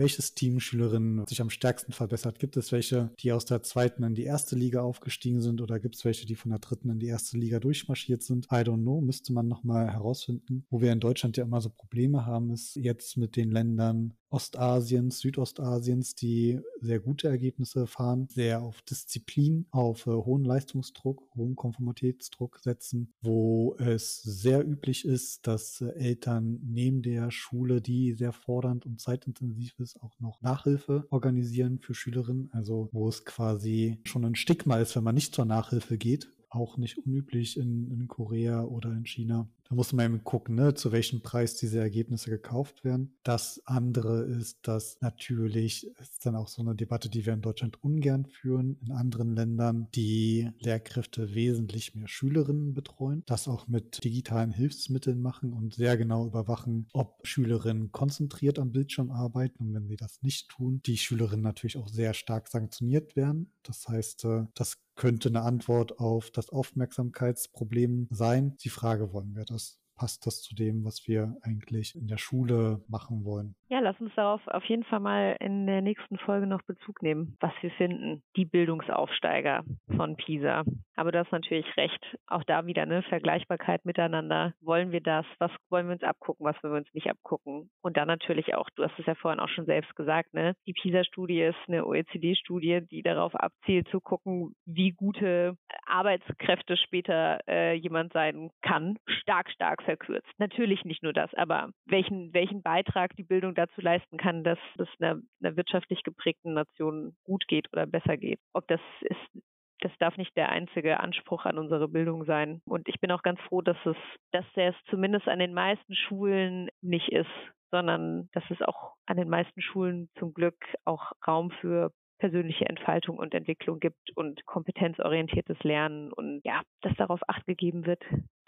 welches 0.00 0.34
Team 0.34 0.60
Schülerinnen 0.60 1.26
sich 1.26 1.42
am 1.42 1.50
stärksten 1.50 1.92
verbessert? 1.92 2.38
Gibt 2.38 2.56
es 2.56 2.72
welche, 2.72 3.10
die 3.20 3.32
aus 3.32 3.44
der 3.44 3.62
zweiten 3.62 4.02
in 4.02 4.14
die 4.14 4.24
erste 4.24 4.56
Liga 4.56 4.80
aufgestiegen 4.80 5.42
sind 5.42 5.60
oder 5.60 5.78
gibt 5.78 5.94
es 5.94 6.06
welche, 6.06 6.24
die 6.24 6.36
von 6.36 6.50
der 6.50 6.58
dritten 6.58 6.88
in 6.88 6.98
die 6.98 7.06
erste 7.06 7.36
Liga 7.36 7.60
durchmarschiert 7.60 8.22
sind? 8.22 8.46
I 8.46 8.64
don't 8.64 8.82
know, 8.82 9.02
müsste 9.02 9.34
man 9.34 9.46
nochmal 9.46 9.92
herausfinden. 9.92 10.64
Wo 10.70 10.80
wir 10.80 10.90
in 10.90 11.00
Deutschland 11.00 11.36
ja 11.36 11.44
immer 11.44 11.60
so 11.60 11.68
Probleme 11.68 12.24
haben, 12.24 12.50
ist 12.50 12.76
jetzt 12.76 13.18
mit 13.18 13.36
den 13.36 13.50
Ländern 13.50 14.14
Ostasiens, 14.30 15.18
Südostasiens, 15.18 16.14
die 16.14 16.60
sehr 16.80 17.00
gute 17.00 17.28
Ergebnisse 17.28 17.86
fahren, 17.86 18.28
sehr 18.30 18.62
auf 18.62 18.80
Disziplin, 18.82 19.66
auf 19.70 20.06
äh, 20.06 20.10
hohen 20.10 20.44
Leistungsdruck, 20.44 21.22
hohen 21.34 21.56
Konformitätsdruck 21.56 22.60
setzen, 22.60 23.12
wo 23.22 23.74
es 23.78 24.22
sehr 24.22 24.66
üblich 24.66 25.04
ist, 25.04 25.46
dass 25.46 25.80
äh, 25.80 25.88
Eltern 25.94 26.60
neben 26.62 27.02
der 27.02 27.30
Schule, 27.30 27.80
die 27.80 28.12
sehr 28.14 28.32
fordernd 28.32 28.86
und 28.86 29.00
zeitintensiv 29.00 29.78
ist, 29.80 30.00
auch 30.00 30.18
noch 30.20 30.40
Nachhilfe 30.42 31.06
organisieren 31.10 31.78
für 31.80 31.94
Schülerinnen. 31.94 32.50
Also 32.52 32.88
wo 32.92 33.08
es 33.08 33.24
quasi 33.24 33.98
schon 34.04 34.24
ein 34.24 34.36
Stigma 34.36 34.78
ist, 34.78 34.94
wenn 34.96 35.04
man 35.04 35.14
nicht 35.14 35.34
zur 35.34 35.44
Nachhilfe 35.44 35.98
geht, 35.98 36.30
auch 36.50 36.76
nicht 36.76 36.98
unüblich 36.98 37.56
in, 37.56 37.90
in 37.90 38.08
Korea 38.08 38.62
oder 38.64 38.90
in 38.90 39.06
China, 39.06 39.48
Da 39.68 39.76
muss 39.76 39.92
man 39.92 40.04
eben 40.04 40.24
gucken, 40.24 40.56
ne, 40.56 40.74
zu 40.74 40.90
welchem 40.90 41.22
Preis 41.22 41.54
diese 41.54 41.78
Ergebnisse 41.78 42.28
gekauft 42.28 42.84
werden. 42.84 43.14
Das 43.22 43.62
andere 43.66 44.22
ist, 44.24 44.58
dass 44.66 45.00
natürlich 45.00 45.86
ist 46.00 46.26
dann 46.26 46.34
auch 46.34 46.48
so 46.48 46.60
eine 46.60 46.74
Debatte, 46.74 47.08
die 47.08 47.24
wir 47.24 47.32
in 47.32 47.40
Deutschland 47.40 47.82
ungern 47.84 48.26
führen, 48.26 48.78
in 48.82 48.90
anderen 48.90 49.36
Ländern 49.36 49.86
die 49.94 50.50
Lehrkräfte 50.58 51.34
wesentlich 51.34 51.94
mehr 51.94 52.08
Schülerinnen 52.08 52.74
betreuen, 52.74 53.22
das 53.26 53.46
auch 53.46 53.68
mit 53.68 54.02
digitalen 54.02 54.50
Hilfsmitteln 54.50 55.22
machen 55.22 55.52
und 55.52 55.74
sehr 55.74 55.96
genau 55.96 56.26
überwachen, 56.26 56.88
ob 56.92 57.24
Schülerinnen 57.24 57.92
konzentriert 57.92 58.58
am 58.58 58.72
Bildschirm 58.72 59.12
arbeiten 59.12 59.62
und 59.62 59.74
wenn 59.74 59.86
sie 59.86 59.96
das 59.96 60.20
nicht 60.22 60.48
tun, 60.48 60.80
die 60.84 60.98
Schülerinnen 60.98 61.44
natürlich 61.44 61.76
auch 61.76 61.88
sehr 61.88 62.14
stark 62.14 62.48
sanktioniert 62.48 63.14
werden. 63.14 63.52
Das 63.62 63.86
heißt, 63.86 64.24
äh, 64.24 64.46
das 64.54 64.78
könnte 64.96 65.28
eine 65.28 65.42
Antwort 65.42 65.98
auf 65.98 66.30
das 66.30 66.50
Aufmerksamkeitsproblem 66.50 68.08
sein. 68.10 68.56
Die 68.58 68.68
Frage, 68.68 69.12
wollen 69.12 69.34
wir 69.34 69.44
das? 69.44 69.78
Passt 69.94 70.26
das 70.26 70.40
zu 70.42 70.54
dem, 70.54 70.84
was 70.84 71.06
wir 71.06 71.36
eigentlich 71.42 71.94
in 71.94 72.06
der 72.06 72.18
Schule 72.18 72.82
machen 72.88 73.24
wollen? 73.24 73.54
Ja, 73.72 73.78
lass 73.78 74.00
uns 74.00 74.12
darauf 74.16 74.44
auf 74.48 74.64
jeden 74.64 74.82
Fall 74.82 74.98
mal 74.98 75.36
in 75.38 75.64
der 75.68 75.80
nächsten 75.80 76.18
Folge 76.18 76.44
noch 76.44 76.60
Bezug 76.62 77.02
nehmen, 77.02 77.36
was 77.38 77.52
wir 77.60 77.70
finden. 77.70 78.20
Die 78.34 78.44
Bildungsaufsteiger 78.44 79.62
von 79.96 80.16
PISA. 80.16 80.64
Aber 80.96 81.12
du 81.12 81.20
hast 81.20 81.30
natürlich 81.30 81.76
recht. 81.76 82.04
Auch 82.26 82.42
da 82.42 82.66
wieder 82.66 82.82
eine 82.82 83.04
Vergleichbarkeit 83.04 83.84
miteinander. 83.84 84.54
Wollen 84.60 84.90
wir 84.90 85.00
das? 85.00 85.24
Was 85.38 85.52
wollen 85.68 85.86
wir 85.86 85.92
uns 85.92 86.02
abgucken? 86.02 86.44
Was 86.44 86.60
wollen 86.64 86.74
wir 86.74 86.78
uns 86.78 86.92
nicht 86.94 87.08
abgucken? 87.08 87.70
Und 87.80 87.96
dann 87.96 88.08
natürlich 88.08 88.56
auch, 88.56 88.68
du 88.74 88.82
hast 88.82 88.98
es 88.98 89.06
ja 89.06 89.14
vorhin 89.14 89.38
auch 89.38 89.48
schon 89.48 89.66
selbst 89.66 89.94
gesagt, 89.94 90.34
ne? 90.34 90.56
Die 90.66 90.72
PISA-Studie 90.72 91.40
ist 91.40 91.68
eine 91.68 91.86
OECD-Studie, 91.86 92.80
die 92.90 93.02
darauf 93.02 93.36
abzielt, 93.36 93.86
zu 93.90 94.00
gucken, 94.00 94.52
wie 94.66 94.90
gute 94.90 95.56
Arbeitskräfte 95.86 96.76
später 96.76 97.38
äh, 97.46 97.74
jemand 97.74 98.12
sein 98.12 98.50
kann. 98.62 98.98
Stark, 99.06 99.48
stark 99.52 99.82
verkürzt. 99.84 100.28
Natürlich 100.38 100.84
nicht 100.84 101.04
nur 101.04 101.12
das, 101.12 101.32
aber 101.34 101.70
welchen, 101.86 102.34
welchen 102.34 102.62
Beitrag 102.62 103.14
die 103.14 103.22
Bildung 103.22 103.54
dazu 103.60 103.80
leisten 103.80 104.16
kann, 104.16 104.44
dass 104.44 104.58
es 104.78 104.88
einer, 105.00 105.20
einer 105.42 105.56
wirtschaftlich 105.56 106.02
geprägten 106.02 106.54
Nation 106.54 107.14
gut 107.24 107.46
geht 107.48 107.72
oder 107.72 107.86
besser 107.86 108.16
geht. 108.16 108.40
Ob 108.52 108.66
das 108.68 108.80
ist 109.02 109.42
das 109.82 109.92
darf 109.98 110.16
nicht 110.16 110.36
der 110.36 110.50
einzige 110.50 111.00
Anspruch 111.00 111.44
an 111.46 111.58
unsere 111.58 111.88
Bildung 111.88 112.24
sein. 112.24 112.60
Und 112.66 112.88
ich 112.88 113.00
bin 113.00 113.10
auch 113.10 113.22
ganz 113.22 113.40
froh, 113.40 113.62
dass 113.62 113.78
es, 113.84 113.96
dass 114.30 114.44
es 114.54 114.74
zumindest 114.90 115.26
an 115.26 115.38
den 115.38 115.54
meisten 115.54 115.94
Schulen 115.94 116.68
nicht 116.82 117.08
ist, 117.08 117.30
sondern 117.70 118.28
dass 118.32 118.44
es 118.50 118.60
auch 118.62 118.94
an 119.06 119.16
den 119.16 119.28
meisten 119.28 119.62
Schulen 119.62 120.10
zum 120.18 120.34
Glück 120.34 120.58
auch 120.84 121.12
Raum 121.26 121.50
für 121.60 121.92
persönliche 122.18 122.66
Entfaltung 122.66 123.16
und 123.16 123.32
Entwicklung 123.32 123.80
gibt 123.80 124.14
und 124.14 124.44
kompetenzorientiertes 124.44 125.58
Lernen 125.62 126.12
und 126.12 126.42
ja, 126.44 126.60
dass 126.82 126.94
darauf 126.96 127.20
Acht 127.28 127.46
gegeben 127.46 127.86
wird. 127.86 128.02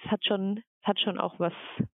Es 0.05 0.11
hat 0.11 0.25
schon, 0.27 0.63
es 0.83 0.89
hat 0.89 1.01
schon 1.01 1.19
auch 1.19 1.39
was 1.39 1.53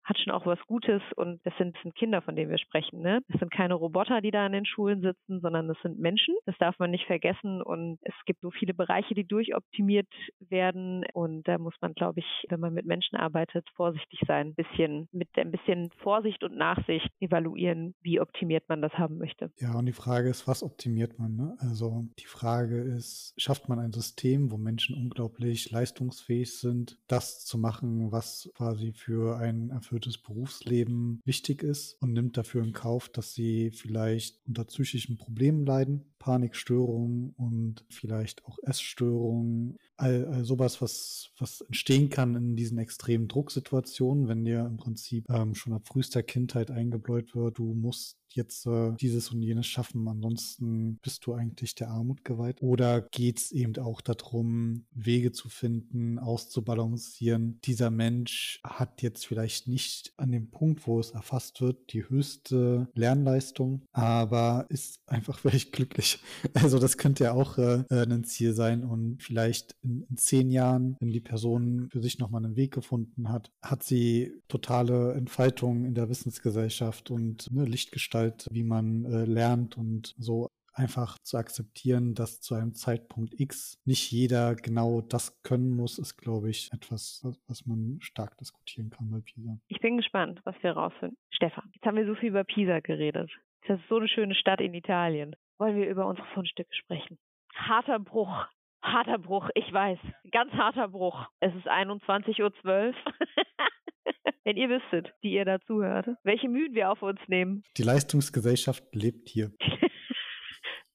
hat 0.04 0.18
schon 0.20 0.34
auch 0.34 0.46
was 0.46 0.60
Gutes 0.68 1.02
und 1.16 1.40
das 1.46 1.54
sind, 1.58 1.78
sind 1.82 1.96
Kinder, 1.96 2.22
von 2.22 2.36
denen 2.36 2.52
wir 2.52 2.58
sprechen. 2.58 3.02
Ne? 3.02 3.22
Das 3.30 3.40
sind 3.40 3.52
keine 3.52 3.74
Roboter, 3.74 4.22
die 4.22 4.32
da 4.32 4.46
in 4.46 4.52
den 4.52 4.66
Schulen 4.66 5.02
sitzen, 5.02 5.40
sondern 5.42 5.68
das 5.68 5.78
sind 5.82 6.00
Menschen. 6.00 6.36
Das 6.46 6.56
darf 6.60 6.78
man 6.80 6.92
nicht 6.92 7.06
vergessen 7.06 7.62
und 7.62 8.00
es 8.02 8.14
gibt 8.26 8.42
so 8.42 8.52
viele 8.52 8.74
Bereiche, 8.74 9.14
die 9.16 9.26
durchoptimiert 9.26 10.08
werden 10.40 11.06
und 11.14 11.48
da 11.48 11.58
muss 11.58 11.74
man, 11.82 11.94
glaube 11.94 12.20
ich, 12.20 12.26
wenn 12.50 12.60
man 12.60 12.74
mit 12.74 12.86
Menschen 12.86 13.16
arbeitet, 13.16 13.68
vorsichtig 13.76 14.20
sein, 14.28 14.48
ein 14.48 14.56
bisschen 14.56 15.08
mit 15.12 15.30
ein 15.38 15.52
bisschen 15.52 15.90
Vorsicht 16.02 16.44
und 16.44 16.58
Nachsicht 16.58 17.10
evaluieren, 17.20 17.96
wie 18.02 18.20
optimiert 18.20 18.68
man 18.68 18.82
das 18.82 18.94
haben 18.94 19.18
möchte. 19.18 19.52
Ja, 19.60 19.74
und 19.76 19.86
die 19.86 19.94
Frage 19.94 20.30
ist, 20.30 20.48
was 20.48 20.64
optimiert 20.64 21.18
man? 21.18 21.36
Ne? 21.36 21.56
Also 21.60 22.06
die 22.20 22.26
Frage 22.26 22.82
ist, 22.82 23.34
schafft 23.38 23.70
man 23.70 23.80
ein 23.80 23.94
System, 23.94 24.52
wo 24.52 24.58
Menschen 24.58 24.96
unglaublich 24.96 25.72
leistungsfähig 25.72 26.60
sind, 26.60 26.98
das 27.08 27.46
zu 27.46 27.58
machen, 27.58 28.12
was 28.12 28.52
quasi 28.56 28.73
für 28.94 29.38
ein 29.38 29.70
erfülltes 29.70 30.18
Berufsleben 30.18 31.22
wichtig 31.26 31.64
ist 31.64 32.02
und 32.02 32.14
nimmt 32.14 32.38
dafür 32.38 32.64
in 32.64 32.74
Kauf, 32.74 33.10
dass 33.10 33.34
sie 33.34 33.72
vielleicht 33.72 34.46
unter 34.48 34.66
psychischen 34.66 35.18
Problemen 35.18 35.66
leiden, 35.66 36.13
Panikstörungen 36.24 37.34
und 37.36 37.84
vielleicht 37.90 38.46
auch 38.46 38.58
Essstörungen, 38.64 39.78
all, 39.98 40.26
all 40.28 40.46
sowas, 40.46 40.82
was, 40.82 41.32
was 41.38 41.60
entstehen 41.62 42.10
kann 42.10 42.36
in 42.36 42.56
diesen 42.56 42.78
extremen 42.78 43.28
Drucksituationen, 43.28 44.30
wenn 44.30 44.46
dir 44.46 44.66
im 44.66 44.78
Prinzip 44.78 45.30
ähm, 45.30 45.54
schon 45.54 45.74
ab 45.74 45.86
frühester 45.86 46.24
Kindheit 46.24 46.72
eingebläut 46.72 47.36
wird, 47.36 47.58
du 47.58 47.74
musst 47.74 48.18
jetzt 48.36 48.66
äh, 48.66 48.94
dieses 49.00 49.32
und 49.32 49.42
jenes 49.42 49.68
schaffen, 49.68 50.08
ansonsten 50.08 50.98
bist 51.02 51.26
du 51.26 51.34
eigentlich 51.34 51.76
der 51.76 51.90
Armut 51.90 52.24
geweiht? 52.24 52.62
Oder 52.62 53.02
geht 53.02 53.40
es 53.40 53.52
eben 53.52 53.78
auch 53.78 54.02
darum, 54.02 54.86
Wege 54.92 55.32
zu 55.32 55.50
finden, 55.50 56.20
auszubalancieren? 56.20 57.60
Dieser 57.64 57.92
Mensch 57.92 58.60
hat 58.64 59.02
jetzt 59.02 59.26
vielleicht 59.26 59.68
nicht 59.68 60.14
an 60.18 60.32
dem 60.32 60.50
Punkt, 60.50 60.88
wo 60.88 61.00
es 61.00 61.12
erfasst 61.12 61.62
wird, 61.62 61.94
die 61.94 62.08
höchste 62.10 62.88
Lernleistung, 62.94 63.84
aber 63.92 64.66
ist 64.70 65.00
einfach 65.08 65.38
vielleicht 65.40 65.72
glücklich. 65.72 66.13
Also 66.54 66.80
das 66.80 66.98
könnte 66.98 67.26
ja 67.26 67.34
auch 67.34 67.58
äh, 67.58 67.84
ein 67.90 68.24
Ziel 68.24 68.54
sein 68.54 68.84
und 68.84 69.22
vielleicht 69.22 69.76
in, 69.82 70.06
in 70.10 70.18
zehn 70.18 70.52
Jahren, 70.52 70.98
wenn 71.00 71.12
die 71.12 71.20
Person 71.20 71.90
für 71.92 72.02
sich 72.02 72.20
nochmal 72.20 72.46
einen 72.46 72.56
Weg 72.56 72.74
gefunden 72.74 73.30
hat, 73.30 73.52
hat 73.62 73.84
sie 73.84 74.34
totale 74.48 75.14
Entfaltung 75.14 75.86
in 75.86 75.96
der 75.96 76.10
Wissensgesellschaft 76.10 77.12
und 77.12 77.50
eine 77.52 77.66
Lichtgestalt 77.66 78.48
wie 78.52 78.64
man 78.64 79.06
äh, 79.06 79.26
lernt 79.26 79.78
und 79.78 80.14
so 80.18 80.48
einfach 80.74 81.20
zu 81.20 81.38
akzeptieren, 81.38 82.16
dass 82.16 82.42
zu 82.42 82.56
einem 82.56 82.74
Zeitpunkt 82.74 83.40
X 83.40 83.80
nicht 83.86 84.12
jeder 84.12 84.56
genau 84.56 85.02
das 85.02 85.42
können 85.44 85.76
muss, 85.76 86.00
ist, 86.00 86.18
glaube 86.18 86.50
ich, 86.50 86.72
etwas, 86.74 87.22
was 87.48 87.66
man 87.66 88.00
stark 88.02 88.38
diskutieren 88.38 88.90
kann 88.90 89.10
bei 89.12 89.22
Pisa. 89.22 89.60
Ich 89.68 89.80
bin 89.80 89.98
gespannt, 89.98 90.42
was 90.44 90.56
wir 90.62 90.72
rausfinden. 90.72 91.18
Stefan, 91.30 91.70
jetzt 91.74 91.86
haben 91.86 91.98
wir 91.98 92.06
so 92.06 92.16
viel 92.16 92.30
über 92.30 92.44
Pisa 92.44 92.80
geredet. 92.80 93.32
Das 93.68 93.80
ist 93.80 93.88
so 93.88 93.98
eine 93.98 94.10
schöne 94.10 94.36
Stadt 94.36 94.60
in 94.60 94.74
Italien. 94.74 95.36
Wollen 95.60 95.76
wir 95.76 95.88
über 95.88 96.06
unsere 96.08 96.28
Fundstücke 96.34 96.74
sprechen? 96.74 97.18
Harter 97.56 98.00
Bruch. 98.00 98.48
Harter 98.82 99.18
Bruch, 99.18 99.50
ich 99.56 99.72
weiß. 99.72 100.00
Ganz 100.32 100.52
harter 100.54 100.90
Bruch. 100.90 101.26
Es 101.40 101.56
ist 101.56 101.68
21.12 101.70 102.64
Uhr. 102.66 102.94
Wenn 104.44 104.58
ihr 104.58 104.68
wüsstet, 104.68 105.14
die 105.24 105.34
ihr 105.34 105.46
dazuhört, 105.46 106.08
welche 106.24 106.50
Mühen 106.50 106.74
wir 106.74 106.92
auf 106.92 107.02
uns 107.02 107.20
nehmen. 107.28 107.64
Die 107.78 107.84
Leistungsgesellschaft 107.84 108.84
lebt 108.94 109.30
hier. 109.30 109.52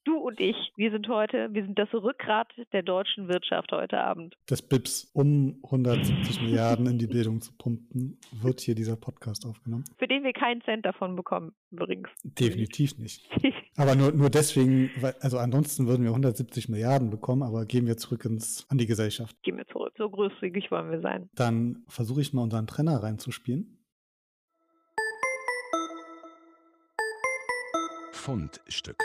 du 0.09 0.17
und 0.17 0.41
ich, 0.41 0.57
wir 0.77 0.91
sind 0.91 1.09
heute, 1.09 1.53
wir 1.53 1.63
sind 1.63 1.79
das 1.79 1.93
Rückgrat 1.93 2.49
der 2.73 2.83
deutschen 2.83 3.29
Wirtschaft 3.29 3.71
heute 3.73 3.99
Abend. 3.99 4.37
Das 4.47 4.63
BIPS, 4.63 5.11
um 5.13 5.61
170 5.65 6.41
Milliarden 6.43 6.87
in 6.87 6.99
die 6.99 7.07
Bildung 7.07 7.41
zu 7.41 7.53
pumpen, 7.57 8.19
wird 8.33 8.61
hier 8.61 8.75
dieser 8.75 8.97
Podcast 8.97 9.47
aufgenommen. 9.47 9.85
Für 9.99 10.09
den 10.09 10.25
wir 10.25 10.33
keinen 10.33 10.63
Cent 10.63 10.87
davon 10.87 11.15
bekommen, 11.15 11.53
übrigens. 11.71 12.09
Definitiv 12.25 12.99
nicht. 12.99 13.29
aber 13.77 13.95
nur, 13.95 14.13
nur 14.13 14.31
deswegen, 14.31 14.91
weil, 15.01 15.15
also 15.21 15.39
ansonsten 15.39 15.87
würden 15.87 16.03
wir 16.03 16.11
170 16.11 16.69
Milliarden 16.69 17.11
bekommen, 17.11 17.43
aber 17.43 17.67
gehen 17.67 17.87
wir 17.87 17.97
zurück 17.97 18.25
ins, 18.25 18.67
an 18.71 18.79
die 18.79 18.87
Gesellschaft. 18.87 19.37
Gehen 19.43 19.59
wir 19.59 19.67
zurück. 19.67 19.93
So 19.99 20.09
großzügig 20.09 20.71
wollen 20.71 20.91
wir 20.91 21.01
sein. 21.01 21.29
Dann 21.35 21.85
versuche 21.89 22.23
ich 22.23 22.33
mal 22.33 22.43
unseren 22.43 22.67
Trenner 22.67 23.03
reinzuspielen. 23.03 23.75
Fundstück. 28.13 28.97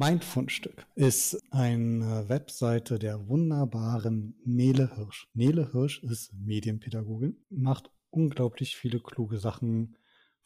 Mein 0.00 0.20
Fundstück 0.20 0.86
ist 0.94 1.42
eine 1.50 2.28
Webseite 2.28 3.00
der 3.00 3.26
wunderbaren 3.26 4.36
Nele 4.44 4.94
Hirsch. 4.94 5.28
Nele 5.34 5.72
Hirsch 5.72 6.04
ist 6.04 6.32
Medienpädagogin, 6.34 7.36
macht 7.50 7.90
unglaublich 8.10 8.76
viele 8.76 9.00
kluge 9.00 9.38
Sachen 9.38 9.96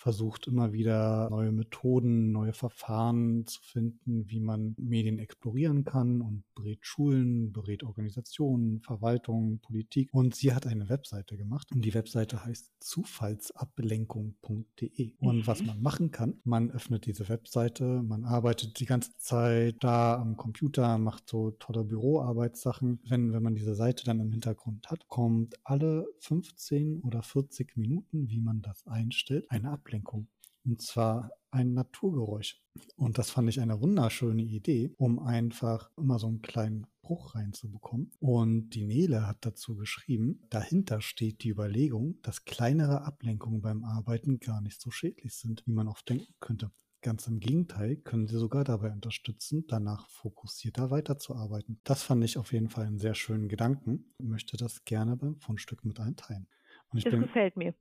versucht 0.02 0.48
immer 0.48 0.72
wieder 0.72 1.30
neue 1.30 1.52
Methoden, 1.52 2.32
neue 2.32 2.52
Verfahren 2.52 3.46
zu 3.46 3.62
finden, 3.62 4.28
wie 4.28 4.40
man 4.40 4.74
Medien 4.76 5.20
explorieren 5.20 5.84
kann 5.84 6.20
und 6.20 6.42
berät 6.56 6.84
Schulen, 6.84 7.52
berät 7.52 7.84
Organisationen, 7.84 8.80
Verwaltungen, 8.80 9.60
Politik. 9.60 10.08
Und 10.12 10.34
sie 10.34 10.54
hat 10.54 10.66
eine 10.66 10.88
Webseite 10.88 11.36
gemacht 11.36 11.70
und 11.70 11.82
die 11.82 11.94
Webseite 11.94 12.44
heißt 12.44 12.72
zufallsablenkung.de. 12.80 15.12
Und 15.20 15.46
was 15.46 15.60
mhm. 15.60 15.66
man 15.68 15.82
machen 15.82 16.10
kann, 16.10 16.40
man 16.42 16.72
öffnet 16.72 17.06
diese 17.06 17.28
Webseite, 17.28 18.02
man 18.02 18.24
arbeitet 18.24 18.80
die 18.80 18.86
ganze 18.86 19.16
Zeit 19.18 19.76
da 19.84 20.16
am 20.16 20.36
Computer, 20.36 20.98
macht 20.98 21.28
so 21.28 21.52
tolle 21.52 21.84
Büroarbeitssachen. 21.84 22.98
Wenn, 23.08 23.32
wenn 23.32 23.44
man 23.44 23.54
diese 23.54 23.76
Seite 23.76 24.04
dann 24.04 24.18
im 24.18 24.32
Hintergrund 24.32 24.90
hat, 24.90 25.06
kommt 25.06 25.54
alle 25.62 26.08
15 26.18 27.02
oder 27.02 27.22
40 27.22 27.76
Minuten, 27.76 28.28
wie 28.28 28.40
man 28.40 28.62
das 28.62 28.84
einstellt, 28.88 29.48
eine 29.48 29.70
Ablenkung 29.70 29.91
Ablenkung. 29.92 30.28
Und 30.64 30.80
zwar 30.80 31.30
ein 31.50 31.74
Naturgeräusch. 31.74 32.62
Und 32.96 33.18
das 33.18 33.30
fand 33.30 33.48
ich 33.48 33.60
eine 33.60 33.80
wunderschöne 33.80 34.42
Idee, 34.42 34.94
um 34.96 35.18
einfach 35.18 35.90
immer 35.98 36.18
so 36.18 36.28
einen 36.28 36.40
kleinen 36.40 36.86
Bruch 37.02 37.34
reinzubekommen. 37.34 38.12
Und 38.20 38.70
die 38.70 38.84
Nele 38.84 39.26
hat 39.26 39.38
dazu 39.40 39.76
geschrieben, 39.76 40.46
dahinter 40.50 41.00
steht 41.00 41.42
die 41.42 41.50
Überlegung, 41.50 42.20
dass 42.22 42.44
kleinere 42.44 43.02
Ablenkungen 43.02 43.60
beim 43.60 43.84
Arbeiten 43.84 44.38
gar 44.38 44.60
nicht 44.62 44.80
so 44.80 44.90
schädlich 44.90 45.34
sind, 45.34 45.66
wie 45.66 45.72
man 45.72 45.88
oft 45.88 46.08
denken 46.08 46.32
könnte. 46.40 46.70
Ganz 47.02 47.26
im 47.26 47.40
Gegenteil, 47.40 47.96
können 47.96 48.28
sie 48.28 48.38
sogar 48.38 48.62
dabei 48.62 48.92
unterstützen, 48.92 49.64
danach 49.66 50.08
fokussierter 50.08 50.92
weiterzuarbeiten. 50.92 51.80
Das 51.82 52.04
fand 52.04 52.22
ich 52.22 52.38
auf 52.38 52.52
jeden 52.52 52.68
Fall 52.70 52.86
einen 52.86 53.00
sehr 53.00 53.14
schönen 53.16 53.48
Gedanken 53.48 54.14
und 54.18 54.28
möchte 54.28 54.56
das 54.56 54.84
gerne 54.84 55.16
beim 55.16 55.36
Fundstück 55.36 55.84
mit 55.84 55.98
einteilen. 55.98 56.46
Und 56.90 56.98
ich 56.98 57.04
Das 57.04 57.10
bin, 57.10 57.22
gefällt 57.22 57.56
mir. 57.56 57.74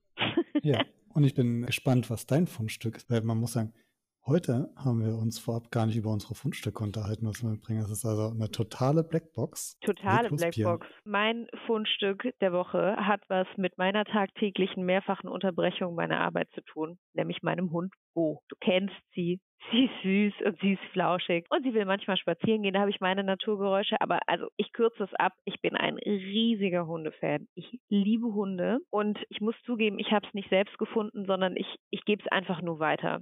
ja, 0.63 0.83
und 1.13 1.23
ich 1.23 1.33
bin 1.33 1.65
gespannt, 1.65 2.09
was 2.09 2.25
dein 2.25 2.47
Fundstück 2.47 2.97
ist, 2.97 3.09
weil 3.09 3.21
man 3.21 3.37
muss 3.37 3.53
sagen, 3.53 3.73
Heute 4.27 4.69
haben 4.75 5.03
wir 5.03 5.15
uns 5.15 5.39
vorab 5.39 5.71
gar 5.71 5.87
nicht 5.87 5.97
über 5.97 6.11
unsere 6.11 6.35
Fundstücke 6.35 6.83
unterhalten, 6.83 7.25
was 7.25 7.41
wir 7.41 7.49
mitbringen. 7.49 7.79
Es 7.79 7.89
ist 7.89 8.05
also 8.05 8.29
eine 8.29 8.51
totale 8.51 9.03
Blackbox. 9.03 9.79
Totale. 9.79 10.29
Blackbox. 10.29 10.85
Mein 11.05 11.47
Fundstück 11.65 12.29
der 12.39 12.53
Woche 12.53 12.95
hat 12.97 13.21
was 13.29 13.47
mit 13.57 13.79
meiner 13.79 14.05
tagtäglichen 14.05 14.85
mehrfachen 14.85 15.27
Unterbrechung 15.27 15.95
meiner 15.95 16.19
Arbeit 16.19 16.49
zu 16.53 16.61
tun, 16.61 16.99
nämlich 17.13 17.41
meinem 17.41 17.71
Hund 17.71 17.91
Bo. 18.13 18.43
Du 18.47 18.55
kennst 18.59 18.95
sie. 19.15 19.39
Sie 19.71 19.85
ist 19.85 20.01
süß 20.03 20.47
und 20.47 20.59
sie 20.59 20.73
ist 20.73 20.83
flauschig 20.91 21.45
und 21.49 21.63
sie 21.63 21.73
will 21.73 21.85
manchmal 21.85 22.17
spazieren 22.17 22.61
gehen. 22.61 22.73
Da 22.73 22.81
habe 22.81 22.91
ich 22.91 22.99
meine 22.99 23.23
Naturgeräusche. 23.23 23.95
Aber 24.01 24.19
also 24.27 24.49
ich 24.55 24.71
kürze 24.71 25.03
es 25.03 25.13
ab. 25.15 25.33
Ich 25.45 25.61
bin 25.61 25.75
ein 25.75 25.97
riesiger 25.97 26.85
Hundefan. 26.85 27.47
Ich 27.55 27.79
liebe 27.89 28.33
Hunde 28.33 28.79
und 28.91 29.17
ich 29.29 29.41
muss 29.41 29.55
zugeben, 29.65 29.97
ich 29.97 30.11
habe 30.11 30.27
es 30.27 30.33
nicht 30.35 30.49
selbst 30.49 30.77
gefunden, 30.77 31.25
sondern 31.25 31.55
ich, 31.55 31.67
ich 31.89 32.05
gebe 32.05 32.21
es 32.23 32.31
einfach 32.31 32.61
nur 32.61 32.79
weiter. 32.79 33.21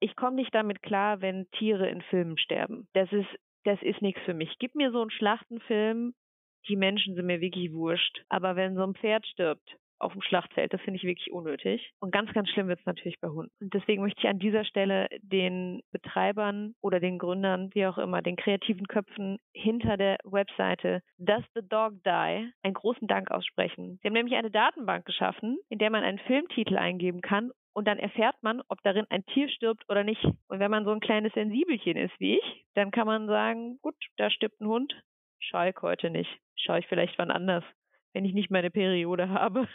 Ich 0.00 0.16
komme 0.16 0.36
nicht 0.36 0.54
damit 0.54 0.82
klar, 0.82 1.20
wenn 1.20 1.50
Tiere 1.52 1.88
in 1.88 2.02
Filmen 2.02 2.38
sterben. 2.38 2.88
Das 2.92 3.12
ist, 3.12 3.28
das 3.64 3.80
ist 3.82 4.00
nichts 4.02 4.20
für 4.24 4.34
mich. 4.34 4.54
Gib 4.58 4.74
mir 4.74 4.92
so 4.92 5.00
einen 5.00 5.10
Schlachtenfilm, 5.10 6.14
die 6.68 6.76
Menschen 6.76 7.14
sind 7.14 7.26
mir 7.26 7.40
wirklich 7.40 7.72
wurscht. 7.72 8.22
Aber 8.28 8.56
wenn 8.56 8.76
so 8.76 8.82
ein 8.82 8.94
Pferd 8.94 9.26
stirbt 9.26 9.76
auf 10.00 10.12
dem 10.12 10.22
Schlachtfeld, 10.22 10.72
das 10.72 10.80
finde 10.82 10.98
ich 10.98 11.04
wirklich 11.04 11.32
unnötig. 11.32 11.90
Und 11.98 12.12
ganz, 12.12 12.32
ganz 12.32 12.48
schlimm 12.50 12.68
wird 12.68 12.78
es 12.78 12.86
natürlich 12.86 13.18
bei 13.20 13.28
Hunden. 13.28 13.50
Und 13.60 13.74
deswegen 13.74 14.02
möchte 14.02 14.20
ich 14.20 14.28
an 14.28 14.38
dieser 14.38 14.64
Stelle 14.64 15.08
den 15.22 15.82
Betreibern 15.90 16.74
oder 16.80 17.00
den 17.00 17.18
Gründern, 17.18 17.70
wie 17.74 17.86
auch 17.86 17.98
immer, 17.98 18.22
den 18.22 18.36
kreativen 18.36 18.86
Köpfen 18.86 19.38
hinter 19.52 19.96
der 19.96 20.18
Webseite 20.22 21.02
Does 21.18 21.44
the 21.54 21.62
Dog 21.68 21.94
Die 22.04 22.52
einen 22.62 22.74
großen 22.74 23.08
Dank 23.08 23.32
aussprechen. 23.32 23.98
Sie 24.00 24.08
haben 24.08 24.14
nämlich 24.14 24.36
eine 24.36 24.52
Datenbank 24.52 25.04
geschaffen, 25.04 25.58
in 25.68 25.78
der 25.78 25.90
man 25.90 26.04
einen 26.04 26.18
Filmtitel 26.20 26.76
eingeben 26.76 27.20
kann 27.20 27.50
und 27.78 27.84
dann 27.84 28.00
erfährt 28.00 28.34
man, 28.42 28.60
ob 28.66 28.82
darin 28.82 29.06
ein 29.08 29.24
Tier 29.26 29.48
stirbt 29.48 29.88
oder 29.88 30.02
nicht. 30.02 30.24
Und 30.24 30.58
wenn 30.58 30.68
man 30.68 30.84
so 30.84 30.90
ein 30.90 30.98
kleines 30.98 31.32
Sensibelchen 31.34 31.96
ist 31.96 32.12
wie 32.18 32.36
ich, 32.36 32.66
dann 32.74 32.90
kann 32.90 33.06
man 33.06 33.28
sagen, 33.28 33.78
gut, 33.82 33.94
da 34.16 34.30
stirbt 34.30 34.60
ein 34.60 34.66
Hund, 34.66 35.00
schaue 35.38 35.68
ich 35.70 35.76
heute 35.80 36.10
nicht. 36.10 36.28
Schaue 36.56 36.80
ich 36.80 36.88
vielleicht 36.88 37.16
wann 37.20 37.30
anders, 37.30 37.62
wenn 38.14 38.24
ich 38.24 38.34
nicht 38.34 38.50
meine 38.50 38.72
Periode 38.72 39.28
habe. 39.28 39.68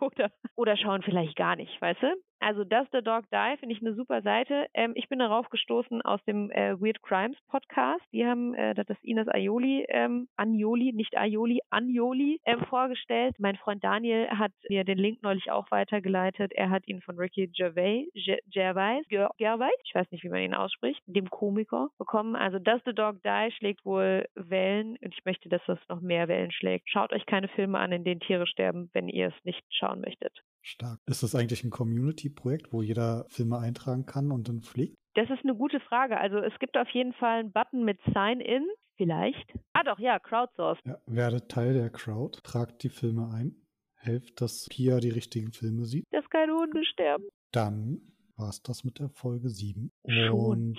oder, 0.00 0.32
oder 0.56 0.76
schauen 0.76 1.02
vielleicht 1.02 1.36
gar 1.36 1.54
nicht, 1.54 1.80
weißt 1.80 2.02
du? 2.02 2.16
Also 2.46 2.62
Does 2.62 2.86
the 2.92 3.00
Dog 3.00 3.24
Die 3.32 3.56
finde 3.58 3.74
ich 3.74 3.80
eine 3.80 3.94
super 3.94 4.20
Seite. 4.20 4.66
Ähm, 4.74 4.92
ich 4.96 5.08
bin 5.08 5.18
darauf 5.18 5.48
gestoßen 5.48 6.02
aus 6.02 6.22
dem 6.24 6.50
äh, 6.50 6.78
Weird 6.78 7.02
Crimes 7.02 7.38
Podcast. 7.48 8.02
Die 8.12 8.26
haben 8.26 8.52
äh, 8.54 8.74
das 8.74 8.98
Ines 9.02 9.28
Aioli, 9.28 9.86
ähm, 9.88 10.28
Anjoli, 10.36 10.92
nicht 10.92 11.16
Aioli, 11.16 11.60
Anjoli 11.70 12.40
ähm, 12.44 12.60
vorgestellt. 12.68 13.34
Mein 13.38 13.56
Freund 13.56 13.82
Daniel 13.82 14.28
hat 14.28 14.52
mir 14.68 14.84
den 14.84 14.98
Link 14.98 15.22
neulich 15.22 15.50
auch 15.50 15.70
weitergeleitet. 15.70 16.52
Er 16.52 16.68
hat 16.68 16.86
ihn 16.86 17.00
von 17.00 17.16
Ricky 17.18 17.46
Gervais, 17.48 18.08
Ge- 18.12 18.40
Gervais, 18.52 19.00
Ger- 19.08 19.30
Gervais, 19.38 19.72
ich 19.84 19.94
weiß 19.94 20.10
nicht, 20.10 20.22
wie 20.22 20.28
man 20.28 20.42
ihn 20.42 20.54
ausspricht, 20.54 21.00
dem 21.06 21.30
Komiker 21.30 21.88
bekommen. 21.96 22.36
Also 22.36 22.58
Does 22.58 22.82
the 22.84 22.92
Dog 22.94 23.22
Die 23.22 23.52
schlägt 23.52 23.86
wohl 23.86 24.26
Wellen 24.34 24.98
und 25.02 25.14
ich 25.16 25.24
möchte, 25.24 25.48
dass 25.48 25.62
das 25.66 25.78
noch 25.88 26.02
mehr 26.02 26.28
Wellen 26.28 26.52
schlägt. 26.52 26.90
Schaut 26.90 27.14
euch 27.14 27.24
keine 27.24 27.48
Filme 27.48 27.78
an, 27.78 27.90
in 27.92 28.04
denen 28.04 28.20
Tiere 28.20 28.46
sterben, 28.46 28.90
wenn 28.92 29.08
ihr 29.08 29.28
es 29.28 29.44
nicht 29.44 29.64
schauen 29.70 30.02
möchtet. 30.02 30.42
Stark. 30.64 30.98
Ist 31.06 31.22
das 31.22 31.34
eigentlich 31.34 31.62
ein 31.62 31.70
Community-Projekt, 31.70 32.72
wo 32.72 32.82
jeder 32.82 33.26
Filme 33.28 33.58
eintragen 33.58 34.06
kann 34.06 34.32
und 34.32 34.48
dann 34.48 34.62
pflegt? 34.62 34.96
Das 35.14 35.30
ist 35.30 35.44
eine 35.44 35.54
gute 35.54 35.78
Frage. 35.80 36.18
Also 36.18 36.38
es 36.38 36.58
gibt 36.58 36.76
auf 36.76 36.88
jeden 36.90 37.12
Fall 37.12 37.40
einen 37.40 37.52
Button 37.52 37.84
mit 37.84 38.00
Sign-in. 38.12 38.66
Vielleicht. 38.96 39.52
Ah 39.72 39.82
doch, 39.82 39.98
ja, 39.98 40.20
Crowdsource. 40.20 40.78
Ja, 40.84 40.98
werdet 41.06 41.48
Teil 41.48 41.74
der 41.74 41.90
Crowd, 41.90 42.38
tragt 42.44 42.84
die 42.84 42.88
Filme 42.88 43.28
ein, 43.34 43.56
helft, 43.96 44.40
dass 44.40 44.68
Pia 44.70 45.00
die 45.00 45.10
richtigen 45.10 45.52
Filme 45.52 45.84
sieht. 45.84 46.06
Dass 46.12 46.28
keine 46.30 46.52
Hunde 46.54 46.84
sterben. 46.84 47.24
Dann 47.50 48.00
war 48.36 48.50
es 48.50 48.62
das 48.62 48.84
mit 48.84 49.00
der 49.00 49.08
Folge 49.08 49.48
7. 49.48 49.90
Schon. 50.06 50.30
Und 50.30 50.78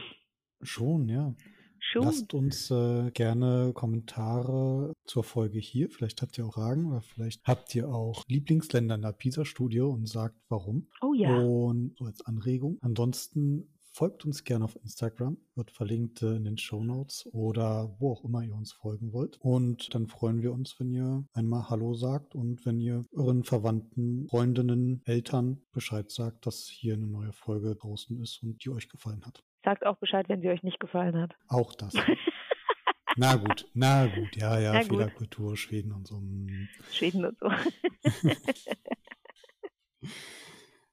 schon, 0.62 1.10
ja. 1.10 1.34
Schon. 1.80 2.04
Lasst 2.04 2.34
uns 2.34 2.72
äh, 2.72 3.12
gerne 3.12 3.72
Kommentare 3.74 4.94
zur 5.06 5.24
Folge 5.24 5.60
hier. 5.60 5.90
Vielleicht 5.90 6.22
habt 6.22 6.38
ihr 6.38 6.46
auch 6.46 6.58
Fragen 6.66 6.86
oder 6.86 7.02
vielleicht 7.02 7.46
habt 7.46 7.76
ihr 7.76 7.90
auch 7.90 8.24
Lieblingsländer 8.28 8.96
in 8.96 9.02
der 9.02 9.12
PISA-Studie 9.12 9.82
und 9.82 10.08
sagt 10.08 10.36
warum. 10.50 10.88
Oh 11.02 11.14
ja. 11.14 11.38
Und 11.38 11.96
so 11.98 12.06
als 12.06 12.26
Anregung. 12.26 12.78
Ansonsten 12.82 13.68
folgt 13.92 14.26
uns 14.26 14.44
gerne 14.44 14.66
auf 14.66 14.76
Instagram, 14.82 15.38
wird 15.56 15.72
verlinkt 15.72 16.22
äh, 16.22 16.36
in 16.36 16.44
den 16.44 16.58
Show 16.58 16.84
Notes 16.84 17.30
oder 17.34 17.96
wo 18.00 18.12
auch 18.12 18.24
immer 18.24 18.42
ihr 18.42 18.56
uns 18.56 18.72
folgen 18.72 19.14
wollt. 19.14 19.38
Und 19.42 19.94
dann 19.94 20.08
freuen 20.08 20.42
wir 20.42 20.54
uns, 20.54 20.80
wenn 20.80 20.92
ihr 20.92 21.24
einmal 21.34 21.70
Hallo 21.70 21.94
sagt 21.94 22.34
und 22.34 22.66
wenn 22.66 22.80
ihr 22.80 23.04
euren 23.14 23.44
Verwandten, 23.44 24.28
Freundinnen, 24.28 25.02
Eltern 25.06 25.62
Bescheid 25.72 26.10
sagt, 26.10 26.46
dass 26.46 26.68
hier 26.68 26.96
eine 26.96 27.08
neue 27.08 27.32
Folge 27.32 27.76
draußen 27.76 28.20
ist 28.22 28.42
und 28.44 28.64
die 28.66 28.70
euch 28.70 28.90
gefallen 28.90 29.26
hat. 29.26 29.44
Sagt 29.66 29.86
auch 29.86 29.98
Bescheid, 29.98 30.30
wenn 30.30 30.42
sie 30.42 30.50
euch 30.50 30.64
nicht 30.64 30.80
gefallen 30.80 31.20
hat. 31.20 31.36
Auch 31.50 31.74
das. 31.74 31.94
Na 33.18 33.38
gut, 33.38 33.66
na 33.74 34.08
gut, 34.08 34.36
ja, 34.36 34.60
ja, 34.60 34.74
gut. 34.80 34.88
Fehlerkultur, 34.90 35.56
Schweden 35.56 35.94
und 35.94 36.06
so. 36.06 36.20
mm. 36.20 36.68
Schweden 36.92 37.24
und 37.24 37.40
so. 37.40 37.50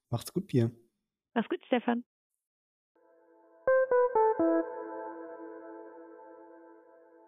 Macht's 0.08 0.32
gut, 0.32 0.46
Bier. 0.46 0.70
Mach's 1.34 1.48
gut, 1.48 1.58
Stefan. 1.66 2.04